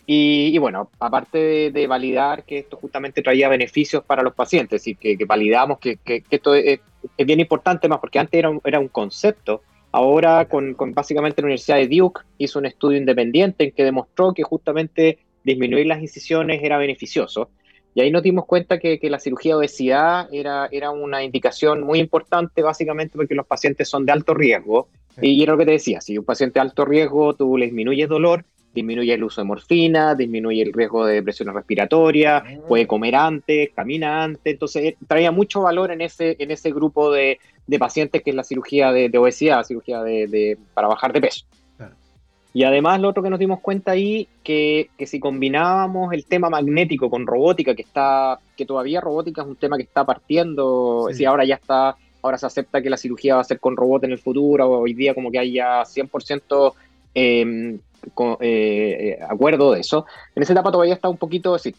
Y, 0.08 0.56
bueno, 0.58 0.88
aparte 1.00 1.72
de, 1.72 1.86
validar 1.88 2.44
que 2.44 2.58
esto 2.58 2.76
justamente 2.76 3.22
traía 3.22 3.48
beneficios 3.48 4.04
para 4.04 4.22
los 4.22 4.34
pacientes, 4.34 4.76
es 4.76 4.84
decir, 4.84 5.18
que, 5.18 5.24
validamos 5.24 5.80
que, 5.80 5.96
que, 5.96 6.22
esto 6.30 6.54
es, 6.54 6.78
bien 7.18 7.40
importante 7.40 7.88
más, 7.88 7.98
porque 7.98 8.20
antes 8.20 8.38
era 8.38 8.48
un, 8.48 8.60
era 8.62 8.78
un 8.78 8.86
concepto, 8.86 9.62
ahora 9.90 10.44
con, 10.44 10.74
con 10.74 10.94
básicamente 10.94 11.42
la 11.42 11.46
Universidad 11.46 11.78
de 11.78 11.88
Duke 11.88 12.20
hizo 12.38 12.60
un 12.60 12.66
estudio 12.66 12.98
independiente 12.98 13.64
en 13.64 13.72
que 13.72 13.82
demostró 13.82 14.32
que 14.32 14.44
justamente 14.44 15.18
disminuir 15.42 15.86
las 15.86 16.00
incisiones 16.00 16.62
era 16.62 16.78
beneficioso. 16.78 17.50
Y 17.96 18.02
ahí 18.02 18.10
nos 18.10 18.22
dimos 18.22 18.44
cuenta 18.44 18.78
que, 18.78 19.00
la 19.04 19.18
cirugía 19.18 19.52
de 19.52 19.60
obesidad 19.60 20.28
era, 20.30 20.68
era 20.70 20.90
una 20.90 21.24
indicación 21.24 21.80
muy 21.80 21.98
importante, 21.98 22.60
básicamente 22.60 23.16
porque 23.16 23.34
los 23.34 23.46
pacientes 23.46 23.88
son 23.88 24.04
de 24.04 24.12
alto 24.12 24.34
riesgo. 24.34 24.88
Y, 25.22 25.42
era 25.42 25.52
lo 25.52 25.58
que 25.58 25.64
te 25.64 25.70
decía, 25.70 26.02
si 26.02 26.18
un 26.18 26.24
paciente 26.26 26.60
de 26.60 26.60
alto 26.60 26.84
riesgo, 26.84 27.32
tú 27.32 27.56
le 27.56 27.64
disminuyes 27.64 28.06
dolor, 28.06 28.44
disminuye 28.74 29.14
el 29.14 29.24
uso 29.24 29.40
de 29.40 29.46
morfina, 29.46 30.14
disminuye 30.14 30.60
el 30.60 30.74
riesgo 30.74 31.06
de 31.06 31.14
depresión 31.14 31.54
respiratoria, 31.54 32.36
ah. 32.36 32.44
puede 32.68 32.86
comer 32.86 33.14
antes, 33.14 33.70
camina 33.74 34.24
antes. 34.24 34.52
Entonces, 34.52 34.84
eh, 34.84 34.96
traía 35.08 35.30
mucho 35.30 35.62
valor 35.62 35.90
en 35.90 36.02
ese, 36.02 36.36
en 36.38 36.50
ese 36.50 36.72
grupo 36.72 37.10
de, 37.10 37.38
pacientes 37.78 38.22
que 38.22 38.28
es 38.28 38.36
la 38.36 38.44
cirugía 38.44 38.92
de, 38.92 39.16
obesidad, 39.16 39.64
cirugía 39.64 40.02
de, 40.02 40.58
para 40.74 40.88
bajar 40.88 41.14
de 41.14 41.22
peso. 41.22 41.46
Y 42.56 42.64
además 42.64 42.98
lo 43.02 43.10
otro 43.10 43.22
que 43.22 43.28
nos 43.28 43.38
dimos 43.38 43.60
cuenta 43.60 43.90
ahí, 43.90 44.28
que, 44.42 44.88
que 44.96 45.06
si 45.06 45.20
combinábamos 45.20 46.14
el 46.14 46.24
tema 46.24 46.48
magnético 46.48 47.10
con 47.10 47.26
robótica, 47.26 47.74
que 47.74 47.82
está, 47.82 48.38
que 48.56 48.64
todavía 48.64 48.98
robótica 48.98 49.42
es 49.42 49.46
un 49.46 49.56
tema 49.56 49.76
que 49.76 49.82
está 49.82 50.06
partiendo, 50.06 51.04
es 51.10 51.16
decir, 51.16 51.26
ahora 51.26 51.44
ya 51.44 51.56
está, 51.56 51.98
ahora 52.22 52.38
se 52.38 52.46
acepta 52.46 52.80
que 52.80 52.88
la 52.88 52.96
cirugía 52.96 53.34
va 53.34 53.42
a 53.42 53.44
ser 53.44 53.60
con 53.60 53.76
robot 53.76 54.04
en 54.04 54.12
el 54.12 54.18
futuro, 54.18 54.70
hoy 54.70 54.94
día 54.94 55.12
como 55.14 55.30
que 55.30 55.38
hay 55.38 55.52
ya 55.52 55.82
100% 55.82 56.72
eh, 57.14 57.78
eh, 58.40 59.18
acuerdo 59.28 59.72
de 59.72 59.80
eso. 59.80 60.06
En 60.34 60.42
esa 60.42 60.54
etapa 60.54 60.72
todavía 60.72 60.94
está 60.94 61.10
un 61.10 61.18
poquito, 61.18 61.58
sí, 61.58 61.74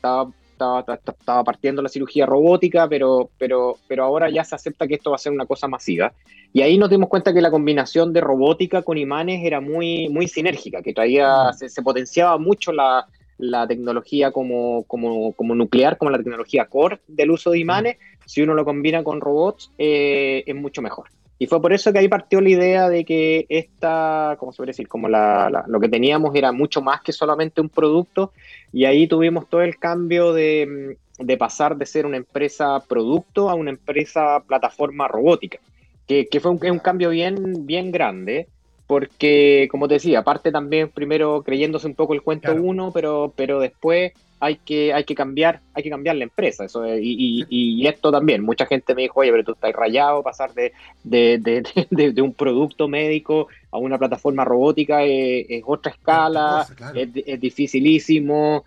estaba 0.57 0.99
estaba, 1.05 1.43
partiendo 1.43 1.81
la 1.81 1.89
cirugía 1.89 2.25
robótica, 2.25 2.87
pero, 2.89 3.29
pero, 3.37 3.77
pero 3.87 4.03
ahora 4.03 4.29
ya 4.29 4.43
se 4.43 4.55
acepta 4.55 4.87
que 4.87 4.95
esto 4.95 5.11
va 5.11 5.15
a 5.15 5.19
ser 5.19 5.31
una 5.31 5.45
cosa 5.45 5.67
masiva. 5.67 6.11
Y 6.51 6.61
ahí 6.61 6.77
nos 6.77 6.89
dimos 6.89 7.09
cuenta 7.09 7.33
que 7.33 7.41
la 7.41 7.51
combinación 7.51 8.11
de 8.13 8.21
robótica 8.21 8.81
con 8.81 8.97
imanes 8.97 9.45
era 9.45 9.61
muy, 9.61 10.09
muy 10.09 10.27
sinérgica, 10.27 10.81
que 10.81 10.93
traía, 10.93 11.51
mm. 11.51 11.69
se, 11.69 11.81
potenciaba 11.81 12.37
mucho 12.37 12.71
la, 12.71 13.05
la 13.37 13.67
tecnología 13.67 14.31
como, 14.31 14.83
como, 14.83 15.33
como, 15.33 15.53
nuclear, 15.53 15.97
como 15.97 16.11
la 16.11 16.17
tecnología 16.17 16.65
core 16.65 16.99
del 17.07 17.31
uso 17.31 17.51
de 17.51 17.59
imanes. 17.59 17.97
Mm. 17.97 18.23
Si 18.25 18.41
uno 18.41 18.53
lo 18.55 18.65
combina 18.65 19.03
con 19.03 19.21
robots, 19.21 19.71
eh, 19.77 20.43
es 20.45 20.55
mucho 20.55 20.81
mejor. 20.81 21.07
Y 21.39 21.45
fue 21.45 21.61
por 21.61 21.71
eso 21.71 21.93
que 21.93 21.99
ahí 21.99 22.07
partió 22.07 22.41
la 22.41 22.49
idea 22.49 22.89
de 22.89 23.05
que 23.05 23.45
esta, 23.49 24.35
¿cómo 24.39 24.51
se 24.51 24.57
puede 24.57 24.69
decir? 24.69 24.87
Como 24.87 25.07
la, 25.07 25.65
lo 25.67 25.79
que 25.79 25.89
teníamos 25.89 26.35
era 26.35 26.51
mucho 26.51 26.81
más 26.81 27.01
que 27.01 27.11
solamente 27.11 27.61
un 27.61 27.69
producto 27.69 28.31
y 28.73 28.85
ahí 28.85 29.07
tuvimos 29.07 29.47
todo 29.47 29.61
el 29.61 29.77
cambio 29.77 30.33
de, 30.33 30.97
de 31.19 31.37
pasar 31.37 31.77
de 31.77 31.85
ser 31.85 32.05
una 32.05 32.17
empresa 32.17 32.79
producto 32.87 33.49
a 33.49 33.53
una 33.53 33.69
empresa 33.69 34.41
plataforma 34.47 35.07
robótica, 35.07 35.59
que, 36.07 36.25
que 36.25 36.39
fue 36.39 36.51
un, 36.51 36.59
un, 36.71 36.79
cambio 36.79 37.09
bien, 37.11 37.67
bien 37.67 37.91
grande 37.91 38.47
porque, 38.87 39.67
como 39.69 39.87
te 39.87 39.95
decía, 39.95 40.19
aparte 40.19 40.51
también 40.51 40.89
primero 40.89 41.43
creyéndose 41.43 41.87
un 41.87 41.95
poco 41.95 42.13
el 42.13 42.21
cuento 42.21 42.53
uno, 42.55 42.91
pero, 42.93 43.33
pero 43.35 43.59
después 43.59 44.13
hay 44.39 44.57
que, 44.57 44.93
hay 44.93 45.03
que 45.03 45.15
cambiar, 45.15 45.61
hay 45.73 45.83
que 45.83 45.89
cambiar 45.89 46.15
la 46.15 46.23
empresa. 46.23 46.65
Eso, 46.65 46.85
y, 46.85 47.45
y, 47.49 47.87
esto 47.87 48.11
también, 48.11 48.43
mucha 48.43 48.65
gente 48.65 48.93
me 48.93 49.03
dijo, 49.03 49.19
oye, 49.19 49.31
pero 49.31 49.43
tú 49.43 49.51
estás 49.53 49.73
rayado, 49.73 50.21
pasar 50.21 50.53
de, 50.53 50.73
de, 51.03 52.21
un 52.21 52.33
producto 52.33 52.87
médico 52.87 53.47
a 53.71 53.77
una 53.77 53.97
plataforma 53.97 54.45
robótica 54.45 55.03
es, 55.03 55.63
otra 55.65 55.91
escala, 55.91 56.67
es, 56.93 57.39
dificilísimo. 57.39 58.63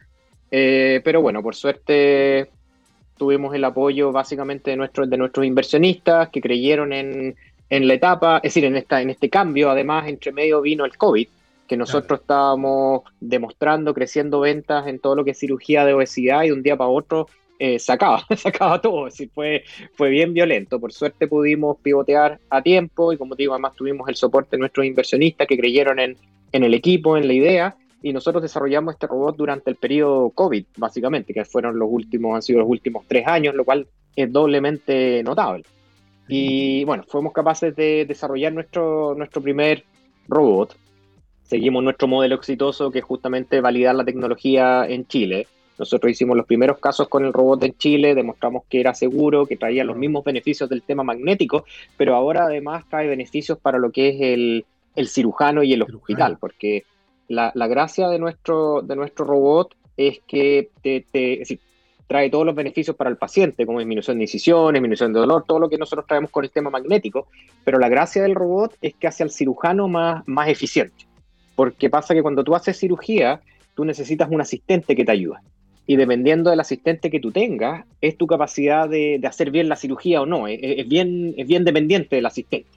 Eh, 0.51 1.01
pero 1.05 1.23
bueno, 1.23 1.43
por 1.43 1.55
suerte 1.55 2.51
tuvimos 3.17 3.55
el 3.55 3.65
apoyo 3.65 4.11
básicamente 4.11 4.71
de, 4.73 4.77
nuestros 4.79 5.09
de 5.09 5.17
nuestros 5.17 5.47
inversionistas 5.47 6.31
que 6.31 6.41
creyeron 6.41 6.93
en, 6.93 7.37
en 7.69 7.87
la 7.87 7.95
etapa, 7.95 8.39
es 8.39 8.55
decir, 8.55 8.65
en, 8.65 8.77
esta, 8.77 9.01
en 9.01 9.11
este 9.11 9.29
cambio, 9.29 9.71
además, 9.71 10.09
entre 10.09 10.33
medio 10.33 10.61
vino 10.61 10.85
el 10.85 10.97
COVID 10.97 11.29
que 11.71 11.77
nosotros 11.77 12.23
estábamos 12.23 13.03
demostrando, 13.21 13.95
creciendo 13.95 14.41
ventas 14.41 14.89
en 14.89 14.99
todo 14.99 15.15
lo 15.15 15.25
que 15.25 15.31
es 15.31 15.39
cirugía 15.39 15.85
de 15.85 15.95
obesidad 15.95 16.43
y 16.43 16.49
de 16.49 16.53
un 16.53 16.65
día 16.65 16.77
para 16.77 16.91
otro 16.91 17.29
eh, 17.61 17.79
se 17.79 17.93
acaba, 17.93 18.27
se 18.37 18.49
acaba 18.49 18.81
todo, 18.81 19.07
es 19.07 19.23
fue, 19.33 19.63
fue 19.95 20.09
bien 20.09 20.35
violento. 20.35 20.81
Por 20.81 20.93
suerte 20.93 21.29
pudimos 21.29 21.77
pivotear 21.81 22.41
a 22.51 22.61
tiempo 22.61 23.13
y 23.13 23.17
como 23.17 23.37
digo, 23.37 23.53
además 23.53 23.77
tuvimos 23.77 24.09
el 24.09 24.17
soporte 24.17 24.57
de 24.57 24.59
nuestros 24.59 24.85
inversionistas 24.85 25.47
que 25.47 25.57
creyeron 25.57 26.01
en, 26.01 26.17
en 26.51 26.65
el 26.65 26.75
equipo, 26.75 27.17
en 27.17 27.29
la 27.29 27.35
idea 27.35 27.77
y 28.03 28.13
nosotros 28.13 28.43
desarrollamos 28.43 28.95
este 28.95 29.07
robot 29.07 29.37
durante 29.37 29.71
el 29.71 29.77
periodo 29.77 30.31
COVID, 30.31 30.65
básicamente, 30.77 31.33
que 31.33 31.45
fueron 31.45 31.79
los 31.79 31.89
últimos, 31.89 32.35
han 32.35 32.43
sido 32.43 32.59
los 32.59 32.69
últimos 32.69 33.05
tres 33.07 33.29
años, 33.29 33.55
lo 33.55 33.65
cual 33.65 33.87
es 34.17 34.33
doblemente 34.33 35.23
notable. 35.23 35.63
Y 36.27 36.83
bueno, 36.85 37.05
fuimos 37.07 37.33
capaces 37.33 37.77
de 37.77 38.07
desarrollar 38.07 38.53
nuestro, 38.53 39.15
nuestro 39.15 39.41
primer 39.41 39.85
robot 40.27 40.77
seguimos 41.51 41.83
nuestro 41.83 42.07
modelo 42.07 42.37
exitoso, 42.37 42.93
que 42.93 43.01
es 43.01 43.05
justamente 43.05 43.61
validar 43.61 43.97
la 43.97 44.05
tecnología 44.05 44.87
en 44.87 45.05
Chile. 45.09 45.49
Nosotros 45.81 46.13
hicimos 46.13 46.37
los 46.37 46.47
primeros 46.47 46.79
casos 46.79 47.09
con 47.09 47.25
el 47.25 47.33
robot 47.33 47.65
en 47.65 47.77
Chile, 47.77 48.15
demostramos 48.15 48.63
que 48.69 48.79
era 48.79 48.95
seguro, 48.95 49.47
que 49.47 49.57
traía 49.57 49.83
los 49.83 49.97
mismos 49.97 50.23
beneficios 50.23 50.71
del 50.71 50.83
tema 50.83 51.03
magnético, 51.03 51.65
pero 51.97 52.15
ahora 52.15 52.45
además 52.45 52.85
trae 52.89 53.09
beneficios 53.09 53.59
para 53.59 53.79
lo 53.79 53.91
que 53.91 54.11
es 54.11 54.21
el, 54.21 54.65
el 54.95 55.09
cirujano 55.09 55.65
y 55.65 55.73
el 55.73 55.83
hospital, 55.83 56.39
porque 56.39 56.85
la, 57.27 57.51
la, 57.57 57.67
gracia 57.67 58.09
de 58.09 58.21
nuestro, 58.21 58.83
de 58.83 58.95
nuestro 58.95 59.25
robot 59.25 59.75
es 59.97 60.21
que 60.29 60.71
te, 60.83 61.05
te 61.11 61.43
trae 62.07 62.31
todos 62.31 62.47
los 62.47 62.55
beneficios 62.55 62.95
para 62.95 63.11
el 63.11 63.17
paciente, 63.17 63.67
como 63.67 63.81
disminución 63.81 64.19
de 64.19 64.25
incisiones, 64.25 64.75
disminución 64.75 65.13
de 65.13 65.19
dolor, 65.19 65.45
todo 65.49 65.59
lo 65.59 65.69
que 65.69 65.79
nosotros 65.79 66.07
traemos 66.07 66.31
con 66.31 66.45
el 66.45 66.51
tema 66.53 66.71
magnético, 66.71 67.27
pero 67.65 67.81
la 67.81 67.89
gracia 67.89 68.23
del 68.23 68.37
robot 68.37 68.77
es 68.81 68.95
que 68.95 69.09
hace 69.09 69.25
al 69.25 69.31
cirujano 69.31 69.89
más, 69.89 70.23
más 70.29 70.49
eficiente, 70.49 71.10
porque 71.61 71.90
pasa 71.90 72.14
que 72.14 72.23
cuando 72.23 72.42
tú 72.42 72.55
haces 72.55 72.79
cirugía, 72.79 73.42
tú 73.75 73.85
necesitas 73.85 74.31
un 74.31 74.40
asistente 74.40 74.96
que 74.96 75.05
te 75.05 75.12
ayude. 75.12 75.37
Y 75.87 75.96
dependiendo 75.96 76.49
del 76.49 76.59
asistente 76.59 77.11
que 77.11 77.20
tú 77.20 77.33
tengas, 77.33 77.85
es 78.01 78.16
tu 78.16 78.27
capacidad 78.27 78.88
de, 78.88 79.20
hacer 79.29 79.51
bien 79.51 79.68
la 79.68 79.77
cirugía 79.77 80.23
o 80.23 80.25
no. 80.25 80.49
Es, 80.49 80.88
bien, 80.88 81.35
es 81.37 81.46
bien 81.46 81.66
dependiente 81.66 82.16
del 82.16 82.25
asistente. 82.25 82.70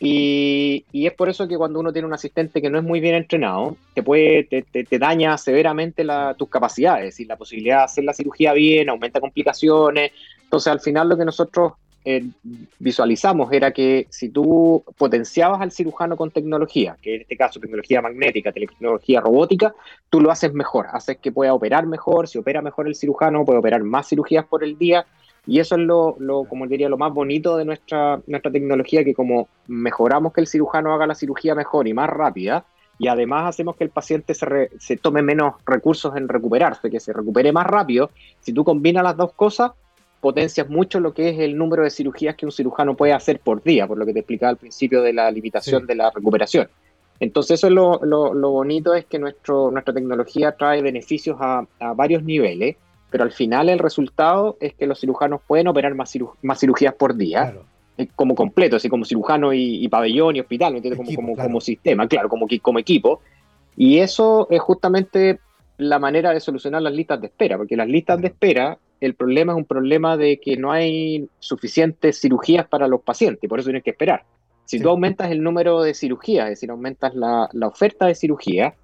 Y, 0.00 0.86
es 0.94 1.12
por 1.12 1.28
eso 1.28 1.46
que 1.46 1.58
cuando 1.58 1.78
uno 1.78 1.92
tiene 1.92 2.08
un 2.08 2.14
asistente 2.14 2.62
que 2.62 2.70
no 2.70 2.78
es 2.78 2.84
muy 2.84 3.00
bien 3.00 3.16
entrenado, 3.16 3.76
te 3.92 4.02
puede, 4.02 4.44
te, 4.44 4.98
daña 4.98 5.36
severamente 5.36 6.02
tus 6.38 6.48
capacidades 6.48 7.20
y 7.20 7.26
la 7.26 7.36
posibilidad 7.36 7.80
de 7.80 7.84
hacer 7.84 8.04
la 8.04 8.14
cirugía 8.14 8.54
bien, 8.54 8.88
aumenta 8.88 9.20
complicaciones. 9.20 10.12
Entonces, 10.42 10.72
al 10.72 10.80
final 10.80 11.10
lo 11.10 11.18
que 11.18 11.26
nosotros 11.26 11.74
eh, 12.08 12.24
visualizamos 12.78 13.52
era 13.52 13.72
que 13.72 14.06
si 14.10 14.28
tú 14.28 14.84
potenciabas 14.96 15.60
al 15.60 15.72
cirujano 15.72 16.16
con 16.16 16.30
tecnología, 16.30 16.96
que 17.02 17.16
en 17.16 17.20
este 17.22 17.36
caso 17.36 17.58
tecnología 17.58 18.00
magnética, 18.00 18.52
tecnología 18.52 19.20
robótica, 19.20 19.74
tú 20.08 20.20
lo 20.20 20.30
haces 20.30 20.52
mejor, 20.54 20.86
haces 20.92 21.18
que 21.18 21.32
pueda 21.32 21.52
operar 21.52 21.84
mejor, 21.84 22.28
si 22.28 22.38
opera 22.38 22.62
mejor 22.62 22.86
el 22.86 22.94
cirujano, 22.94 23.44
puede 23.44 23.58
operar 23.58 23.82
más 23.82 24.08
cirugías 24.08 24.44
por 24.46 24.62
el 24.62 24.78
día 24.78 25.04
y 25.48 25.58
eso 25.58 25.74
es 25.74 25.80
lo, 25.80 26.14
lo, 26.20 26.44
como 26.44 26.68
diría, 26.68 26.88
lo 26.88 26.96
más 26.96 27.12
bonito 27.12 27.56
de 27.56 27.64
nuestra, 27.64 28.20
nuestra 28.28 28.52
tecnología, 28.52 29.02
que 29.02 29.12
como 29.12 29.48
mejoramos 29.66 30.32
que 30.32 30.42
el 30.42 30.46
cirujano 30.46 30.94
haga 30.94 31.08
la 31.08 31.16
cirugía 31.16 31.56
mejor 31.56 31.88
y 31.88 31.94
más 31.94 32.08
rápida, 32.08 32.66
y 33.00 33.08
además 33.08 33.48
hacemos 33.48 33.74
que 33.74 33.82
el 33.82 33.90
paciente 33.90 34.32
se, 34.32 34.70
se 34.78 34.96
tome 34.96 35.22
menos 35.22 35.54
recursos 35.66 36.14
en 36.16 36.28
recuperarse, 36.28 36.88
que 36.88 37.00
se 37.00 37.12
recupere 37.12 37.50
más 37.50 37.66
rápido, 37.66 38.10
si 38.38 38.52
tú 38.52 38.62
combinas 38.62 39.02
las 39.02 39.16
dos 39.16 39.32
cosas, 39.32 39.72
potencias 40.26 40.68
mucho 40.68 41.00
lo 41.00 41.14
que 41.14 41.30
es 41.30 41.38
el 41.38 41.56
número 41.56 41.84
de 41.84 41.90
cirugías 41.90 42.34
que 42.34 42.46
un 42.46 42.52
cirujano 42.52 42.96
puede 42.96 43.12
hacer 43.12 43.40
por 43.40 43.62
día, 43.62 43.86
por 43.86 43.98
lo 43.98 44.04
que 44.04 44.12
te 44.12 44.20
explicaba 44.20 44.50
al 44.50 44.56
principio 44.56 45.02
de 45.02 45.12
la 45.12 45.30
limitación 45.30 45.86
de 45.86 45.94
la 45.94 46.10
recuperación. 46.10 46.68
Entonces 47.20 47.58
eso 47.58 47.68
es 47.68 47.72
lo, 47.72 48.00
lo, 48.04 48.34
lo, 48.34 48.50
bonito, 48.50 48.94
es 48.94 49.06
que 49.06 49.18
nuestro, 49.18 49.70
nuestra 49.70 49.94
tecnología 49.94 50.52
trae 50.52 50.82
beneficios 50.82 51.36
a, 51.40 51.66
a 51.80 51.94
varios 51.94 52.22
niveles 52.22 52.76
pero 53.10 53.24
al 53.24 53.32
final 53.32 53.68
el 53.68 53.78
resultado 53.78 54.56
es 54.60 54.74
que 54.74 54.86
los 54.86 55.00
cirujanos 55.00 55.40
pueden 55.46 55.68
operar 55.68 55.94
más, 55.94 56.12
más 56.42 56.60
cirugías 56.60 56.94
por 56.94 57.16
día, 57.16 57.54
eh, 57.96 58.08
como 58.14 58.34
completo, 58.34 58.76
así 58.76 58.88
como 58.88 59.04
cirujano 59.04 59.52
y, 59.54 59.86
pabellón 59.88 60.36
y 60.36 60.40
hospital, 60.40 60.72
¿me 60.72 60.78
entiendes? 60.78 61.16
como, 61.16 61.36
como, 61.36 61.60
sistema, 61.60 62.06
claro, 62.08 62.28
como, 62.28 62.46
como 62.60 62.78
equipo. 62.78 63.20
Y 63.76 63.98
eso 63.98 64.48
es 64.50 64.60
justamente 64.60 65.38
la 65.78 65.98
manera 65.98 66.32
de 66.32 66.40
solucionar 66.40 66.82
las 66.82 66.92
listas 66.92 67.20
de 67.20 67.28
espera, 67.28 67.56
porque 67.56 67.76
las 67.76 67.88
listas 67.88 68.20
de 68.20 68.28
espera, 68.28 68.78
el 69.00 69.14
problema 69.14 69.52
es 69.52 69.58
un 69.58 69.64
problema 69.64 70.16
de 70.16 70.38
que 70.38 70.56
no 70.56 70.72
hay 70.72 71.28
suficientes 71.38 72.20
cirugías 72.20 72.66
para 72.66 72.88
los 72.88 73.02
pacientes, 73.02 73.48
por 73.48 73.58
eso 73.58 73.66
tienes 73.66 73.84
que 73.84 73.90
esperar. 73.90 74.24
Si 74.64 74.80
tú 74.80 74.88
aumentas 74.88 75.30
el 75.30 75.42
número 75.42 75.82
de 75.82 75.94
cirugías, 75.94 76.46
es 76.46 76.50
decir, 76.50 76.70
aumentas 76.70 77.14
la, 77.14 77.48
la 77.52 77.68
oferta 77.68 78.06
de 78.06 78.16
cirugía, 78.16 78.74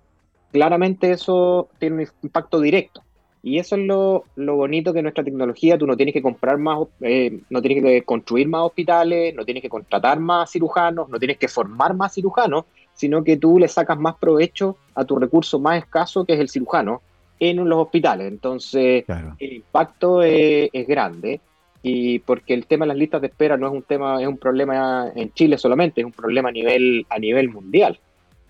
claramente 0.53 1.11
eso 1.11 1.68
tiene 1.79 1.96
un 1.96 2.09
impacto 2.22 2.61
directo. 2.61 3.03
Y 3.44 3.59
eso 3.59 3.75
es 3.75 3.83
lo, 3.83 4.25
lo, 4.37 4.55
bonito 4.55 4.92
que 4.92 5.03
nuestra 5.03 5.25
tecnología, 5.25 5.77
tú 5.77 5.85
no 5.88 5.96
tienes 5.96 6.12
que 6.12 6.22
comprar 6.22 6.59
más, 6.59 6.79
eh, 7.01 7.40
no 7.51 7.61
tienes 7.61 7.83
que 7.83 8.03
construir 8.03 8.46
más 8.48 8.62
hospitales, 8.62 9.35
no 9.35 9.44
tienes 9.44 9.62
que 9.62 9.68
contratar 9.68 10.20
más 10.20 10.53
cirujanos, 10.53 11.09
no 11.09 11.18
tienes 11.18 11.38
que 11.38 11.48
formar 11.48 11.94
más 11.94 12.14
cirujanos, 12.14 12.66
sino 12.94 13.25
que 13.25 13.37
tú 13.37 13.59
le 13.59 13.66
sacas 13.66 13.98
más 13.98 14.14
provecho 14.14 14.77
a 14.94 15.05
tu 15.05 15.18
recurso 15.18 15.59
más 15.59 15.79
escaso, 15.79 16.25
que 16.25 16.35
es 16.35 16.40
el 16.40 16.51
cirujano, 16.51 17.03
en 17.51 17.69
los 17.69 17.79
hospitales. 17.79 18.29
Entonces, 18.29 19.05
el 19.39 19.53
impacto 19.53 20.23
es, 20.23 20.71
es, 20.73 20.87
grande. 20.87 21.41
Y 21.83 22.21
porque 22.21 22.55
el 22.55 22.67
tema 22.67 22.85
de 22.85 22.91
las 22.91 22.97
listas 22.97 23.21
de 23.21 23.27
espera 23.27 23.57
no 23.57 23.67
es 23.67 23.73
un 23.73 23.83
tema, 23.83 24.23
es 24.23 24.29
un 24.29 24.39
problema 24.39 25.11
en 25.17 25.33
Chile 25.33 25.59
solamente, 25.59 26.01
es 26.01 26.05
un 26.05 26.13
problema 26.13 26.51
a 26.51 26.53
nivel, 26.53 27.05
a 27.11 27.19
nivel 27.19 27.49
mundial. 27.49 27.99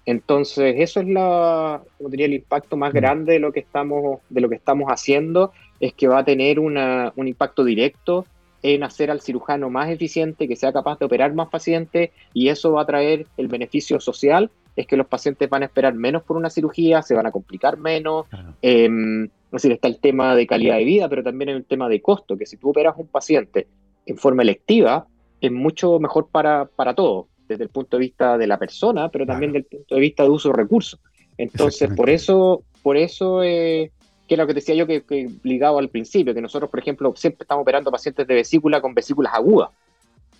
Entonces, 0.04 0.74
eso 0.76 1.00
es 1.00 1.08
la, 1.08 1.80
diría, 2.00 2.26
el 2.26 2.34
impacto 2.34 2.76
más 2.76 2.92
mm. 2.92 2.96
grande 2.96 3.32
de 3.34 3.38
lo 3.38 3.52
que 3.52 3.60
estamos, 3.60 4.20
de 4.28 4.42
lo 4.42 4.50
que 4.50 4.56
estamos 4.56 4.88
haciendo, 4.88 5.52
es 5.80 5.94
que 5.94 6.08
va 6.08 6.18
a 6.18 6.24
tener 6.24 6.60
una, 6.60 7.14
un 7.16 7.28
impacto 7.28 7.64
directo 7.64 8.26
en 8.62 8.82
hacer 8.82 9.10
al 9.10 9.22
cirujano 9.22 9.70
más 9.70 9.88
eficiente, 9.88 10.46
que 10.46 10.56
sea 10.56 10.72
capaz 10.72 10.98
de 10.98 11.06
operar 11.06 11.32
más 11.32 11.48
pacientes, 11.48 12.10
y 12.34 12.48
eso 12.48 12.72
va 12.72 12.82
a 12.82 12.86
traer 12.86 13.26
el 13.38 13.48
beneficio 13.48 14.00
social, 14.00 14.50
es 14.76 14.86
que 14.86 14.96
los 14.96 15.06
pacientes 15.06 15.48
van 15.50 15.62
a 15.62 15.66
esperar 15.66 15.94
menos 15.94 16.22
por 16.22 16.36
una 16.36 16.50
cirugía, 16.50 17.02
se 17.02 17.14
van 17.14 17.26
a 17.26 17.30
complicar 17.30 17.78
menos. 17.78 18.26
Em, 18.62 19.24
es 19.24 19.30
decir, 19.50 19.72
está 19.72 19.88
el 19.88 19.98
tema 19.98 20.34
de 20.34 20.46
calidad 20.46 20.76
de 20.76 20.84
vida, 20.84 21.08
pero 21.08 21.22
también 21.22 21.50
hay 21.50 21.56
un 21.56 21.64
tema 21.64 21.88
de 21.88 22.00
costo, 22.00 22.38
que 22.38 22.46
si 22.46 22.56
tú 22.56 22.70
operas 22.70 22.94
un 22.96 23.06
paciente 23.06 23.66
en 24.06 24.16
forma 24.16 24.42
electiva, 24.42 25.06
es 25.40 25.52
mucho 25.52 25.98
mejor 25.98 26.28
para, 26.28 26.64
para 26.64 26.94
todos 26.94 27.26
desde 27.48 27.64
el 27.64 27.70
punto 27.70 27.96
de 27.96 28.02
vista 28.02 28.38
de 28.38 28.46
la 28.46 28.58
persona, 28.58 29.08
pero 29.10 29.26
también 29.26 29.52
desde 29.52 29.66
el 29.70 29.78
punto 29.78 29.94
de 29.94 30.00
vista 30.00 30.22
de 30.22 30.30
uso 30.30 30.48
de 30.50 30.56
recursos. 30.56 31.00
Entonces, 31.36 31.90
por 31.94 32.08
eso, 32.08 32.62
por 32.82 32.96
eso 32.96 33.42
eh, 33.42 33.90
que 34.26 34.34
es 34.34 34.38
lo 34.38 34.46
que 34.46 34.54
decía 34.54 34.74
yo 34.74 34.86
que, 34.86 35.30
ligado 35.42 35.78
al 35.78 35.88
principio, 35.88 36.34
que 36.34 36.40
nosotros, 36.40 36.70
por 36.70 36.80
ejemplo, 36.80 37.12
siempre 37.16 37.44
estamos 37.44 37.62
operando 37.62 37.90
pacientes 37.90 38.26
de 38.26 38.34
vesícula 38.34 38.80
con 38.80 38.94
vesículas 38.94 39.34
agudas. 39.34 39.70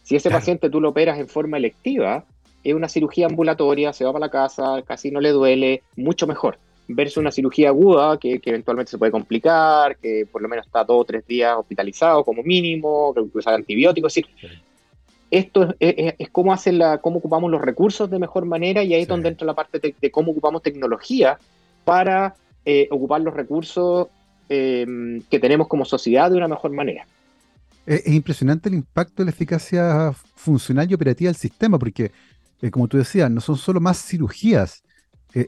Si 0.02 0.16
ese 0.16 0.30
paciente 0.30 0.70
tú 0.70 0.80
lo 0.80 0.88
operas 0.90 1.18
en 1.18 1.28
forma 1.28 1.58
electiva, 1.58 2.24
es 2.62 2.74
una 2.74 2.88
cirugía 2.88 3.26
ambulatoria, 3.26 3.92
se 3.92 4.04
va 4.04 4.12
para 4.12 4.26
la 4.26 4.30
casa, 4.30 4.82
casi 4.86 5.10
no 5.10 5.20
le 5.20 5.30
duele, 5.30 5.82
mucho 5.96 6.26
mejor. 6.26 6.58
Versus 6.88 7.18
una 7.18 7.30
cirugía 7.30 7.68
aguda 7.68 8.18
que, 8.18 8.40
eventualmente 8.44 8.90
se 8.90 8.98
puede 8.98 9.12
complicar, 9.12 9.96
que 9.96 10.26
por 10.30 10.42
lo 10.42 10.48
menos 10.48 10.66
está 10.66 10.84
dos 10.84 11.00
o 11.00 11.04
tres 11.04 11.26
días 11.26 11.56
hospitalizado 11.56 12.24
como 12.24 12.42
mínimo, 12.42 13.14
que 13.14 13.38
usa 13.38 13.54
antibióticos. 13.54 14.16
Es 14.16 14.24
esto 15.30 15.74
es, 15.80 16.28
cómo, 16.30 16.52
hace 16.52 16.72
la, 16.72 16.98
cómo 16.98 17.16
ocupamos 17.16 17.50
los 17.50 17.62
recursos 17.62 18.10
de 18.10 18.18
mejor 18.18 18.44
manera 18.44 18.82
y 18.82 18.92
ahí 18.92 19.02
es 19.02 19.08
donde 19.08 19.30
entra 19.30 19.46
la 19.46 19.54
parte 19.54 19.94
de, 19.98 20.10
cómo 20.10 20.32
ocupamos 20.32 20.62
tecnología 20.62 21.38
para 21.86 22.34
eh, 22.66 22.86
ocupar 22.90 23.22
los 23.22 23.32
recursos 23.32 24.08
eh, 24.50 24.86
que 25.30 25.40
tenemos 25.40 25.68
como 25.68 25.86
sociedad 25.86 26.30
de 26.30 26.36
una 26.36 26.48
mejor 26.48 26.72
manera. 26.72 27.06
Es, 27.86 28.06
impresionante 28.06 28.68
el 28.68 28.74
impacto 28.76 29.22
de 29.22 29.24
la 29.24 29.30
eficacia 29.30 30.12
funcional 30.34 30.90
y 30.90 30.94
operativa 30.94 31.28
del 31.28 31.36
sistema, 31.36 31.78
porque, 31.78 32.12
eh, 32.62 32.70
como 32.70 32.88
tú 32.88 32.96
decías, 32.96 33.30
no 33.30 33.40
son 33.40 33.56
solo 33.56 33.80
más 33.80 34.02
cirugías. 34.02 34.82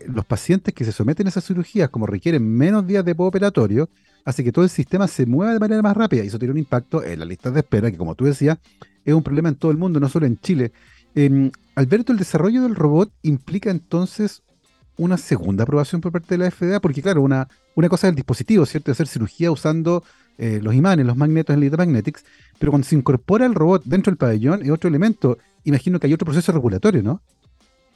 los 0.06 0.24
pacientes 0.24 0.72
que 0.74 0.84
se 0.84 0.92
someten 0.92 1.26
a 1.26 1.30
esas 1.30 1.46
cirugías, 1.46 1.90
como 1.90 2.06
requieren 2.06 2.46
menos 2.46 2.86
días 2.86 3.04
de 3.04 3.14
postoperatorio, 3.14 3.88
hace 4.24 4.42
que 4.42 4.52
todo 4.52 4.64
el 4.64 4.70
sistema 4.70 5.06
se 5.06 5.26
mueva 5.26 5.52
de 5.52 5.60
manera 5.60 5.82
más 5.82 5.96
rápida 5.96 6.24
y 6.24 6.28
eso 6.28 6.38
tiene 6.38 6.52
un 6.52 6.58
impacto 6.58 7.02
en 7.04 7.18
las 7.18 7.28
listas 7.28 7.52
de 7.52 7.60
espera, 7.60 7.90
que 7.90 7.96
como 7.96 8.14
tú 8.14 8.24
decías, 8.24 8.58
es 9.04 9.14
un 9.14 9.22
problema 9.22 9.50
en 9.50 9.56
todo 9.56 9.70
el 9.70 9.76
mundo, 9.76 10.00
no 10.00 10.08
solo 10.08 10.26
en 10.26 10.38
Chile. 10.40 10.72
Eh, 11.14 11.50
Alberto, 11.74 12.12
el 12.12 12.18
desarrollo 12.18 12.62
del 12.62 12.74
robot 12.74 13.12
implica 13.22 13.70
entonces 13.70 14.42
una 14.96 15.16
segunda 15.16 15.64
aprobación 15.64 16.00
por 16.00 16.12
parte 16.12 16.36
de 16.36 16.38
la 16.38 16.50
FDA, 16.50 16.80
porque 16.80 17.02
claro, 17.02 17.22
una, 17.22 17.48
una 17.74 17.88
cosa 17.88 18.06
es 18.06 18.10
el 18.10 18.16
dispositivo, 18.16 18.64
¿cierto? 18.64 18.86
De 18.86 18.92
hacer 18.92 19.08
cirugía 19.08 19.50
usando 19.50 20.04
eh, 20.38 20.60
los 20.62 20.74
imanes, 20.74 21.06
los 21.06 21.16
magnetos 21.16 21.54
en 21.54 21.60
Lita 21.60 21.76
Magnetics, 21.76 22.24
pero 22.58 22.72
cuando 22.72 22.86
se 22.86 22.96
incorpora 22.96 23.46
el 23.46 23.54
robot 23.54 23.82
dentro 23.84 24.10
del 24.10 24.18
pabellón 24.18 24.62
es 24.62 24.70
otro 24.70 24.88
elemento. 24.88 25.38
Imagino 25.64 25.98
que 25.98 26.06
hay 26.06 26.12
otro 26.12 26.26
proceso 26.26 26.52
regulatorio, 26.52 27.02
¿no? 27.02 27.20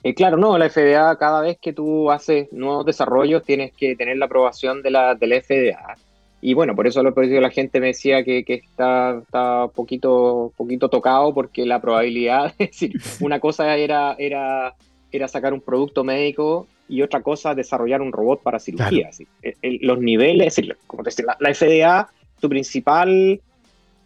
Eh, 0.02 0.14
claro, 0.14 0.36
no, 0.36 0.56
la 0.56 0.70
FDA 0.70 1.16
cada 1.16 1.40
vez 1.40 1.58
que 1.60 1.72
tú 1.72 2.10
haces 2.10 2.52
nuevos 2.52 2.86
desarrollos 2.86 3.42
tienes 3.42 3.72
que 3.72 3.96
tener 3.96 4.16
la 4.16 4.26
aprobación 4.26 4.82
de 4.82 4.90
la, 4.90 5.14
de 5.14 5.26
la 5.26 5.40
FDA. 5.40 5.96
Y 6.40 6.54
bueno, 6.54 6.76
por 6.76 6.86
eso 6.86 7.02
lo 7.02 7.12
que 7.14 7.40
la 7.40 7.50
gente 7.50 7.80
me 7.80 7.88
decía 7.88 8.22
que, 8.22 8.44
que 8.44 8.54
está, 8.54 9.18
está 9.18 9.66
poquito, 9.68 10.52
poquito 10.56 10.88
tocado 10.88 11.34
porque 11.34 11.66
la 11.66 11.80
probabilidad, 11.80 12.54
es 12.58 12.70
decir, 12.70 12.92
una 13.20 13.40
cosa 13.40 13.76
era, 13.76 14.14
era, 14.18 14.74
era 15.10 15.28
sacar 15.28 15.52
un 15.52 15.60
producto 15.60 16.04
médico 16.04 16.68
y 16.88 17.02
otra 17.02 17.22
cosa 17.22 17.54
desarrollar 17.54 18.00
un 18.00 18.12
robot 18.12 18.42
para 18.42 18.60
cirugía. 18.60 19.10
los 19.62 19.98
niveles, 19.98 20.56
como 20.86 21.02
te 21.02 21.10
decía, 21.10 21.36
la, 21.38 21.54
FDA, 21.54 22.08
tu 22.40 22.48
principal 22.48 23.40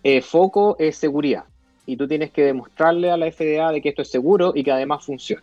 eh, 0.03 0.23
foco 0.23 0.75
es 0.81 0.97
seguridad 0.97 1.45
y 1.87 1.97
tú 1.97 2.07
tienes 2.07 2.31
que 2.31 2.45
demostrarle 2.45 3.11
a 3.11 3.17
la 3.17 3.31
FDA 3.31 3.73
de 3.73 3.81
que 3.81 3.91
esto 3.91 4.03
es 4.03 4.11
seguro 4.11 4.53
y 4.55 4.63
que 4.63 4.73
además 4.73 5.05
funciona. 5.05 5.43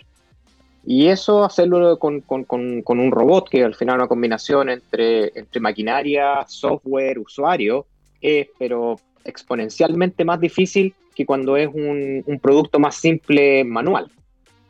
Y 0.86 1.08
eso 1.08 1.44
hacerlo 1.44 2.00
con, 2.00 2.22
con, 2.22 2.44
con, 2.46 3.00
un 3.00 3.12
robot, 3.12 3.50
que 3.50 3.64
al 3.64 3.76
final 3.76 3.96
es 3.96 4.00
una 4.00 4.08
combinación 4.08 4.70
entre, 4.70 5.32
maquinaria, 5.60 6.46
software, 6.48 7.20
usuario, 7.20 7.86
es 8.22 8.48
pero 8.58 9.00
exponencialmente 9.26 10.24
más 10.24 10.40
difícil 10.40 10.94
que 11.14 11.26
cuando 11.26 11.58
es 11.58 11.68
un, 11.68 12.40
producto 12.42 12.80
más 12.80 12.96
simple 12.96 13.64
manual. 13.66 14.10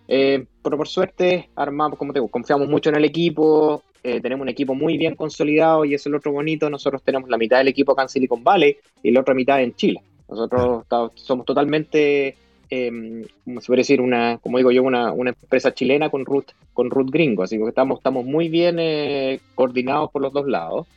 Eh, 0.07 0.45
pero 0.63 0.78
por 0.78 0.88
suerte, 0.88 1.49
armamos, 1.55 1.99
como 1.99 2.11
confiamos 2.30 2.67
mucho 2.67 2.89
en 2.89 2.95
el 2.95 3.05
equipo, 3.05 3.84
eh, 4.03 4.20
tenemos 4.20 4.41
un 4.41 4.49
equipo 4.49 4.74
muy 4.74 4.97
bien 4.97 5.15
consolidado 5.15 5.86
y 5.86 5.93
eso 5.93 6.09
es 6.09 6.11
lo 6.11 6.17
otro 6.17 6.32
bonito. 6.32 6.70
Nosotros 6.70 7.03
tenemos 7.03 7.30
la 7.30 7.38
mitad 7.38 7.59
del 7.59 7.67
equipo 7.67 7.91
acá 7.91 8.03
en 8.03 8.09
Silicon 8.09 8.43
Valley 8.43 8.76
y 9.03 9.11
la 9.11 9.22
otra 9.22 9.36
mitad 9.36 9.61
en 9.61 9.76
Chile. 9.76 10.01
Nosotros 10.30 10.86
somos 11.16 11.46
totalmente, 11.46 12.36
eh, 12.70 13.26
como 13.44 13.62
se 13.62 13.68
puede 13.68 13.80
decir, 13.80 14.02
una, 14.02 14.38
como 14.38 14.58
digo 14.58 14.72
yo, 14.72 14.84
una, 14.84 15.12
una, 15.12 15.32
empresa 15.32 15.74
chilena 15.74 16.10
con 16.10 16.26
root, 16.26 16.52
con 16.74 16.90
root 16.90 17.10
gringo. 17.10 17.44
Así 17.44 17.58
que 17.58 17.68
estamos, 17.68 18.00
estamos 18.00 18.26
muy 18.26 18.50
bien 18.50 18.78
eh, 18.80 19.40
coordinados 19.56 20.12
por 20.12 20.22
los 20.22 20.34
dos 20.34 20.48
lados. 20.48 20.88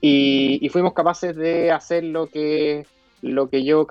Y, 0.00 0.58
y, 0.62 0.68
fuimos 0.68 0.92
capaces 0.92 1.34
de 1.34 1.72
hacer 1.72 2.04
lo 2.04 2.28
que, 2.28 2.86
lo 3.20 3.50
que 3.50 3.64
yo 3.64 3.86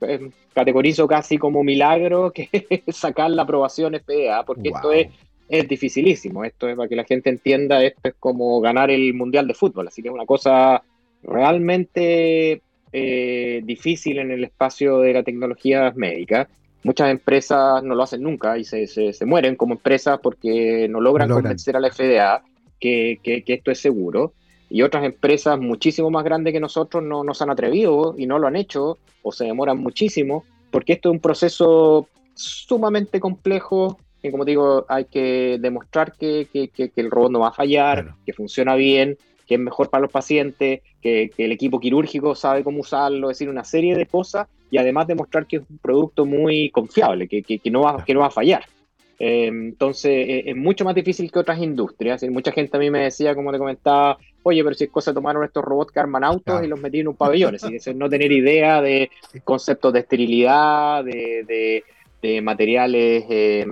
em, 0.00 0.30
categorizo 0.54 1.06
casi 1.06 1.36
como 1.36 1.62
milagro, 1.62 2.30
que 2.34 2.48
es 2.52 2.96
sacar 2.96 3.30
la 3.30 3.42
aprobación 3.42 3.94
FDA, 3.94 4.44
porque 4.44 4.70
esto 4.70 4.92
es 4.92 5.08
es 5.50 5.68
dificilísimo. 5.68 6.44
Esto 6.44 6.68
es 6.68 6.76
para 6.76 6.88
que 6.88 6.96
la 6.96 7.04
gente 7.04 7.28
entienda, 7.28 7.84
esto 7.84 8.00
es 8.04 8.14
como 8.18 8.60
ganar 8.60 8.90
el 8.90 9.12
Mundial 9.12 9.46
de 9.46 9.54
Fútbol, 9.54 9.88
así 9.88 10.00
que 10.00 10.08
es 10.08 10.14
una 10.14 10.24
cosa 10.24 10.82
realmente 11.22 12.62
eh, 12.92 13.60
difícil 13.64 14.18
en 14.18 14.30
el 14.30 14.44
espacio 14.44 14.98
de 14.98 15.12
la 15.12 15.22
tecnología 15.22 15.92
médica. 15.94 16.48
Muchas 16.82 17.10
empresas 17.10 17.82
no 17.82 17.94
lo 17.94 18.02
hacen 18.02 18.22
nunca 18.22 18.56
y 18.56 18.64
se, 18.64 18.86
se, 18.86 19.26
mueren 19.26 19.56
como 19.56 19.74
empresas 19.74 20.18
porque 20.22 20.88
no 20.88 21.00
logran, 21.00 21.28
convencer 21.28 21.76
a 21.76 21.80
la 21.80 21.90
FDA 21.90 22.42
que, 22.80 23.18
que, 23.22 23.44
esto 23.46 23.70
es 23.70 23.78
seguro. 23.78 24.32
Y 24.70 24.82
otras 24.82 25.04
empresas 25.04 25.58
muchísimo 25.58 26.10
más 26.10 26.24
grandes 26.24 26.52
que 26.52 26.60
nosotros 26.60 27.02
no, 27.02 27.24
no 27.24 27.34
se 27.34 27.44
han 27.44 27.50
atrevido 27.50 28.14
y 28.16 28.26
no 28.26 28.38
lo 28.38 28.46
han 28.46 28.56
hecho 28.56 28.98
o 29.22 29.32
se 29.32 29.44
demoran 29.44 29.78
muchísimo 29.78 30.44
porque 30.70 30.94
esto 30.94 31.10
es 31.10 31.14
un 31.14 31.20
proceso 31.20 32.08
sumamente 32.34 33.20
complejo 33.20 33.98
que 34.22 34.30
como 34.30 34.44
digo, 34.44 34.84
hay 34.88 35.06
que 35.06 35.58
demostrar 35.60 36.12
que, 36.12 36.48
el 36.74 37.10
robot 37.10 37.32
no 37.32 37.40
va 37.40 37.48
a 37.48 37.52
fallar, 37.52 38.14
que 38.26 38.32
funciona 38.32 38.74
bien, 38.74 39.16
que 39.50 39.56
es 39.56 39.60
mejor 39.60 39.90
para 39.90 40.02
los 40.02 40.12
pacientes, 40.12 40.80
que, 41.02 41.32
el 41.36 41.50
equipo 41.50 41.80
quirúrgico 41.80 42.36
sabe 42.36 42.62
cómo 42.62 42.82
usarlo, 42.82 43.28
es 43.28 43.36
decir, 43.36 43.50
una 43.50 43.64
serie 43.64 43.96
de 43.96 44.06
cosas 44.06 44.46
y 44.70 44.78
además 44.78 45.08
demostrar 45.08 45.44
que 45.48 45.56
es 45.56 45.62
un 45.68 45.78
producto 45.78 46.24
muy 46.24 46.70
confiable, 46.70 47.26
que, 47.26 47.60
no, 47.68 47.80
va, 47.80 48.04
que 48.04 48.14
no 48.14 48.20
va 48.20 48.28
a 48.28 48.30
fallar. 48.30 48.62
Eh, 49.18 49.48
entonces 49.48 50.12
eh, 50.12 50.42
es 50.46 50.56
mucho 50.56 50.84
más 50.84 50.94
difícil 50.94 51.32
que 51.32 51.40
otras 51.40 51.58
industrias. 51.58 52.22
Y 52.22 52.30
mucha 52.30 52.52
gente 52.52 52.76
a 52.76 52.80
mí 52.80 52.92
me 52.92 53.00
decía, 53.00 53.34
como 53.34 53.50
te 53.50 53.58
comentaba, 53.58 54.18
oye, 54.44 54.62
pero 54.62 54.76
si 54.76 54.84
es 54.84 54.90
cosa 54.90 55.12
tomaron 55.12 55.42
estos 55.42 55.64
robots 55.64 55.90
que 55.90 55.98
arman 55.98 56.22
autos 56.22 56.62
y 56.62 56.68
los 56.68 56.80
metí 56.80 57.00
en 57.00 57.08
un 57.08 57.16
pabellón. 57.16 57.56
es 57.56 57.96
no 57.96 58.08
tener 58.08 58.30
idea 58.30 58.80
de 58.80 59.10
conceptos 59.42 59.92
de 59.92 59.98
esterilidad, 59.98 61.02
de, 61.02 61.82
materiales 62.40 63.24
eh, 63.28 63.66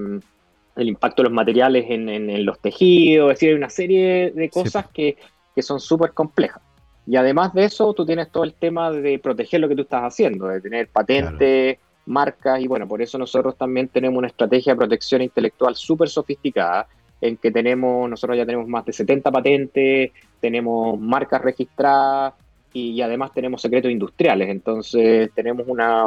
el 0.74 0.89
impacto 0.89 1.22
de 1.22 1.29
los 1.29 1.35
materiales 1.35 1.85
en, 1.89 2.45
los 2.45 2.59
tejidos, 2.61 3.31
es 3.31 3.37
decir, 3.37 3.51
hay 3.51 3.55
una 3.55 3.70
serie 3.70 4.33
de 4.33 4.49
cosas 4.49 4.87
que, 4.89 5.16
son 5.62 5.80
súper 5.80 6.12
complejas. 6.12 6.62
Y 7.06 7.16
además 7.16 7.54
de 7.54 7.64
eso, 7.64 7.94
tú 7.94 8.04
tienes 8.04 8.30
todo 8.30 8.44
el 8.44 8.54
tema 8.54 8.90
de 8.90 9.18
proteger 9.18 9.61
lo 9.61 9.68
que 9.68 9.76
tú 9.76 9.82
estás 9.82 10.02
haciendo, 10.02 10.46
de 10.46 10.61
tener 10.61 10.88
patentes, 10.88 11.78
marcas, 12.04 12.61
y 12.61 12.66
bueno, 12.66 12.86
por 12.86 13.00
eso 13.00 13.16
nosotros 13.18 13.56
también 13.56 13.88
tenemos 13.88 14.18
una 14.18 14.28
estrategia 14.28 14.74
de 14.74 14.78
protección 14.78 15.22
intelectual 15.22 15.74
súper 15.74 16.09
sofisticada, 16.09 16.86
en 17.20 17.36
que 17.36 17.50
tenemos, 17.50 18.09
nosotros 18.09 18.36
ya 18.36 18.46
tenemos 18.46 18.68
más 18.68 18.84
de 18.84 18.92
70 18.92 19.30
patentes, 19.30 20.12
tenemos 20.40 21.00
marcas 21.00 21.40
registradas, 21.42 22.34
y, 22.72 23.00
además 23.00 23.32
tenemos 23.32 23.62
secretos 23.62 23.90
industriales. 23.90 24.48
Entonces 24.48 25.30
tenemos 25.34 25.66
una... 25.66 26.04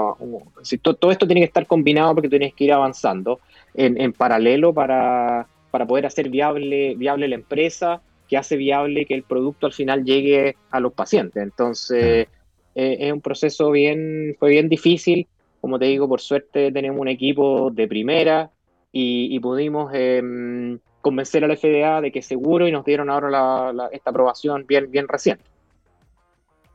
todo, 0.81 1.11
esto 1.11 1.25
tiene 1.25 1.41
que 1.41 1.45
estar 1.45 1.65
combinado 1.65 2.13
porque 2.13 2.29
tienes 2.29 2.53
que 2.53 2.65
ir 2.65 2.73
avanzando 2.73 3.39
en, 3.73 4.13
paralelo 4.13 4.73
para, 4.73 5.47
para, 5.71 5.85
poder 5.85 6.05
hacer 6.05 6.29
viable, 6.29 6.95
viable 6.95 7.27
la 7.27 7.35
empresa, 7.35 8.01
que 8.31 8.37
hace 8.37 8.55
viable 8.55 9.05
que 9.05 9.13
el 9.13 9.23
producto 9.23 9.65
al 9.67 9.73
final 9.73 10.05
llegue 10.05 10.55
a 10.69 10.79
los 10.79 10.93
pacientes. 10.93 11.43
Entonces 11.43 12.29
eh, 12.75 12.97
es 13.01 13.11
un 13.11 13.19
proceso 13.19 13.69
bien, 13.71 14.37
fue 14.39 14.51
bien 14.51 14.69
difícil. 14.69 15.27
Como 15.59 15.77
te 15.77 15.85
digo, 15.85 16.07
por 16.07 16.21
suerte 16.21 16.71
tenemos 16.71 17.01
un 17.01 17.09
equipo 17.09 17.71
de 17.71 17.89
primera 17.89 18.49
y, 18.93 19.37
pudimos 19.41 19.91
em, 19.93 20.79
convencer 21.01 21.43
al 21.43 21.57
FDA 21.57 21.99
de 21.99 22.09
que 22.13 22.21
seguro 22.21 22.69
y 22.69 22.71
nos 22.71 22.85
dieron 22.85 23.09
ahora 23.09 23.89
esta 23.91 24.11
aprobación 24.11 24.65
bien, 24.65 24.89
bien 24.89 25.09
reciente 25.09 25.43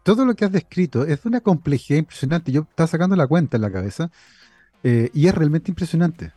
todo 0.03 0.25
lo 0.25 0.37
que 0.37 0.45
has 0.45 0.53
descrito 0.53 1.05
es 1.05 1.25
de 1.25 1.29
una 1.29 1.41
complejidad 1.41 1.99
impresionante. 1.99 2.53
Yo 2.53 2.61
estaba 2.61 2.87
sacando 2.87 3.17
la 3.17 3.27
cuenta 3.27 3.57
en 3.57 3.63
la 3.63 3.73
cabeza 3.73 4.09
eh, 4.85 5.11
y 5.13 5.27
es 5.27 5.35
realmente 5.35 5.73
impresionante. 5.73 6.33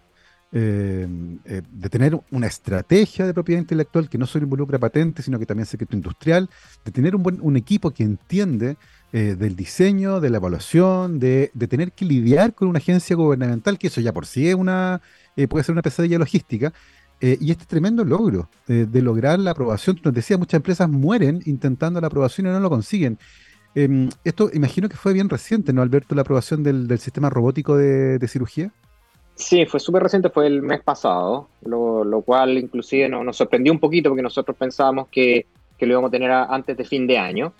Eh, 0.51 1.07
eh, 1.45 1.61
de 1.71 1.89
tener 1.89 2.19
una 2.31 2.47
estrategia 2.47 3.27
de 3.27 3.35
propiedad 3.35 3.61
intelectual 3.61 4.09
que 4.09 4.17
no 4.17 4.25
solo 4.25 4.45
involucra 4.45 4.79
patentes, 4.79 5.25
sino 5.25 5.37
que 5.37 5.45
también 5.45 5.67
secreto 5.67 5.95
industrial, 5.95 6.49
de 6.83 6.91
tener 6.91 7.15
un, 7.15 7.21
buen, 7.21 7.55
equipo 7.55 7.91
que 7.91 8.03
entiende 8.03 8.77
del 9.11 9.55
diseño, 9.55 10.19
de 10.19 10.29
la 10.29 10.37
evaluación, 10.37 11.17
de, 11.17 11.51
tener 11.67 11.91
que 11.93 12.05
lidiar 12.05 12.53
con 12.53 12.67
una 12.67 12.77
agencia 12.77 13.15
gubernamental, 13.15 13.79
que 13.79 13.87
eso 13.87 14.01
ya 14.01 14.13
por 14.13 14.27
sí 14.27 14.47
es 14.47 14.53
una, 14.53 15.01
puede 15.49 15.63
ser 15.63 15.73
una 15.73 15.81
pesadilla 15.81 16.19
logística, 16.19 16.73
y 17.19 17.49
este 17.49 17.65
tremendo 17.65 18.05
logro 18.05 18.51
de 18.67 19.01
lograr 19.01 19.39
la 19.39 19.51
aprobación. 19.51 19.99
Nos 20.03 20.13
decía, 20.13 20.37
muchas 20.37 20.59
empresas 20.59 20.87
mueren 20.87 21.41
intentando 21.45 21.99
la 21.99 22.05
aprobación 22.05 22.45
y 22.47 22.49
no 22.51 22.59
lo 22.59 22.69
consiguen. 22.69 23.17
Em, 23.75 24.09
esto 24.23 24.49
imagino 24.53 24.89
que 24.89 24.97
fue 24.97 25.13
bien 25.13 25.29
reciente, 25.29 25.73
¿no, 25.73 25.81
Alberto, 25.81 26.15
la 26.15 26.21
aprobación 26.21 26.63
del, 26.63 26.99
sistema 26.99 27.29
robótico 27.29 27.77
de, 27.77 28.27
cirugía? 28.27 28.71
Sí, 29.39 29.65
fue 29.65 29.79
súper 29.79 30.03
reciente, 30.03 30.29
fue 30.29 30.47
el 30.47 30.61
mes 30.61 30.81
pasado, 30.81 31.47
lo, 31.61 32.21
cual 32.25 32.57
inclusive 32.57 33.07
nos, 33.07 33.37
sorprendió 33.37 33.71
un 33.71 33.79
poquito 33.79 34.09
porque 34.09 34.21
nosotros 34.21 34.57
pensábamos 34.57 35.07
que, 35.07 35.45
lo 35.79 35.87
íbamos 35.87 36.09
a 36.09 36.11
tener 36.11 36.29
antes 36.29 36.75
de 36.75 36.83
fin 36.83 37.07
de 37.07 37.17
año, 37.17 37.53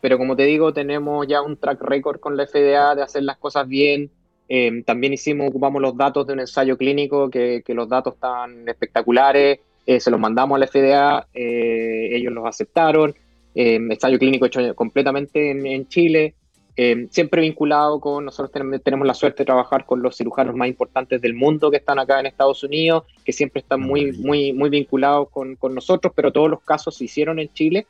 pero 0.00 0.16
como 0.16 0.36
te 0.36 0.44
digo, 0.44 0.72
tenemos 0.72 1.26
ya 1.26 1.42
un 1.42 1.56
track 1.56 1.82
record 1.82 2.20
con 2.20 2.36
la 2.36 2.46
FDA 2.46 2.94
de 2.94 3.02
hacer 3.02 3.24
las 3.24 3.36
cosas 3.38 3.66
bien. 3.66 4.10
Em, 4.48 4.84
también 4.84 5.12
hicimos, 5.12 5.48
ocupamos 5.48 5.82
los 5.82 5.96
datos 5.96 6.24
de 6.24 6.34
un 6.34 6.40
ensayo 6.40 6.78
clínico, 6.78 7.28
que, 7.28 7.64
los 7.66 7.88
datos 7.88 8.14
están 8.14 8.68
espectaculares, 8.68 9.58
eh, 9.86 9.98
se 9.98 10.12
los 10.12 10.20
mandamos 10.20 10.54
a 10.54 10.60
la 10.60 10.66
FDA, 10.68 11.26
eh, 11.34 12.10
ellos 12.12 12.32
los 12.32 12.46
aceptaron. 12.46 13.12
Eh, 13.56 13.74
ensayo 13.74 14.20
clínico 14.20 14.46
hecho 14.46 14.74
completamente 14.76 15.50
en, 15.50 15.88
Chile, 15.88 16.34
eh, 16.76 17.06
siempre 17.10 17.40
vinculado 17.40 18.00
con, 18.00 18.24
nosotros 18.24 18.50
tenemos, 18.50 19.06
la 19.06 19.14
suerte 19.14 19.42
de 19.42 19.46
trabajar 19.46 19.86
con 19.86 20.02
los 20.02 20.16
cirujanos 20.16 20.56
más 20.56 20.66
importantes 20.66 21.20
del 21.20 21.34
mundo 21.34 21.70
que 21.70 21.76
están 21.76 22.00
acá 22.00 22.18
en 22.18 22.26
Estados 22.26 22.64
Unidos, 22.64 23.04
que 23.24 23.32
siempre 23.32 23.60
están 23.60 23.80
muy, 23.80 24.12
muy, 24.12 24.52
muy 24.52 24.70
vinculados 24.70 25.28
con, 25.30 25.56
nosotros, 25.74 26.12
pero 26.16 26.32
todos 26.32 26.50
los 26.50 26.60
casos 26.62 26.96
se 26.96 27.04
hicieron 27.04 27.38
en 27.38 27.52
Chile. 27.52 27.86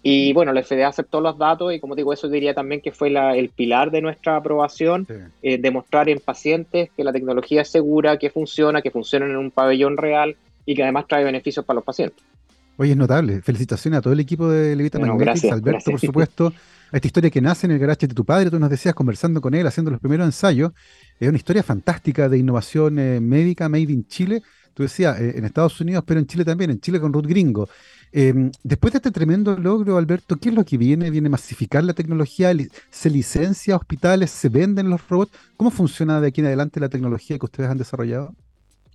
Y 0.00 0.32
bueno, 0.32 0.52
la 0.52 0.62
FDA 0.62 0.86
aceptó 0.86 1.20
los 1.20 1.36
datos 1.36 1.74
y 1.74 1.80
como 1.80 1.96
digo, 1.96 2.12
eso 2.12 2.28
diría 2.28 2.54
también 2.54 2.80
que 2.80 2.92
fue 2.92 3.08
el 3.08 3.48
pilar 3.48 3.90
de 3.90 4.00
nuestra 4.00 4.36
aprobación, 4.36 5.08
eh, 5.42 5.58
demostrar 5.58 6.08
en 6.08 6.20
pacientes 6.20 6.90
que 6.96 7.02
la 7.02 7.12
tecnología 7.12 7.62
es 7.62 7.68
segura, 7.68 8.16
que 8.16 8.30
funciona, 8.30 8.80
que 8.80 8.92
funciona 8.92 9.26
en 9.26 9.36
un 9.36 9.50
pabellón 9.50 9.96
real 9.96 10.36
y 10.64 10.76
que 10.76 10.84
además 10.84 11.06
trae 11.08 11.24
beneficios 11.24 11.64
para 11.64 11.76
los 11.76 11.84
pacientes. 11.84 12.22
Oye, 12.78 12.92
es 12.92 12.96
notable. 12.96 13.42
Felicitaciones 13.42 13.98
a 13.98 14.02
todo 14.02 14.12
el 14.12 14.20
equipo 14.20 14.48
de 14.48 14.76
Levita 14.76 14.98
bueno, 14.98 15.16
Magnetics, 15.16 15.52
Alberto, 15.52 15.90
por 15.90 16.00
supuesto. 16.00 16.52
A 16.92 16.96
esta 16.96 17.08
historia 17.08 17.28
que 17.28 17.40
nace 17.40 17.66
en 17.66 17.72
el 17.72 17.78
garaje 17.80 18.06
de 18.06 18.14
tu 18.14 18.24
padre, 18.24 18.50
tú 18.50 18.58
nos 18.58 18.70
decías 18.70 18.94
conversando 18.94 19.40
con 19.40 19.52
él, 19.52 19.66
haciendo 19.66 19.90
los 19.90 20.00
primeros 20.00 20.24
ensayos. 20.26 20.70
Es 21.18 21.28
una 21.28 21.36
historia 21.36 21.64
fantástica 21.64 22.28
de 22.28 22.38
innovación 22.38 23.00
eh, 23.00 23.20
médica 23.20 23.68
made 23.68 23.92
in 23.92 24.06
Chile. 24.06 24.42
Tú 24.74 24.84
decías, 24.84 25.20
eh, 25.20 25.34
en 25.36 25.44
Estados 25.44 25.80
Unidos, 25.80 26.04
pero 26.06 26.20
en 26.20 26.26
Chile 26.26 26.44
también, 26.44 26.70
en 26.70 26.80
Chile 26.80 27.00
con 27.00 27.12
Ruth 27.12 27.26
Gringo. 27.26 27.68
Em, 28.12 28.52
después 28.62 28.92
de 28.92 28.98
este 28.98 29.10
tremendo 29.10 29.56
logro, 29.58 29.98
Alberto, 29.98 30.36
¿qué 30.36 30.50
es 30.50 30.54
lo 30.54 30.64
que 30.64 30.78
viene? 30.78 31.10
¿Viene 31.10 31.28
masificar 31.28 31.82
la 31.82 31.94
tecnología? 31.94 32.52
¿Se 32.90 33.10
licencia 33.10 33.74
hospitales? 33.74 34.30
¿Se 34.30 34.48
venden 34.48 34.88
los 34.88 35.06
robots? 35.08 35.32
¿Cómo 35.56 35.72
funciona 35.72 36.20
de 36.20 36.28
aquí 36.28 36.42
en 36.42 36.46
adelante 36.46 36.78
la 36.78 36.88
tecnología 36.88 37.40
que 37.40 37.44
ustedes 37.44 37.70
han 37.70 37.78
desarrollado? 37.78 38.36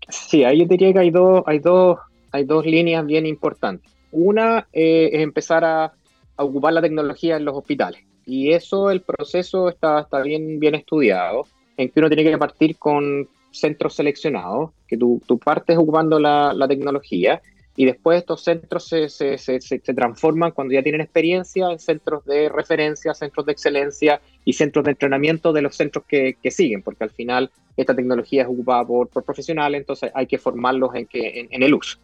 Sí, 0.07 0.45
ahí 0.45 0.59
yo 0.59 0.67
diría 0.67 0.93
que 0.93 0.99
hay 0.99 1.11
dos, 1.11 1.43
hay 1.45 1.59
dos 1.59 1.99
hay 2.33 2.43
dos 2.43 2.65
líneas 2.65 3.05
bien 3.05 3.25
importantes. 3.25 3.89
Una 4.11 4.67
eh, 4.73 5.11
es 5.13 5.21
empezar 5.21 5.63
a, 5.63 5.93
ocupar 6.35 6.73
la 6.73 6.81
tecnología 6.81 7.37
en 7.37 7.45
los 7.45 7.55
hospitales. 7.55 8.01
Y 8.25 8.53
eso, 8.53 8.89
el 8.89 9.01
proceso 9.01 9.69
está, 9.69 10.01
está 10.01 10.21
bien, 10.21 10.59
bien 10.59 10.73
estudiado, 10.73 11.45
en 11.77 11.89
que 11.89 11.99
uno 11.99 12.09
tiene 12.09 12.23
que 12.23 12.37
partir 12.39 12.77
con 12.77 13.29
centros 13.51 13.93
seleccionados, 13.93 14.71
que 14.87 14.97
tú, 14.97 15.21
tú 15.27 15.37
partes 15.37 15.77
ocupando 15.77 16.19
la, 16.19 16.53
la, 16.53 16.67
tecnología 16.67 17.39
y 17.75 17.85
después 17.85 18.17
estos 18.17 18.43
centros 18.43 18.87
se, 18.87 19.09
se, 19.09 19.37
se, 19.37 19.79
transforman 19.79 20.51
cuando 20.51 20.73
ya 20.73 20.81
tienen 20.81 21.01
experiencia 21.01 21.69
en 21.71 21.77
centros 21.77 22.25
de 22.25 22.49
referencia, 22.49 23.13
centros 23.13 23.45
de 23.45 23.51
excelencia 23.51 24.21
y 24.43 24.53
centros 24.53 24.85
de 24.85 24.91
entrenamiento 24.91 25.53
de 25.53 25.61
los 25.61 25.75
centros 25.75 26.03
que, 26.07 26.35
que 26.41 26.49
siguen, 26.49 26.81
porque 26.81 27.03
al 27.03 27.11
final 27.11 27.51
esta 27.77 27.95
tecnología 27.95 28.41
es 28.41 28.47
ocupada 28.47 28.85
por, 28.85 29.07
por 29.09 29.23
profesionales, 29.23 29.81
entonces 29.81 30.11
hay 30.15 30.25
que 30.25 30.39
formarlos 30.39 30.95
en, 30.95 31.05
que, 31.05 31.47
en 31.51 31.61
el 31.61 31.75
uso. 31.75 31.99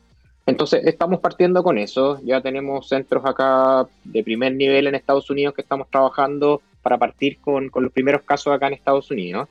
Entonces, 0.50 0.82
estamos 0.86 1.20
partiendo 1.20 1.64
con 1.64 1.78
eso. 1.78 2.20
Ya 2.24 2.41
tenemos 2.41 2.88
centros 2.88 3.24
acá 3.26 3.88
de 4.04 4.24
primer 4.24 4.56
nivel 4.56 4.88
en 4.88 4.95
Estados 4.95 5.30
Unidos 5.30 5.54
que 5.54 5.62
estamos 5.62 5.88
trabajando 5.89 6.62
para 6.82 6.97
partir 6.97 7.38
con, 7.39 7.70
los 7.74 7.91
primeros 7.91 8.24
casos 8.24 8.54
acá 8.54 8.68
en 8.68 8.74
Estados 8.74 9.12
Unidos. 9.12 9.47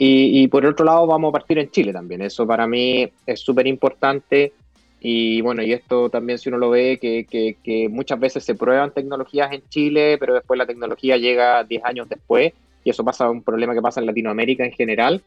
Y, 0.00 0.46
por 0.48 0.64
otro 0.64 0.84
lado, 0.84 1.06
vamos 1.08 1.30
a 1.30 1.32
partir 1.32 1.58
en 1.58 1.70
Chile 1.70 1.92
también. 1.92 2.22
Eso 2.22 2.46
para 2.46 2.66
mí 2.68 3.10
es 3.26 3.40
súper 3.40 3.66
importante. 3.66 4.52
Y 5.00 5.40
bueno, 5.40 5.62
y 5.62 5.72
esto 5.72 6.08
también 6.08 6.38
si 6.38 6.48
uno 6.48 6.58
lo 6.58 6.70
ve, 6.70 6.98
que, 7.00 7.26
que, 7.28 7.88
muchas 7.88 8.18
veces 8.18 8.44
se 8.44 8.54
prueban 8.54 8.92
tecnologías 8.92 9.52
en 9.52 9.62
Chile, 9.68 10.16
pero 10.18 10.34
después 10.34 10.56
la 10.56 10.66
tecnología 10.66 11.16
llega 11.16 11.64
10 11.64 11.84
años 11.84 12.08
después. 12.08 12.52
Y 12.84 12.90
eso 12.90 13.04
pasa, 13.04 13.28
un 13.28 13.42
problema 13.42 13.74
que 13.74 13.82
pasa 13.82 14.00
en 14.00 14.06
Latinoamérica 14.06 14.64
en 14.64 14.72
general. 14.72 15.22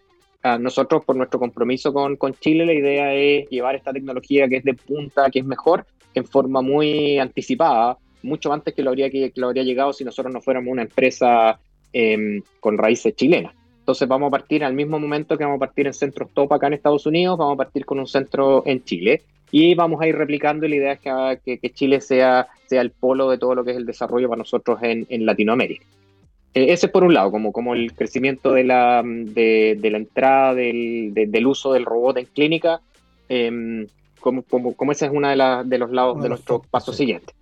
Nosotros, 0.59 1.05
por 1.05 1.15
nuestro 1.15 1.39
compromiso 1.39 1.93
con, 1.93 2.15
con 2.15 2.33
Chile, 2.33 2.65
la 2.65 2.73
idea 2.73 3.13
es 3.13 3.47
llevar 3.49 3.75
esta 3.75 3.93
tecnología 3.93 4.47
que 4.47 4.57
es 4.57 4.63
de 4.63 4.73
punta, 4.73 5.29
que 5.29 5.39
es 5.39 5.45
mejor, 5.45 5.85
en 6.15 6.25
forma 6.25 6.61
muy 6.61 7.19
anticipada, 7.19 7.97
mucho 8.23 8.51
antes 8.51 8.73
que 8.73 8.83
lo 8.83 8.89
habría, 8.89 9.09
que, 9.09 9.31
lo 9.35 9.47
habría 9.47 9.63
llegado 9.63 9.93
si 9.93 10.03
nosotros 10.03 10.33
no 10.33 10.41
fuéramos 10.41 10.71
una 10.71 10.83
empresa 10.83 11.59
em, 11.93 12.41
con 12.59 12.77
raíces 12.77 13.15
chilenas. 13.15 13.53
Entonces 13.79 14.07
vamos 14.07 14.27
a 14.27 14.31
partir 14.31 14.63
al 14.63 14.73
mismo 14.73 14.99
momento 14.99 15.37
que 15.37 15.43
vamos 15.43 15.57
a 15.57 15.65
partir 15.65 15.87
en 15.87 15.93
centros 15.93 16.29
top 16.33 16.53
acá 16.53 16.67
en 16.67 16.73
Estados 16.73 17.05
Unidos, 17.05 17.37
vamos 17.37 17.55
a 17.55 17.57
partir 17.57 17.85
con 17.85 17.99
un 17.99 18.07
centro 18.07 18.63
en 18.65 18.83
Chile 18.83 19.23
y 19.51 19.75
vamos 19.75 19.99
a 20.01 20.07
ir 20.07 20.15
replicando 20.15 20.67
la 20.67 20.75
idea 20.75 20.93
es 20.93 21.41
que, 21.43 21.57
que, 21.57 21.69
Chile 21.71 21.99
sea, 21.99 22.47
sea 22.67 22.81
el 22.81 22.91
polo 22.91 23.29
de 23.29 23.37
todo 23.37 23.55
lo 23.55 23.63
que 23.63 23.71
es 23.71 23.77
el 23.77 23.85
desarrollo 23.85 24.29
para 24.29 24.39
nosotros 24.39 24.79
en, 24.81 25.05
en 25.09 25.25
Latinoamérica. 25.25 25.85
Eh, 26.53 26.71
ese 26.73 26.87
es 26.87 26.91
por 26.91 27.03
un 27.03 27.13
lado, 27.13 27.31
como, 27.31 27.51
como 27.51 27.73
el 27.73 27.93
crecimiento 27.93 28.51
de 28.53 28.63
la, 28.63 29.03
de, 29.05 29.77
de 29.79 29.91
la 29.91 29.97
entrada 29.97 30.53
del, 30.53 31.13
del, 31.13 31.47
uso 31.47 31.73
del 31.73 31.85
robot 31.85 32.17
en 32.17 32.25
clínica, 32.25 32.81
eh, 33.29 33.87
como, 34.19 34.43
como, 34.43 34.73
como, 34.75 34.91
ese 34.91 35.05
es 35.05 35.11
uno 35.13 35.29
de, 35.29 35.63
de 35.65 35.77
los 35.77 35.91
lados 35.91 36.21
de 36.21 36.29
nuestro 36.29 36.61
paso 36.69 36.93
siguiente. 36.93 37.33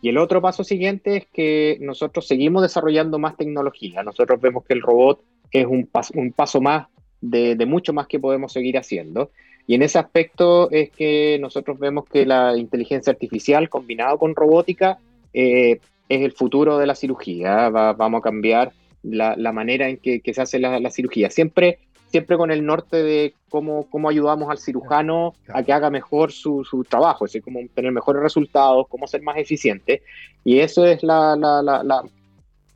Y 0.00 0.10
el 0.10 0.18
otro 0.18 0.40
paso 0.40 0.62
siguiente 0.62 1.16
es 1.16 1.26
que 1.26 1.78
nosotros 1.80 2.26
seguimos 2.26 2.62
desarrollando 2.62 3.18
más 3.18 3.36
tecnología. 3.36 4.02
Nosotros 4.02 4.40
vemos 4.40 4.64
que 4.64 4.74
el 4.74 4.82
robot 4.82 5.20
es 5.50 5.66
un, 5.66 5.86
paso, 5.86 6.12
un 6.16 6.32
paso 6.32 6.60
más 6.60 6.86
de, 7.20 7.56
de, 7.56 7.66
mucho 7.66 7.92
más 7.92 8.06
que 8.06 8.20
podemos 8.20 8.52
seguir 8.52 8.78
haciendo. 8.78 9.30
Y 9.66 9.74
en 9.74 9.82
ese 9.82 9.98
aspecto 9.98 10.70
es 10.70 10.90
que 10.90 11.38
nosotros 11.40 11.78
vemos 11.78 12.04
que 12.06 12.24
la 12.24 12.56
inteligencia 12.56 13.12
artificial 13.12 13.68
combinado 13.68 14.18
con 14.18 14.34
robótica 14.34 14.98
eh, 15.34 15.80
es 16.08 16.22
el 16.22 16.32
futuro 16.32 16.78
de 16.78 16.86
la 16.86 16.94
cirugía. 16.94 17.68
vamos 17.68 18.20
a 18.20 18.22
cambiar 18.22 18.72
la, 19.02 19.36
la 19.36 19.52
manera 19.52 19.88
en 19.88 19.98
que, 19.98 20.20
que 20.20 20.34
se 20.34 20.42
hace 20.42 20.58
la, 20.58 20.80
la, 20.80 20.90
cirugía. 20.90 21.30
Siempre, 21.30 21.78
siempre 22.08 22.36
con 22.36 22.50
el 22.50 22.64
norte 22.64 23.02
de 23.02 23.34
cómo, 23.48 23.88
cómo 23.90 24.08
ayudamos 24.08 24.50
al 24.50 24.58
cirujano 24.58 25.34
a 25.48 25.62
que 25.62 25.72
haga 25.72 25.90
mejor 25.90 26.32
su, 26.32 26.64
su 26.64 26.84
trabajo, 26.84 27.24
es 27.24 27.32
decir, 27.32 27.42
cómo 27.42 27.60
tener 27.74 27.92
mejores 27.92 28.22
resultados, 28.22 28.86
cómo 28.88 29.06
ser 29.06 29.22
más 29.22 29.36
eficiente. 29.36 30.02
Y 30.44 30.60
eso 30.60 30.86
es 30.86 31.02
la, 31.02 31.36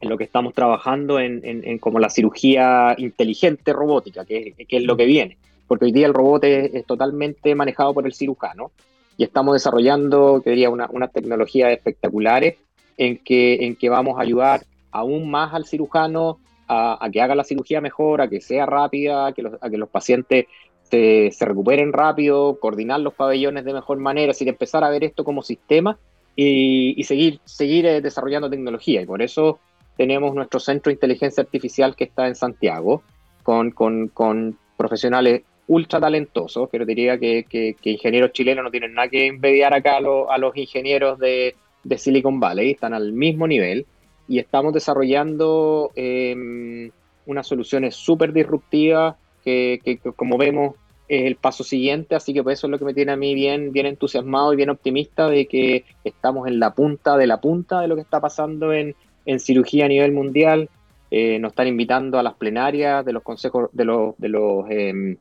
lo 0.01 0.19
que 0.19 0.25
estamos 0.25 0.55
trabajando 0.55 1.19
en, 1.19 1.41
en, 1.45 1.67
en, 1.67 1.79
como 1.79 1.99
la 1.99 2.11
cirugía 2.11 2.95
inteligente 2.99 3.73
robótica, 3.73 4.25
que, 4.25 4.55
que, 4.69 4.77
es 4.77 4.85
lo 4.85 4.97
que 4.97 5.07
viene. 5.07 5.39
Porque 5.67 5.87
hoy 5.87 5.93
día 5.93 6.07
el 6.07 6.15
robot 6.15 6.45
es, 6.45 6.75
es 6.75 6.87
totalmente 6.87 7.55
manejado 7.55 7.95
por 7.95 8.05
el 8.07 8.13
cirujano 8.13 8.73
y 9.17 9.25
estamos 9.25 9.55
desarrollando, 9.55 10.41
que 10.43 10.51
diría, 10.51 10.71
unas 10.71 10.91
una 10.91 11.09
tecnologías 11.09 11.71
espectaculares 11.71 12.57
en 12.97 13.19
que, 13.19 13.67
en 13.67 13.77
que 13.77 13.89
vamos 13.89 14.19
a 14.19 14.23
ayudar 14.23 14.63
aún 14.91 15.31
más 15.31 15.55
al 15.55 15.67
cirujano 15.67 16.39
a, 16.69 17.09
que 17.13 17.21
haga 17.21 17.35
la 17.35 17.45
cirugía 17.45 17.81
mejor, 17.81 18.21
a 18.21 18.29
que 18.29 18.41
sea 18.41 18.67
rápida, 18.67 19.27
a 19.27 19.33
que 19.33 19.43
los, 19.43 19.55
a 19.61 19.69
que 19.69 19.77
los 19.77 19.89
pacientes 19.89 20.47
se, 20.83 21.31
se, 21.31 21.45
recuperen 21.45 21.93
rápido, 21.93 22.59
coordinar 22.61 23.01
los 23.01 23.15
pabellones 23.15 23.65
de 23.65 23.75
mejor 23.75 23.99
manera, 23.99 24.31
es 24.31 24.39
decir, 24.39 24.49
empezar 24.49 24.83
a 24.85 24.91
ver 24.91 25.05
esto 25.05 25.25
como 25.25 25.43
sistema 25.43 25.99
y, 26.35 26.95
y 26.99 27.05
seguir, 27.05 27.41
seguir 27.45 27.87
eh, 27.87 28.01
desarrollando 28.01 28.49
tecnología. 28.49 29.03
Y 29.03 29.07
por 29.07 29.21
eso 29.21 29.59
tenemos 29.97 30.35
nuestro 30.35 30.61
centro 30.61 30.91
de 30.91 30.95
inteligencia 30.95 31.43
artificial 31.43 31.95
que 31.95 32.05
está 32.05 32.27
en 32.27 32.37
Santiago, 32.37 33.03
con, 33.43 33.71
con, 33.73 34.09
con 34.09 34.57
profesionales 34.77 35.43
ultra 35.67 36.01
talentosos, 36.01 36.69
pero 36.71 36.85
diría 36.85 37.19
que, 37.19 37.45
que, 37.49 37.75
que, 37.81 37.91
ingenieros 37.91 38.33
chilenos 38.33 38.65
no 38.65 38.71
tienen 38.71 38.95
nada 38.95 39.09
que 39.09 39.27
envidiar 39.27 39.75
acá 39.75 39.97
a, 39.97 40.01
lo, 40.01 40.31
a 40.31 40.39
los 40.39 40.57
ingenieros 40.57 41.19
de, 41.19 41.55
de 41.85 41.99
Silicon 41.99 42.41
Valley, 42.41 42.73
están 42.73 42.95
al 42.95 43.13
mismo 43.13 43.47
nivel 43.47 43.87
y 44.29 44.39
estamos 44.39 44.73
desarrollando 44.73 45.91
eh, 45.95 46.91
unas 47.27 47.47
soluciones 47.47 47.95
súper 47.95 48.33
disruptivas 48.33 49.17
que, 49.45 50.01
como 50.17 50.39
vemos 50.39 50.77
es 51.09 51.27
el 51.27 51.37
paso 51.37 51.65
siguiente, 51.65 52.15
así 52.15 52.33
que 52.33 52.43
pues 52.43 52.59
eso 52.59 52.67
es 52.67 52.71
lo 52.71 52.79
que 52.79 52.85
me 52.85 52.95
tiene 52.95 53.13
a 53.13 53.17
mí 53.17 53.35
bien, 53.35 53.73
bien 53.73 53.87
entusiasmado 53.87 54.53
y 54.53 54.57
bien 54.57 54.71
optimista 54.71 55.29
de 55.29 55.47
que 55.47 55.85
estamos 56.05 56.49
en 56.49 56.59
la 56.59 56.75
punta 56.75 57.17
de 57.17 57.27
la 57.27 57.41
punta 57.41 57.81
de 57.81 57.89
lo 57.89 57.97
que 57.97 58.03
está 58.03 58.21
pasando 58.21 58.73
en, 58.73 58.95
en 59.27 59.41
cirugía 59.41 59.87
a 59.87 59.89
nivel 59.89 60.13
mundial. 60.13 60.71
Eh, 61.11 61.39
nos 61.39 61.53
están 61.53 61.67
invitando 61.67 62.19
a 62.19 62.23
las 62.23 62.35
plenarias 62.35 63.05
de 63.05 63.13
los 63.13 63.23
consejos 63.23 63.69
de 63.73 63.85
los, 63.85 64.15
de 64.17 64.29
los 64.31 64.65
eh, 64.71 65.19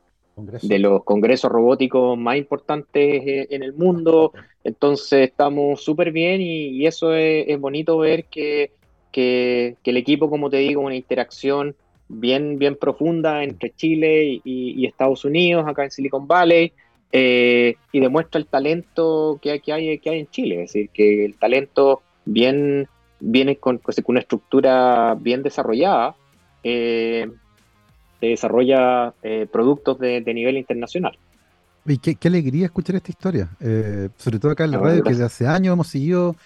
de 0.62 0.78
los 0.78 1.04
congresos 1.04 1.50
robóticos 1.50 2.18
más 2.18 2.36
importantes 2.36 3.22
eh, 3.26 3.46
en 3.50 3.62
el 3.62 3.72
mundo. 3.72 4.32
Entonces 4.64 5.28
estamos 5.28 5.82
súper 5.82 6.12
bien 6.12 6.40
y, 6.40 6.86
eso 6.86 7.14
es, 7.14 7.58
bonito 7.58 7.98
ver 7.98 8.24
que, 8.26 8.72
que, 9.10 9.76
el 9.84 9.96
equipo, 9.96 10.30
como 10.30 10.50
te 10.50 10.58
digo, 10.58 10.80
una 10.82 10.94
interacción 10.94 11.74
bien, 12.08 12.58
bien 12.58 12.76
profunda 12.76 13.42
entre 13.42 13.70
Chile 13.70 14.40
y, 14.44 14.86
Estados 14.86 15.24
Unidos, 15.24 15.64
acá 15.66 15.84
en 15.84 15.90
Silicon 15.90 16.26
Valley, 16.26 16.72
eh, 17.10 17.76
y 17.92 18.00
demuestra 18.00 18.38
el 18.38 18.46
talento 18.46 19.38
que 19.42 19.60
que, 19.60 19.72
hay, 19.72 19.98
que 19.98 20.10
hay 20.10 20.20
en 20.20 20.28
Chile. 20.28 20.62
Es 20.62 20.72
decir, 20.72 20.90
que 20.90 21.24
el 21.24 21.34
talento 21.36 22.02
bien 22.24 22.88
viene 23.20 23.56
con, 23.56 23.78
con 23.78 23.94
una 24.06 24.20
estructura 24.20 25.16
bien 25.18 25.42
desarrollada. 25.42 26.16
Eh, 26.64 27.28
desarrolla 28.28 29.14
eh, 29.22 29.46
productos 29.50 29.98
de, 29.98 30.22
nivel 30.32 30.56
internacional. 30.56 31.18
Y 31.84 31.98
qué, 31.98 32.28
alegría 32.28 32.66
escuchar 32.66 32.96
esta 32.96 33.10
historia, 33.10 33.48
eh, 33.60 34.08
sobre 34.16 34.38
todo 34.38 34.52
acá 34.52 34.64
en 34.64 34.70
la 34.70 34.78
radio, 34.78 35.02
que 35.02 35.10
desde 35.10 35.24
hace 35.24 35.46
años 35.46 35.72
hemos 35.72 35.88
seguido 35.88 36.36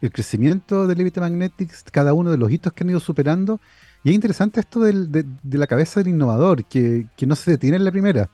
el 0.00 0.12
crecimiento 0.12 0.86
de 0.86 0.94
Levita 0.94 1.20
Magnetics, 1.20 1.84
cada 1.90 2.14
uno 2.14 2.30
de 2.30 2.36
los 2.36 2.50
hitos 2.50 2.72
que 2.72 2.84
han 2.84 2.90
ido 2.90 3.00
superando. 3.00 3.60
Y 4.04 4.10
es 4.10 4.14
interesante 4.14 4.60
esto 4.60 4.80
de, 4.80 5.24
la 5.50 5.66
cabeza 5.66 6.00
del 6.00 6.10
innovador, 6.14 6.64
que, 6.66 7.06
no 7.26 7.34
se 7.34 7.52
detiene 7.52 7.78
en 7.78 7.84
la 7.84 7.90
primera, 7.90 8.30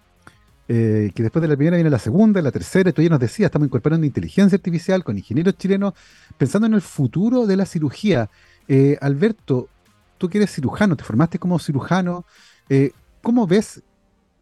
eh, 0.68 1.10
que 1.14 1.22
después 1.22 1.40
de 1.40 1.48
la 1.48 1.56
primera 1.56 1.76
viene 1.76 1.88
la 1.88 1.98
segunda, 1.98 2.42
la 2.42 2.50
tercera, 2.50 2.90
y 2.90 2.92
tú 2.92 3.00
ya 3.00 3.08
nos 3.08 3.20
decías, 3.20 3.46
estamos 3.46 3.66
incorporando 3.66 4.04
inteligencia 4.04 4.56
artificial 4.56 5.02
con 5.04 5.16
ingenieros 5.16 5.56
chilenos, 5.56 5.94
pensando 6.36 6.66
en 6.66 6.74
el 6.74 6.82
futuro 6.82 7.46
de 7.46 7.56
la 7.56 7.64
cirugía. 7.64 8.28
Alberto, 9.00 9.68
tú 10.20 10.28
que 10.28 10.38
eres 10.38 10.52
cirujano, 10.52 10.96
te 10.96 11.02
formaste 11.02 11.38
como 11.38 11.58
cirujano, 11.58 12.26
eh, 12.70 12.92
¿Cómo 13.22 13.46
ves 13.46 13.82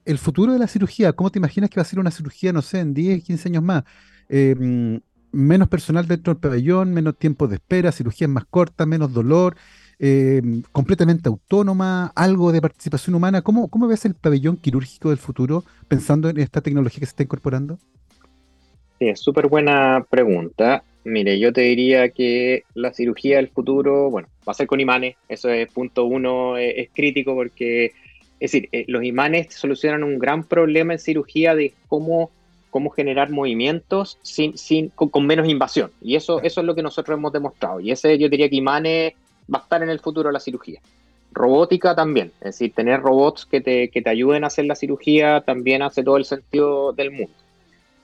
el 0.04 0.18
futuro 0.18 0.52
de 0.52 0.60
la 0.60 0.68
cirugía? 0.68 1.12
¿Cómo 1.12 1.30
te 1.30 1.38
imaginas 1.38 1.68
que 1.68 1.80
va 1.80 1.82
a 1.82 1.86
ser 1.86 1.98
una 1.98 2.12
cirugía, 2.12 2.52
no 2.52 2.62
sé, 2.62 2.78
en 2.78 2.94
10, 2.94 3.24
15 3.24 3.48
años 3.48 3.62
más? 3.64 3.82
Eh, 4.28 5.00
menos 5.32 5.68
personal 5.68 6.06
dentro 6.06 6.32
del 6.32 6.40
pabellón, 6.40 6.92
menos 6.92 7.16
tiempo 7.16 7.48
de 7.48 7.56
espera, 7.56 7.92
cirugías 7.92 8.30
más 8.30 8.44
cortas, 8.44 8.86
menos 8.86 9.12
dolor, 9.12 9.56
eh, 9.98 10.40
completamente 10.72 11.28
autónoma, 11.28 12.12
algo 12.14 12.52
de 12.52 12.60
participación 12.60 13.14
humana. 13.14 13.42
¿Cómo, 13.42 13.68
¿Cómo 13.68 13.88
ves 13.88 14.04
el 14.04 14.14
pabellón 14.14 14.56
quirúrgico 14.56 15.08
del 15.10 15.18
futuro 15.18 15.64
pensando 15.88 16.28
en 16.28 16.38
esta 16.38 16.60
tecnología 16.60 17.00
que 17.00 17.06
se 17.06 17.10
está 17.10 17.22
incorporando? 17.24 17.78
Sí, 18.98 19.08
es 19.08 19.20
súper 19.20 19.48
buena 19.48 20.06
pregunta. 20.08 20.82
Mire, 21.04 21.38
yo 21.38 21.52
te 21.52 21.62
diría 21.62 22.10
que 22.10 22.64
la 22.74 22.92
cirugía 22.92 23.36
del 23.36 23.48
futuro, 23.48 24.10
bueno, 24.10 24.28
va 24.46 24.52
a 24.52 24.54
ser 24.54 24.66
con 24.66 24.80
imanes, 24.80 25.16
eso 25.28 25.48
es 25.48 25.72
punto 25.72 26.04
uno, 26.04 26.56
es 26.58 26.90
crítico 26.92 27.34
porque 27.34 27.92
es 28.40 28.52
decir, 28.52 28.68
eh, 28.72 28.84
los 28.88 29.02
imanes 29.02 29.54
solucionan 29.54 30.04
un 30.04 30.18
gran 30.18 30.44
problema 30.44 30.92
en 30.92 30.98
cirugía 30.98 31.54
de 31.54 31.74
cómo, 31.88 32.30
cómo 32.70 32.90
generar 32.90 33.30
movimientos 33.30 34.18
sin, 34.22 34.56
sin, 34.56 34.90
con, 34.90 35.26
menos 35.26 35.48
invasión. 35.48 35.90
Y 36.00 36.14
eso, 36.14 36.40
eso 36.42 36.60
es 36.60 36.66
lo 36.66 36.74
que 36.74 36.82
nosotros 36.82 37.18
hemos 37.18 37.32
demostrado. 37.32 37.80
Y 37.80 37.90
ese 37.90 38.16
yo 38.18 38.28
diría 38.28 38.48
que 38.48 38.56
imanes 38.56 39.14
va 39.52 39.58
a 39.58 39.62
estar 39.62 39.82
en 39.82 39.90
el 39.90 39.98
futuro 39.98 40.28
de 40.28 40.34
la 40.34 40.40
cirugía. 40.40 40.80
Robótica 41.32 41.94
también, 41.94 42.32
es 42.38 42.44
decir, 42.44 42.72
tener 42.72 43.00
robots 43.00 43.44
que 43.44 43.60
te, 43.60 43.90
que 43.90 44.02
te 44.02 44.10
ayuden 44.10 44.44
a 44.44 44.46
hacer 44.46 44.64
la 44.64 44.74
cirugía 44.74 45.42
también 45.42 45.82
hace 45.82 46.02
todo 46.02 46.16
el 46.16 46.24
sentido 46.24 46.92
del 46.92 47.10
mundo. 47.10 47.34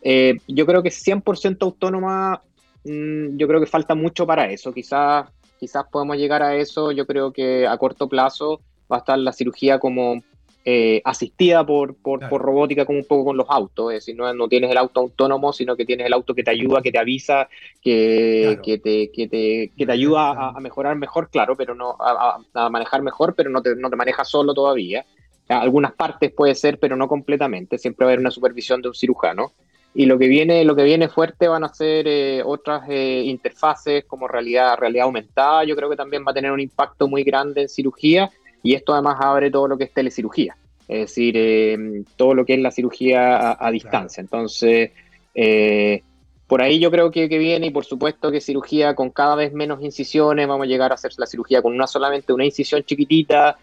Eh, 0.03 0.39
yo 0.49 0.67
creo 0.67 0.83
que 0.83 0.91
100% 0.91 1.63
autónoma, 1.63 2.43
mmm, 2.85 3.37
yo 3.37 3.49
creo 3.49 3.61
que 3.61 3.67
falta 3.67 3.95
mucho 3.95 4.27
para 4.27 4.51
eso. 4.51 4.73
Quizás, 4.75 5.29
quizás 5.59 5.85
podemos 5.91 6.17
llegar 6.17 6.43
a 6.43 6.57
eso, 6.57 6.93
yo 6.93 7.07
creo 7.07 7.33
que 7.33 7.67
a 7.67 7.79
corto 7.79 8.09
plazo 8.09 8.61
va 8.91 8.97
a 8.97 8.99
estar 8.99 9.19
la 9.19 9.33
cirugía 9.33 9.79
como 9.79 10.23
eh, 10.67 11.03
asistida 11.05 11.65
por, 11.67 11.95
por, 11.95 12.23
robótica 12.23 12.87
como 12.87 12.99
un 12.99 13.05
poco 13.05 13.27
con 13.27 13.37
los 13.37 13.47
autos, 13.51 13.93
es 13.93 13.99
decir, 13.99 14.17
no, 14.17 14.33
no, 14.33 14.49
tienes 14.49 14.71
el 14.71 14.79
auto 14.79 15.01
autónomo, 15.01 15.53
sino 15.53 15.77
que 15.77 15.85
tienes 15.85 16.07
el 16.07 16.15
auto 16.15 16.35
que 16.35 16.43
te 16.43 16.53
ayuda, 16.53 16.81
que 16.81 16.91
te 16.91 16.99
avisa, 16.99 17.51
que, 17.83 18.59
que, 18.63 18.79
te, 18.79 19.11
que, 19.13 19.29
te, 19.29 19.73
que 19.77 19.85
te, 19.85 19.93
ayuda 19.93 20.31
a, 20.57 20.61
mejorar 20.61 20.97
mejor, 20.97 21.29
claro, 21.29 21.55
pero 21.55 21.75
no 21.75 21.97
a, 22.01 22.39
a, 22.55 22.71
manejar 22.71 23.03
mejor, 23.03 23.35
pero 23.35 23.51
no 23.51 23.61
te, 23.61 23.77
no 23.77 23.91
te 23.91 23.97
maneja 23.97 24.25
solo 24.25 24.55
todavía. 24.55 25.05
Algunas 25.49 25.93
partes 25.93 26.33
puede 26.33 26.55
ser, 26.55 26.79
pero 26.79 26.97
no 26.97 27.09
completamente, 27.09 27.77
siempre 27.77 28.07
va 28.07 28.09
a 28.09 28.13
haber 28.13 28.21
una 28.21 28.31
supervisión 28.31 28.81
de 28.81 28.89
un 28.89 28.95
cirujano. 28.95 29.53
Y 29.95 30.07
lo 30.07 30.19
que 30.19 30.29
viene, 30.29 30.65
lo 30.65 30.75
que 30.75 30.83
viene 30.83 31.09
fuerte 31.09 31.47
van 31.47 31.65
a 31.65 31.75
ser 31.75 32.09
eh, 32.09 32.43
otras 32.43 32.89
eh, 32.89 33.23
interfaces 33.27 34.07
como 34.07 34.27
realidad, 34.27 34.79
realidad 34.79 35.05
aumentada. 35.05 35.63
Yo 35.65 35.77
creo 35.77 35.91
que 35.91 35.97
también 35.97 36.25
va 36.27 36.31
a 36.31 36.35
tener 36.35 36.51
un 36.51 36.59
impacto 36.59 37.07
muy 37.07 37.23
grande 37.23 37.63
en 37.63 37.69
cirugía 37.69 38.31
y 38.65 38.75
esto 38.75 38.93
además 38.93 39.19
abre 39.21 39.53
todo 39.53 39.69
lo 39.69 39.79
que 39.79 39.85
es 39.85 39.93
telecirugía. 39.93 40.57
es 40.89 40.99
decir, 40.99 41.35
eh, 41.37 42.03
todo 42.17 42.35
lo 42.35 42.45
que 42.45 42.55
es 42.55 42.61
la 42.61 42.73
cirugía 42.73 43.57
a, 43.59 43.71
distancia. 43.71 44.21
Entonces, 44.21 44.91
eh, 45.37 46.03
por 46.49 46.61
ahí 46.61 46.81
yo 46.81 46.91
creo 46.91 47.13
que, 47.13 47.29
que, 47.29 47.39
viene 47.39 47.69
y 47.69 47.71
por 47.71 47.85
supuesto 47.85 48.33
que 48.33 48.41
cirugía 48.41 48.97
con 48.97 49.11
cada 49.11 49.37
vez 49.37 49.53
menos 49.53 49.81
incisiones, 49.83 50.49
vamos 50.49 50.65
a 50.65 50.69
llegar 50.69 50.91
a 50.91 50.95
hacer 50.95 51.13
la 51.19 51.27
cirugía 51.27 51.63
con 51.63 51.73
una 51.73 51.87
solamente 51.87 52.33
una 52.33 52.45
incisión 52.45 52.83
chiquitita, 52.83 53.57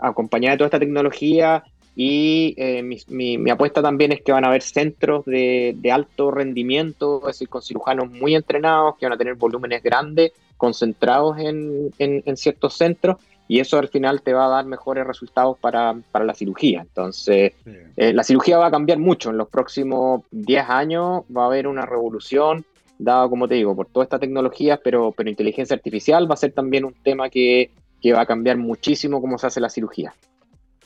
acompañada 0.00 0.52
de 0.52 0.58
toda 0.58 0.66
esta 0.66 0.78
tecnología 0.78 1.64
y 1.96 2.54
eh, 2.56 2.82
mi, 2.82 3.50
apuesta 3.50 3.82
también 3.82 4.12
es 4.12 4.22
que 4.22 4.32
van 4.32 4.44
a 4.44 4.48
haber 4.48 4.62
centros 4.62 5.24
de, 5.26 5.76
alto 5.92 6.30
rendimiento, 6.30 7.20
es 7.20 7.36
decir, 7.36 7.48
con 7.48 7.62
cirujanos 7.62 8.10
muy 8.10 8.34
entrenados, 8.34 8.96
que 8.96 9.06
van 9.06 9.14
a 9.14 9.18
tener 9.18 9.34
volúmenes 9.34 9.82
grandes, 9.82 10.32
concentrados 10.56 11.36
en, 11.38 12.36
ciertos 12.36 12.74
centros, 12.74 13.16
y 13.50 13.58
eso 13.58 13.80
al 13.80 13.88
final 13.88 14.22
te 14.22 14.32
va 14.32 14.46
a 14.46 14.48
dar 14.48 14.64
mejores 14.64 15.04
resultados 15.04 15.58
para, 15.58 15.92
la 15.92 16.34
cirugía. 16.34 16.82
Entonces, 16.82 17.54
eh, 17.96 18.12
la 18.12 18.22
cirugía 18.22 18.58
va 18.58 18.68
a 18.68 18.70
cambiar 18.70 19.00
mucho 19.00 19.30
en 19.30 19.38
los 19.38 19.48
próximos 19.48 20.22
10 20.30 20.70
años, 20.70 21.24
va 21.36 21.42
a 21.42 21.46
haber 21.46 21.66
una 21.66 21.84
revolución, 21.84 22.64
dado, 22.96 23.28
como 23.28 23.48
te 23.48 23.56
digo, 23.56 23.74
por 23.74 23.88
toda 23.88 24.04
esta 24.04 24.20
tecnología, 24.20 24.78
pero, 24.84 25.10
pero 25.10 25.28
inteligencia 25.28 25.74
artificial 25.74 26.30
va 26.30 26.34
a 26.34 26.36
ser 26.36 26.52
también 26.52 26.84
un 26.84 26.94
tema 27.02 27.28
que, 27.28 27.72
que 28.00 28.12
va 28.12 28.20
a 28.20 28.26
cambiar 28.26 28.56
muchísimo 28.56 29.20
cómo 29.20 29.36
se 29.36 29.48
hace 29.48 29.60
la 29.60 29.68
cirugía. 29.68 30.14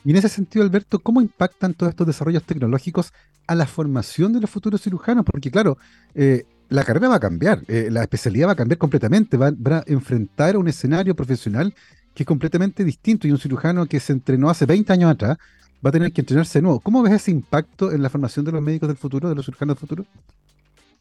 Y 0.03 0.13
en 0.13 0.17
ese 0.17 0.31
sentido, 0.31 0.65
Alberto, 0.65 1.01
¿cómo 1.01 1.21
impactan 1.21 1.75
todos 1.75 1.91
estos 1.91 2.07
desarrollos 2.07 2.45
tecnológicos 2.45 3.13
a 3.47 3.55
la 3.55 3.67
formación 3.67 4.33
de 4.33 4.41
los 4.41 4.49
futuros 4.49 4.81
cirujanos? 4.81 5.27
Porque 5.27 5.51
claro, 5.51 5.77
eh, 6.15 6.45
la 6.71 6.83
carrera 6.83 7.09
va 7.09 7.17
a 7.17 7.21
cambiar, 7.21 7.63
eh, 7.69 7.89
la 7.91 8.03
especialidad 8.03 8.49
va 8.49 8.53
a 8.53 8.57
cambiar 8.57 8.79
completamente, 8.79 9.37
va, 9.37 9.49
a 9.49 9.85
enfrentar 9.87 10.57
un 10.57 10.67
escenario 10.67 11.15
profesional 11.15 11.75
que 12.15 12.23
es 12.23 12.27
completamente 12.27 12.85
distinto 12.85 13.27
y 13.27 13.33
un 13.33 13.39
cirujano 13.39 13.87
que 13.87 14.01
se 14.01 14.13
entrenó 14.13 14.49
hace 14.49 14.67
20 14.67 14.93
años 14.93 15.11
atrás 15.11 15.39
va 15.85 15.91
a 15.91 15.93
tener 15.93 16.13
que 16.13 16.23
entrenarse 16.23 16.59
de 16.59 16.63
nuevo. 16.63 16.81
¿Cómo 16.81 17.03
ves 17.03 17.13
ese 17.13 17.31
impacto 17.31 17.93
en 17.93 18.03
la 18.03 18.09
formación 18.09 18.45
de 18.45 18.53
los 18.53 18.63
médicos 18.63 18.89
del 18.89 18.97
futuro, 18.97 19.29
de 19.29 19.35
los 19.35 19.45
cirujanos 19.45 19.77
del 19.77 19.81
futuro? 19.81 20.05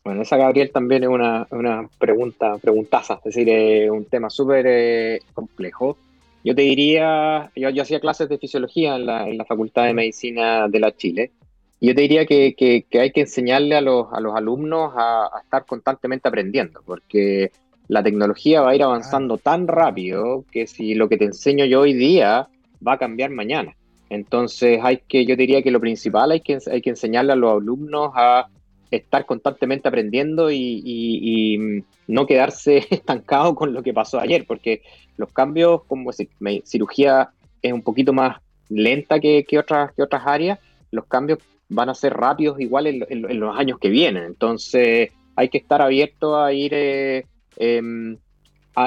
Bueno, 0.03 0.23
esa 0.23 0.35
Gabriel 0.35 0.71
también 0.71 1.03
es 1.03 1.09
una, 1.09 1.47
pregunta, 1.97 2.57
preguntaza, 2.57 3.15
es 3.15 3.23
decir, 3.23 3.47
es 3.47 3.89
un 3.89 4.03
tema 4.05 4.29
súper 4.29 4.65
eh, 4.67 5.19
complejo. 5.33 5.97
Yo 6.43 6.53
te 6.53 6.63
diría, 6.63 7.51
yo, 7.55 7.81
hacía 7.81 8.01
clases 8.01 8.27
de 8.27 8.37
fisiología 8.37 8.97
en 8.97 9.05
la, 9.05 9.29
en 9.29 9.37
la, 9.37 9.45
Facultad 9.45 9.85
de 9.85 9.93
Medicina 9.93 10.67
de 10.67 10.79
la 10.81 10.93
Chile, 10.93 11.31
y 11.79 11.87
yo 11.87 11.95
te 11.95 12.01
diría 12.01 12.25
que, 12.25 12.85
hay 12.93 13.11
que 13.11 13.21
enseñarle 13.21 13.75
a 13.75 13.81
los, 13.81 14.07
a 14.11 14.19
los 14.19 14.35
alumnos 14.35 14.93
a, 14.95 15.29
estar 15.43 15.65
constantemente 15.65 16.27
aprendiendo, 16.27 16.81
porque 16.85 17.51
la 17.87 18.03
tecnología 18.03 18.61
va 18.61 18.71
a 18.71 18.75
ir 18.75 18.83
avanzando 18.83 19.37
tan 19.37 19.67
rápido 19.67 20.45
que 20.51 20.67
si 20.67 20.95
lo 20.95 21.09
que 21.09 21.17
te 21.17 21.25
enseño 21.25 21.65
yo 21.65 21.81
hoy 21.81 21.93
día 21.93 22.47
va 22.85 22.93
a 22.93 22.97
cambiar 22.97 23.29
mañana. 23.29 23.75
Entonces 24.09 24.79
hay 24.83 25.01
que, 25.07 25.25
yo 25.25 25.35
diría 25.35 25.61
que 25.63 25.71
lo 25.71 25.79
principal 25.79 26.31
hay 26.31 26.41
que, 26.41 26.59
hay 26.71 26.81
que 26.81 26.91
enseñarle 26.91 27.33
a 27.33 27.35
los 27.35 27.61
alumnos 27.61 28.11
a 28.15 28.47
estar 28.91 29.25
constantemente 29.25 29.87
aprendiendo 29.87 30.51
y, 30.51 31.83
no 32.05 32.25
quedarse 32.25 32.85
estancado 32.89 33.55
con 33.55 33.73
lo 33.73 33.81
que 33.81 33.93
pasó 33.93 34.19
ayer, 34.19 34.45
porque 34.45 34.81
los 35.17 35.31
cambios, 35.31 35.83
como 35.85 36.11
decir, 36.11 36.29
cirugía 36.65 37.29
es 37.61 37.71
un 37.71 37.81
poquito 37.81 38.11
más 38.11 38.37
lenta 38.69 39.19
que, 39.19 39.45
otras, 39.57 39.93
que 39.93 40.03
otras 40.03 40.23
áreas, 40.25 40.59
los 40.91 41.05
cambios 41.05 41.39
van 41.69 41.89
a 41.89 41.95
ser 41.95 42.13
rápidos 42.13 42.59
igual 42.59 42.87
en, 42.87 43.39
los 43.39 43.57
años 43.57 43.79
que 43.79 43.89
vienen. 43.89 44.25
Entonces 44.25 45.11
hay 45.35 45.49
que 45.49 45.57
estar 45.57 45.81
abierto 45.81 46.37
a 46.37 46.53
ir 46.53 46.73
eh, 46.75 47.25
em, 47.57 48.17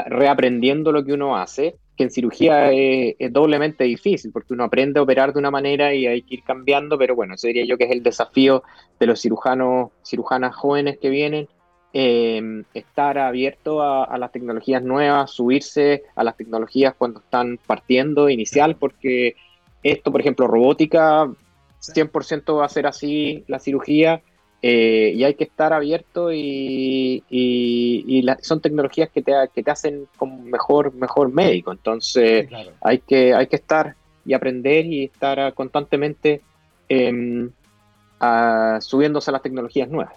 reaprendiendo 0.09 0.93
lo 0.93 1.05
que 1.05 1.13
uno 1.13 1.37
hace 1.37 1.77
que 1.97 2.05
en 2.05 2.11
cirugía 2.11 2.71
es, 2.73 3.33
doblemente 3.33 3.85
difícil, 3.85 4.31
porque 4.31 4.53
uno 4.53 4.65
aprende 4.65 5.01
a 5.01 5.03
operar 5.03 5.33
de 5.33 5.39
una 5.39 5.51
manera 5.51 5.95
y 5.95 6.07
hay 6.07 6.23
que 6.23 6.35
ir 6.35 6.43
cambiando, 6.43 6.99
pero 6.99 7.15
bueno, 7.15 7.35
eso 7.35 7.47
diría 7.47 7.65
yo 7.65 7.79
que 7.79 7.85
es 7.85 7.91
el 7.91 8.03
desafío 8.03 8.63
de 9.01 9.07
los 9.07 9.21
cirujanos, 9.21 9.91
cirujanas 10.05 10.55
jóvenes 10.55 10.99
que 10.99 11.09
vienen, 11.09 11.49
eh, 11.95 12.63
estar 12.75 13.17
abierto 13.17 13.83
a, 13.83 14.19
las 14.19 14.31
tecnologías 14.31 14.83
nuevas, 14.83 15.31
subirse 15.31 16.03
a 16.15 16.23
las 16.23 16.37
tecnologías 16.37 16.95
cuando 16.97 17.21
están 17.21 17.59
partiendo 17.67 18.29
inicial, 18.29 18.77
porque 18.77 19.35
esto, 19.83 20.13
por 20.13 20.21
ejemplo, 20.21 20.47
robótica, 20.47 21.27
100% 21.81 22.59
va 22.59 22.67
a 22.67 22.69
ser 22.69 22.87
así 22.87 23.45
la 23.47 23.59
cirugía, 23.59 24.21
eh, 24.63 25.13
y 25.15 25.25
hay 25.25 25.35
que 25.35 25.45
estar 25.45 25.73
abierto 25.73 26.33
y, 26.33 27.23
son 28.41 28.61
tecnologías 28.61 29.11
que 29.11 29.23
te, 29.23 29.33
que 29.55 29.63
te 29.63 29.71
hacen 29.71 30.07
como 30.17 30.43
mejor, 30.43 30.95
mejor 30.95 31.33
médico. 31.33 31.73
Entonces 31.73 32.49
hay, 32.81 32.99
que, 32.99 33.35
hay 33.35 33.47
que 33.47 33.57
estar 33.57 33.95
y 34.25 34.35
aprender 34.35 34.87
y 34.87 35.05
estar 35.05 35.55
constantemente 35.55 36.41
em, 36.89 37.51
subiéndose 38.81 39.31
a 39.31 39.33
las 39.33 39.43
tecnologías 39.43 39.89
nuevas. 39.89 40.15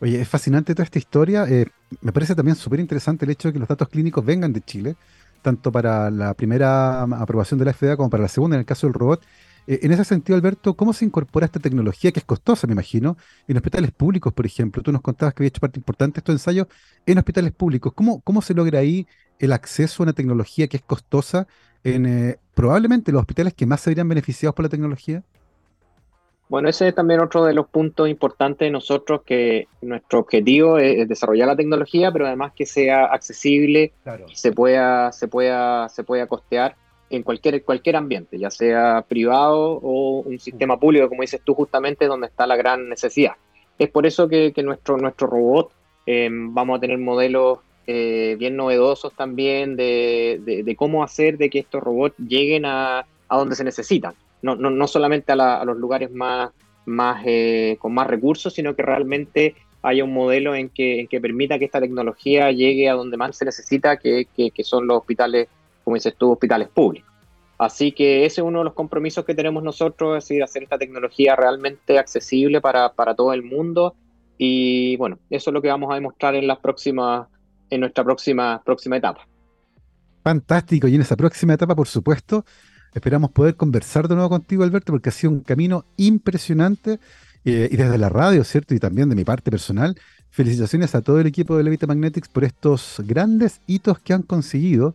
Oye, 0.00 0.20
es 0.20 0.28
fascinante 0.28 0.74
toda 0.74 0.84
esta 0.84 0.98
historia. 0.98 1.44
Eh, 1.48 1.66
me 2.00 2.10
parece 2.10 2.34
también 2.34 2.56
súper 2.56 2.80
interesante 2.80 3.24
el 3.24 3.30
hecho 3.30 3.48
de 3.48 3.52
que 3.52 3.60
los 3.60 3.68
datos 3.68 3.88
clínicos 3.88 4.24
vengan 4.24 4.52
de 4.52 4.60
Chile, 4.60 4.96
tanto 5.42 5.70
para 5.70 6.10
la 6.10 6.34
primera 6.34 7.02
aprobación 7.02 7.58
de 7.60 7.66
la 7.66 7.72
FDA 7.72 7.96
como 7.96 8.10
para 8.10 8.24
la 8.24 8.28
segunda, 8.28 8.56
en 8.56 8.60
el 8.60 8.66
caso 8.66 8.88
del 8.88 8.94
robot. 8.94 9.22
Eh, 9.66 9.80
en 9.82 9.92
ese 9.92 10.04
sentido, 10.04 10.36
Alberto, 10.36 10.74
¿cómo 10.74 10.92
se 10.92 11.04
incorpora 11.04 11.46
esta 11.46 11.60
tecnología 11.60 12.10
que 12.12 12.20
es 12.20 12.24
costosa, 12.24 12.66
me 12.66 12.72
imagino, 12.72 13.16
en 13.46 13.56
hospitales 13.56 13.92
públicos, 13.92 14.32
por 14.32 14.46
ejemplo? 14.46 14.82
Tú 14.82 14.92
nos 14.92 15.02
contabas 15.02 15.34
que 15.34 15.42
había 15.42 15.48
hecho 15.48 15.60
parte 15.60 15.78
importante 15.78 16.16
de 16.16 16.20
estos 16.20 16.34
ensayos 16.34 16.66
en 17.06 17.18
hospitales 17.18 17.52
públicos. 17.52 17.92
¿Cómo, 17.94 18.20
cómo 18.22 18.42
se 18.42 18.54
logra 18.54 18.80
ahí 18.80 19.06
el 19.38 19.52
acceso 19.52 20.02
a 20.02 20.04
una 20.04 20.12
tecnología 20.12 20.68
que 20.68 20.78
es 20.78 20.82
costosa 20.82 21.46
en 21.84 22.06
eh, 22.06 22.38
probablemente 22.54 23.12
los 23.12 23.20
hospitales 23.20 23.54
que 23.54 23.66
más 23.66 23.80
se 23.80 23.90
verían 23.90 24.08
beneficiados 24.08 24.54
por 24.54 24.64
la 24.64 24.68
tecnología? 24.68 25.22
Bueno, 26.48 26.68
ese 26.68 26.88
es 26.88 26.94
también 26.94 27.20
otro 27.20 27.44
de 27.44 27.54
los 27.54 27.66
puntos 27.66 28.10
importantes 28.10 28.66
de 28.66 28.70
nosotros, 28.70 29.22
que 29.24 29.68
nuestro 29.80 30.18
objetivo 30.18 30.76
es, 30.76 31.08
desarrollar 31.08 31.48
la 31.48 31.56
tecnología, 31.56 32.12
pero 32.12 32.26
además 32.26 32.52
que 32.54 32.66
sea 32.66 33.06
accesible, 33.06 33.94
y 34.28 34.36
se 34.36 34.52
pueda, 34.52 35.12
se 35.12 35.28
pueda, 35.28 35.88
se 35.88 36.04
pueda 36.04 36.26
costear 36.26 36.76
en 37.12 37.22
cualquier, 37.22 37.62
cualquier 37.62 37.96
ambiente, 37.96 38.38
ya 38.38 38.50
sea 38.50 39.04
privado 39.06 39.78
o 39.82 40.20
un 40.20 40.38
sistema 40.38 40.80
público, 40.80 41.10
como 41.10 41.20
dices 41.20 41.42
tú, 41.44 41.54
justamente 41.54 42.06
donde 42.06 42.26
está 42.26 42.46
la 42.46 42.56
gran 42.56 42.88
necesidad. 42.88 43.32
Es 43.78 43.90
por 43.90 44.06
eso 44.06 44.28
que, 44.28 44.52
nuestro, 44.64 44.96
nuestro 44.96 45.26
robot 45.26 45.72
eh, 46.06 46.30
vamos 46.32 46.78
a 46.78 46.80
tener 46.80 46.98
modelos 46.98 47.58
eh, 47.86 48.36
bien 48.38 48.56
novedosos 48.56 49.12
también 49.14 49.76
de, 49.76 50.74
cómo 50.78 51.04
hacer 51.04 51.36
de 51.36 51.50
que 51.50 51.58
estos 51.58 51.82
robots 51.82 52.16
lleguen 52.16 52.64
a, 52.64 53.06
donde 53.28 53.56
se 53.56 53.64
necesitan. 53.64 54.14
No, 54.40 54.56
no, 54.56 54.70
no 54.70 54.86
solamente 54.86 55.32
a, 55.32 55.64
los 55.66 55.76
lugares 55.76 56.10
más, 56.10 56.50
más 56.86 57.22
eh, 57.26 57.76
con 57.78 57.92
más 57.92 58.06
recursos, 58.06 58.54
sino 58.54 58.74
que 58.74 58.82
realmente 58.82 59.54
haya 59.82 60.04
un 60.04 60.14
modelo 60.14 60.54
en 60.54 60.70
que, 60.70 61.06
que 61.10 61.20
permita 61.20 61.58
que 61.58 61.66
esta 61.66 61.80
tecnología 61.80 62.50
llegue 62.52 62.88
a 62.88 62.94
donde 62.94 63.18
más 63.18 63.36
se 63.36 63.44
necesita, 63.44 63.98
que, 63.98 64.26
que 64.34 64.64
son 64.64 64.86
los 64.86 64.98
hospitales 64.98 65.48
como 65.84 65.94
dices 65.94 66.14
tú, 66.16 66.32
hospitales 66.32 66.68
públicos. 66.68 67.12
Así 67.62 67.92
que 67.92 68.26
ese 68.26 68.40
es 68.40 68.44
uno 68.44 68.58
de 68.58 68.64
los 68.64 68.74
compromisos 68.74 69.24
que 69.24 69.36
tenemos 69.36 69.62
nosotros, 69.62 70.18
es 70.18 70.24
decir, 70.24 70.42
hacer 70.42 70.64
esta 70.64 70.78
tecnología 70.78 71.36
realmente 71.36 71.96
accesible 71.96 72.60
para, 72.60 72.90
todo 73.16 73.32
el 73.32 73.44
mundo. 73.44 73.94
Y 74.36 74.96
bueno, 74.96 75.20
eso 75.30 75.50
es 75.50 75.54
lo 75.54 75.62
que 75.62 75.68
vamos 75.68 75.92
a 75.92 75.94
demostrar 75.94 76.34
en 76.34 76.48
las 76.48 76.58
próximas, 76.58 77.28
en 77.70 77.78
nuestra 77.78 78.02
próxima, 78.02 78.60
próxima 78.64 78.96
etapa. 78.96 79.28
Fantástico, 80.24 80.88
y 80.88 80.96
en 80.96 81.02
esa 81.02 81.16
próxima 81.16 81.54
etapa, 81.54 81.76
por 81.76 81.86
supuesto, 81.86 82.44
esperamos 82.94 83.30
poder 83.30 83.54
conversar 83.54 84.08
de 84.08 84.16
nuevo 84.16 84.30
contigo, 84.30 84.64
Alberto, 84.64 84.92
porque 84.92 85.10
ha 85.10 85.12
sido 85.12 85.32
un 85.32 85.40
camino 85.40 85.84
impresionante. 85.96 86.98
Eh, 87.44 87.68
y 87.70 87.76
desde 87.76 87.98
la 87.98 88.08
radio, 88.08 88.42
¿cierto? 88.44 88.74
Y 88.74 88.80
también 88.80 89.08
de 89.08 89.16
mi 89.16 89.24
parte 89.24 89.50
personal, 89.50 89.96
felicitaciones 90.30 90.94
a 90.96 91.00
todo 91.02 91.20
el 91.20 91.26
equipo 91.26 91.56
de 91.56 91.64
Levita 91.64 91.86
Magnetics 91.86 92.28
por 92.28 92.42
estos 92.42 93.00
grandes 93.04 93.60
hitos 93.66 93.98
que 93.98 94.14
han 94.14 94.22
conseguido 94.22 94.94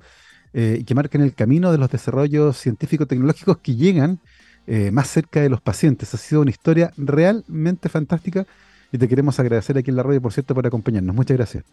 eh, 0.54 0.78
y 0.80 0.84
que 0.84 0.96
marquen 0.96 1.22
el 1.22 1.34
camino 1.34 1.72
de 1.72 1.78
los 1.78 1.90
desarrollos 1.90 2.58
científico-tecnológicos 2.58 3.58
que 3.58 3.76
llegan 3.76 4.20
eh, 4.66 4.92
más 4.92 5.08
cerca 5.08 5.42
de 5.42 5.50
los 5.50 5.62
pacientes. 5.62 6.14
Ha 6.14 6.18
sido 6.18 6.42
una 6.42 6.52
historia 6.52 6.92
realmente 6.98 7.90
fantástica 7.90 8.46
y 8.92 8.98
te 8.98 9.08
queremos 9.08 9.40
agradecer 9.40 9.78
aquí 9.78 9.90
en 9.90 9.96
la 9.96 10.04
radio, 10.04 10.22
por 10.22 10.34
cierto, 10.34 10.54
por 10.54 10.66
acompañarnos. 10.68 11.16
Muchas 11.16 11.38
gracias. 11.38 11.64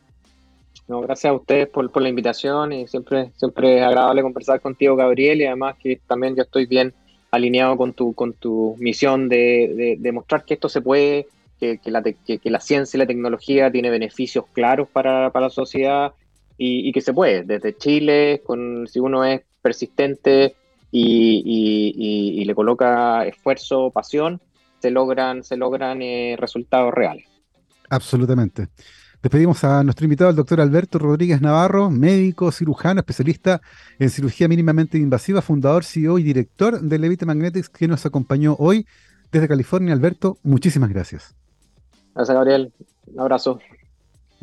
No, 0.86 1.00
gracias 1.00 1.30
a 1.30 1.34
ustedes 1.34 1.68
por, 1.68 1.90
por 1.90 2.02
la 2.02 2.08
invitación 2.08 2.72
y 2.72 2.86
siempre, 2.86 3.32
siempre 3.36 3.78
es 3.78 3.82
agradable 3.82 4.22
conversar 4.22 4.60
contigo, 4.60 4.96
Gabriel, 4.96 5.40
y 5.40 5.46
además 5.46 5.76
que 5.82 6.00
también 6.06 6.36
yo 6.36 6.42
estoy 6.42 6.66
bien 6.66 6.92
alineado 7.30 7.76
con 7.76 7.92
tu, 7.92 8.14
con 8.14 8.32
tu 8.32 8.76
misión 8.78 9.28
de, 9.28 9.96
demostrar 9.98 10.44
que 10.44 10.54
esto 10.54 10.68
se 10.68 10.80
puede, 10.80 11.26
que, 11.58 11.80
la 11.86 12.02
que, 12.02 12.40
la 12.44 12.60
ciencia 12.60 12.96
y 12.96 13.00
la 13.00 13.06
tecnología 13.06 13.72
tiene 13.72 13.90
beneficios 13.90 14.44
claros 14.52 14.88
para, 14.88 15.30
para 15.30 15.46
la 15.46 15.50
sociedad 15.50 16.12
y, 16.56 16.92
que 16.92 17.00
se 17.00 17.12
puede, 17.12 17.42
desde 17.42 17.76
Chile, 17.76 18.42
con, 18.44 18.86
si 18.86 19.00
uno 19.00 19.24
es 19.24 19.42
persistente 19.60 20.54
y, 20.90 22.44
le 22.44 22.54
coloca 22.54 23.26
esfuerzo, 23.26 23.90
pasión, 23.90 24.40
se 24.80 24.90
logran, 24.90 25.42
se 25.42 25.56
logran 25.56 26.02
eh, 26.02 26.36
resultados 26.38 26.92
reales. 26.92 27.24
Absolutamente. 27.90 28.68
Despedimos 29.22 29.64
a 29.64 29.82
nuestro 29.82 30.04
invitado, 30.04 30.28
el 30.28 30.36
doctor 30.36 30.60
Alberto 30.60 30.98
Rodríguez 30.98 31.40
Navarro, 31.40 31.90
médico, 31.90 32.52
cirujano, 32.52 33.00
especialista 33.00 33.62
en 33.98 34.10
cirugía 34.10 34.48
mínimamente 34.48 34.98
invasiva, 34.98 35.40
fundador, 35.40 35.82
CEO 35.82 36.18
y 36.18 36.22
director 36.22 36.78
de 36.78 36.98
Levite 36.98 37.24
Magnetics, 37.24 37.70
que 37.70 37.88
nos 37.88 38.04
acompañó 38.04 38.54
hoy 38.58 38.86
desde 39.32 39.48
California. 39.48 39.94
Alberto, 39.94 40.36
muchísimas 40.42 40.90
gracias. 40.90 41.34
Gracias, 42.14 42.34
Gabriel. 42.34 42.72
Un 43.06 43.20
abrazo. 43.20 43.60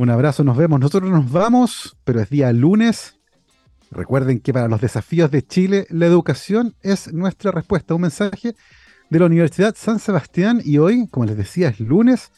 Un 0.01 0.09
abrazo, 0.09 0.43
nos 0.43 0.57
vemos. 0.57 0.79
Nosotros 0.79 1.11
nos 1.11 1.31
vamos, 1.31 1.95
pero 2.03 2.21
es 2.21 2.29
día 2.31 2.51
lunes. 2.51 3.19
Recuerden 3.91 4.39
que 4.39 4.51
para 4.51 4.67
los 4.67 4.81
desafíos 4.81 5.29
de 5.29 5.45
Chile, 5.45 5.85
la 5.91 6.07
educación 6.07 6.73
es 6.81 7.13
nuestra 7.13 7.51
respuesta. 7.51 7.93
Un 7.93 8.01
mensaje 8.01 8.55
de 9.11 9.19
la 9.19 9.27
Universidad 9.27 9.75
San 9.77 9.99
Sebastián 9.99 10.59
y 10.65 10.79
hoy, 10.79 11.07
como 11.11 11.27
les 11.27 11.37
decía, 11.37 11.69
es 11.69 11.79
lunes 11.79 12.31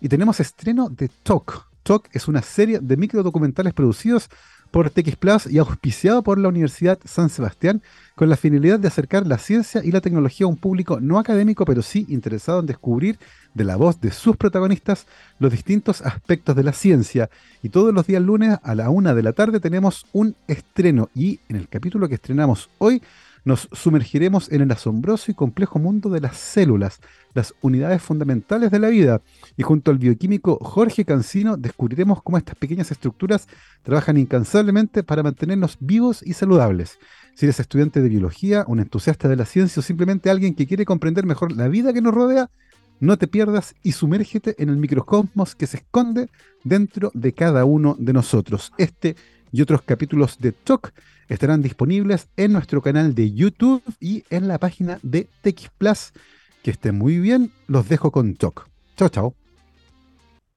y 0.00 0.08
tenemos 0.08 0.38
estreno 0.38 0.90
de 0.90 1.10
Talk. 1.24 1.66
Talk 1.82 2.08
es 2.12 2.28
una 2.28 2.40
serie 2.40 2.78
de 2.78 2.96
microdocumentales 2.96 3.74
producidos 3.74 4.30
por 4.70 4.88
TX 4.88 5.16
Plus 5.16 5.46
y 5.48 5.58
auspiciado 5.58 6.22
por 6.22 6.38
la 6.38 6.48
Universidad 6.48 7.00
San 7.04 7.30
Sebastián 7.30 7.82
con 8.14 8.28
la 8.28 8.36
finalidad 8.36 8.78
de 8.78 8.86
acercar 8.86 9.26
la 9.26 9.38
ciencia 9.38 9.80
y 9.84 9.90
la 9.90 10.00
tecnología 10.00 10.44
a 10.44 10.50
un 10.50 10.56
público 10.56 11.00
no 11.00 11.18
académico, 11.18 11.64
pero 11.64 11.82
sí 11.82 12.06
interesado 12.08 12.60
en 12.60 12.66
descubrir 12.66 13.18
de 13.58 13.64
la 13.64 13.76
voz 13.76 14.00
de 14.00 14.10
sus 14.10 14.36
protagonistas 14.36 15.06
los 15.38 15.52
distintos 15.52 16.00
aspectos 16.00 16.56
de 16.56 16.62
la 16.62 16.72
ciencia. 16.72 17.28
Y 17.62 17.68
todos 17.68 17.92
los 17.92 18.06
días 18.06 18.22
lunes 18.22 18.58
a 18.62 18.74
la 18.74 18.88
una 18.88 19.14
de 19.14 19.22
la 19.22 19.34
tarde 19.34 19.60
tenemos 19.60 20.06
un 20.12 20.34
estreno 20.46 21.10
y 21.14 21.40
en 21.48 21.56
el 21.56 21.68
capítulo 21.68 22.08
que 22.08 22.14
estrenamos 22.14 22.70
hoy 22.78 23.02
nos 23.44 23.68
sumergiremos 23.72 24.52
en 24.52 24.60
el 24.60 24.70
asombroso 24.70 25.30
y 25.30 25.34
complejo 25.34 25.78
mundo 25.78 26.10
de 26.10 26.20
las 26.20 26.36
células, 26.36 27.00
las 27.34 27.54
unidades 27.62 28.02
fundamentales 28.02 28.70
de 28.70 28.78
la 28.78 28.88
vida. 28.88 29.22
Y 29.56 29.62
junto 29.62 29.90
al 29.90 29.98
bioquímico 29.98 30.58
Jorge 30.60 31.04
Cancino 31.04 31.56
descubriremos 31.56 32.22
cómo 32.22 32.38
estas 32.38 32.56
pequeñas 32.56 32.90
estructuras 32.90 33.48
trabajan 33.82 34.18
incansablemente 34.18 35.02
para 35.02 35.22
mantenernos 35.22 35.78
vivos 35.80 36.22
y 36.24 36.34
saludables. 36.34 36.98
Si 37.34 37.46
eres 37.46 37.60
estudiante 37.60 38.02
de 38.02 38.08
biología, 38.08 38.64
un 38.66 38.80
entusiasta 38.80 39.28
de 39.28 39.36
la 39.36 39.46
ciencia 39.46 39.80
o 39.80 39.82
simplemente 39.82 40.28
alguien 40.28 40.54
que 40.54 40.66
quiere 40.66 40.84
comprender 40.84 41.24
mejor 41.24 41.52
la 41.52 41.68
vida 41.68 41.92
que 41.92 42.02
nos 42.02 42.14
rodea, 42.14 42.50
no 43.00 43.16
te 43.16 43.28
pierdas 43.28 43.74
y 43.82 43.92
sumérgete 43.92 44.54
en 44.62 44.68
el 44.68 44.76
microcosmos 44.76 45.54
que 45.54 45.66
se 45.66 45.78
esconde 45.78 46.28
dentro 46.64 47.10
de 47.14 47.32
cada 47.32 47.64
uno 47.64 47.96
de 47.98 48.12
nosotros. 48.12 48.72
Este 48.78 49.16
y 49.52 49.62
otros 49.62 49.82
capítulos 49.82 50.38
de 50.38 50.52
Talk 50.52 50.92
estarán 51.28 51.62
disponibles 51.62 52.28
en 52.36 52.52
nuestro 52.52 52.82
canal 52.82 53.14
de 53.14 53.32
YouTube 53.32 53.82
y 54.00 54.24
en 54.30 54.48
la 54.48 54.58
página 54.58 54.98
de 55.02 55.28
TX 55.42 55.70
Plus. 55.78 56.12
Que 56.62 56.70
estén 56.72 56.96
muy 56.96 57.18
bien, 57.18 57.52
los 57.66 57.88
dejo 57.88 58.10
con 58.10 58.34
Talk. 58.34 58.68
Chao, 58.96 59.08
chao. 59.08 59.47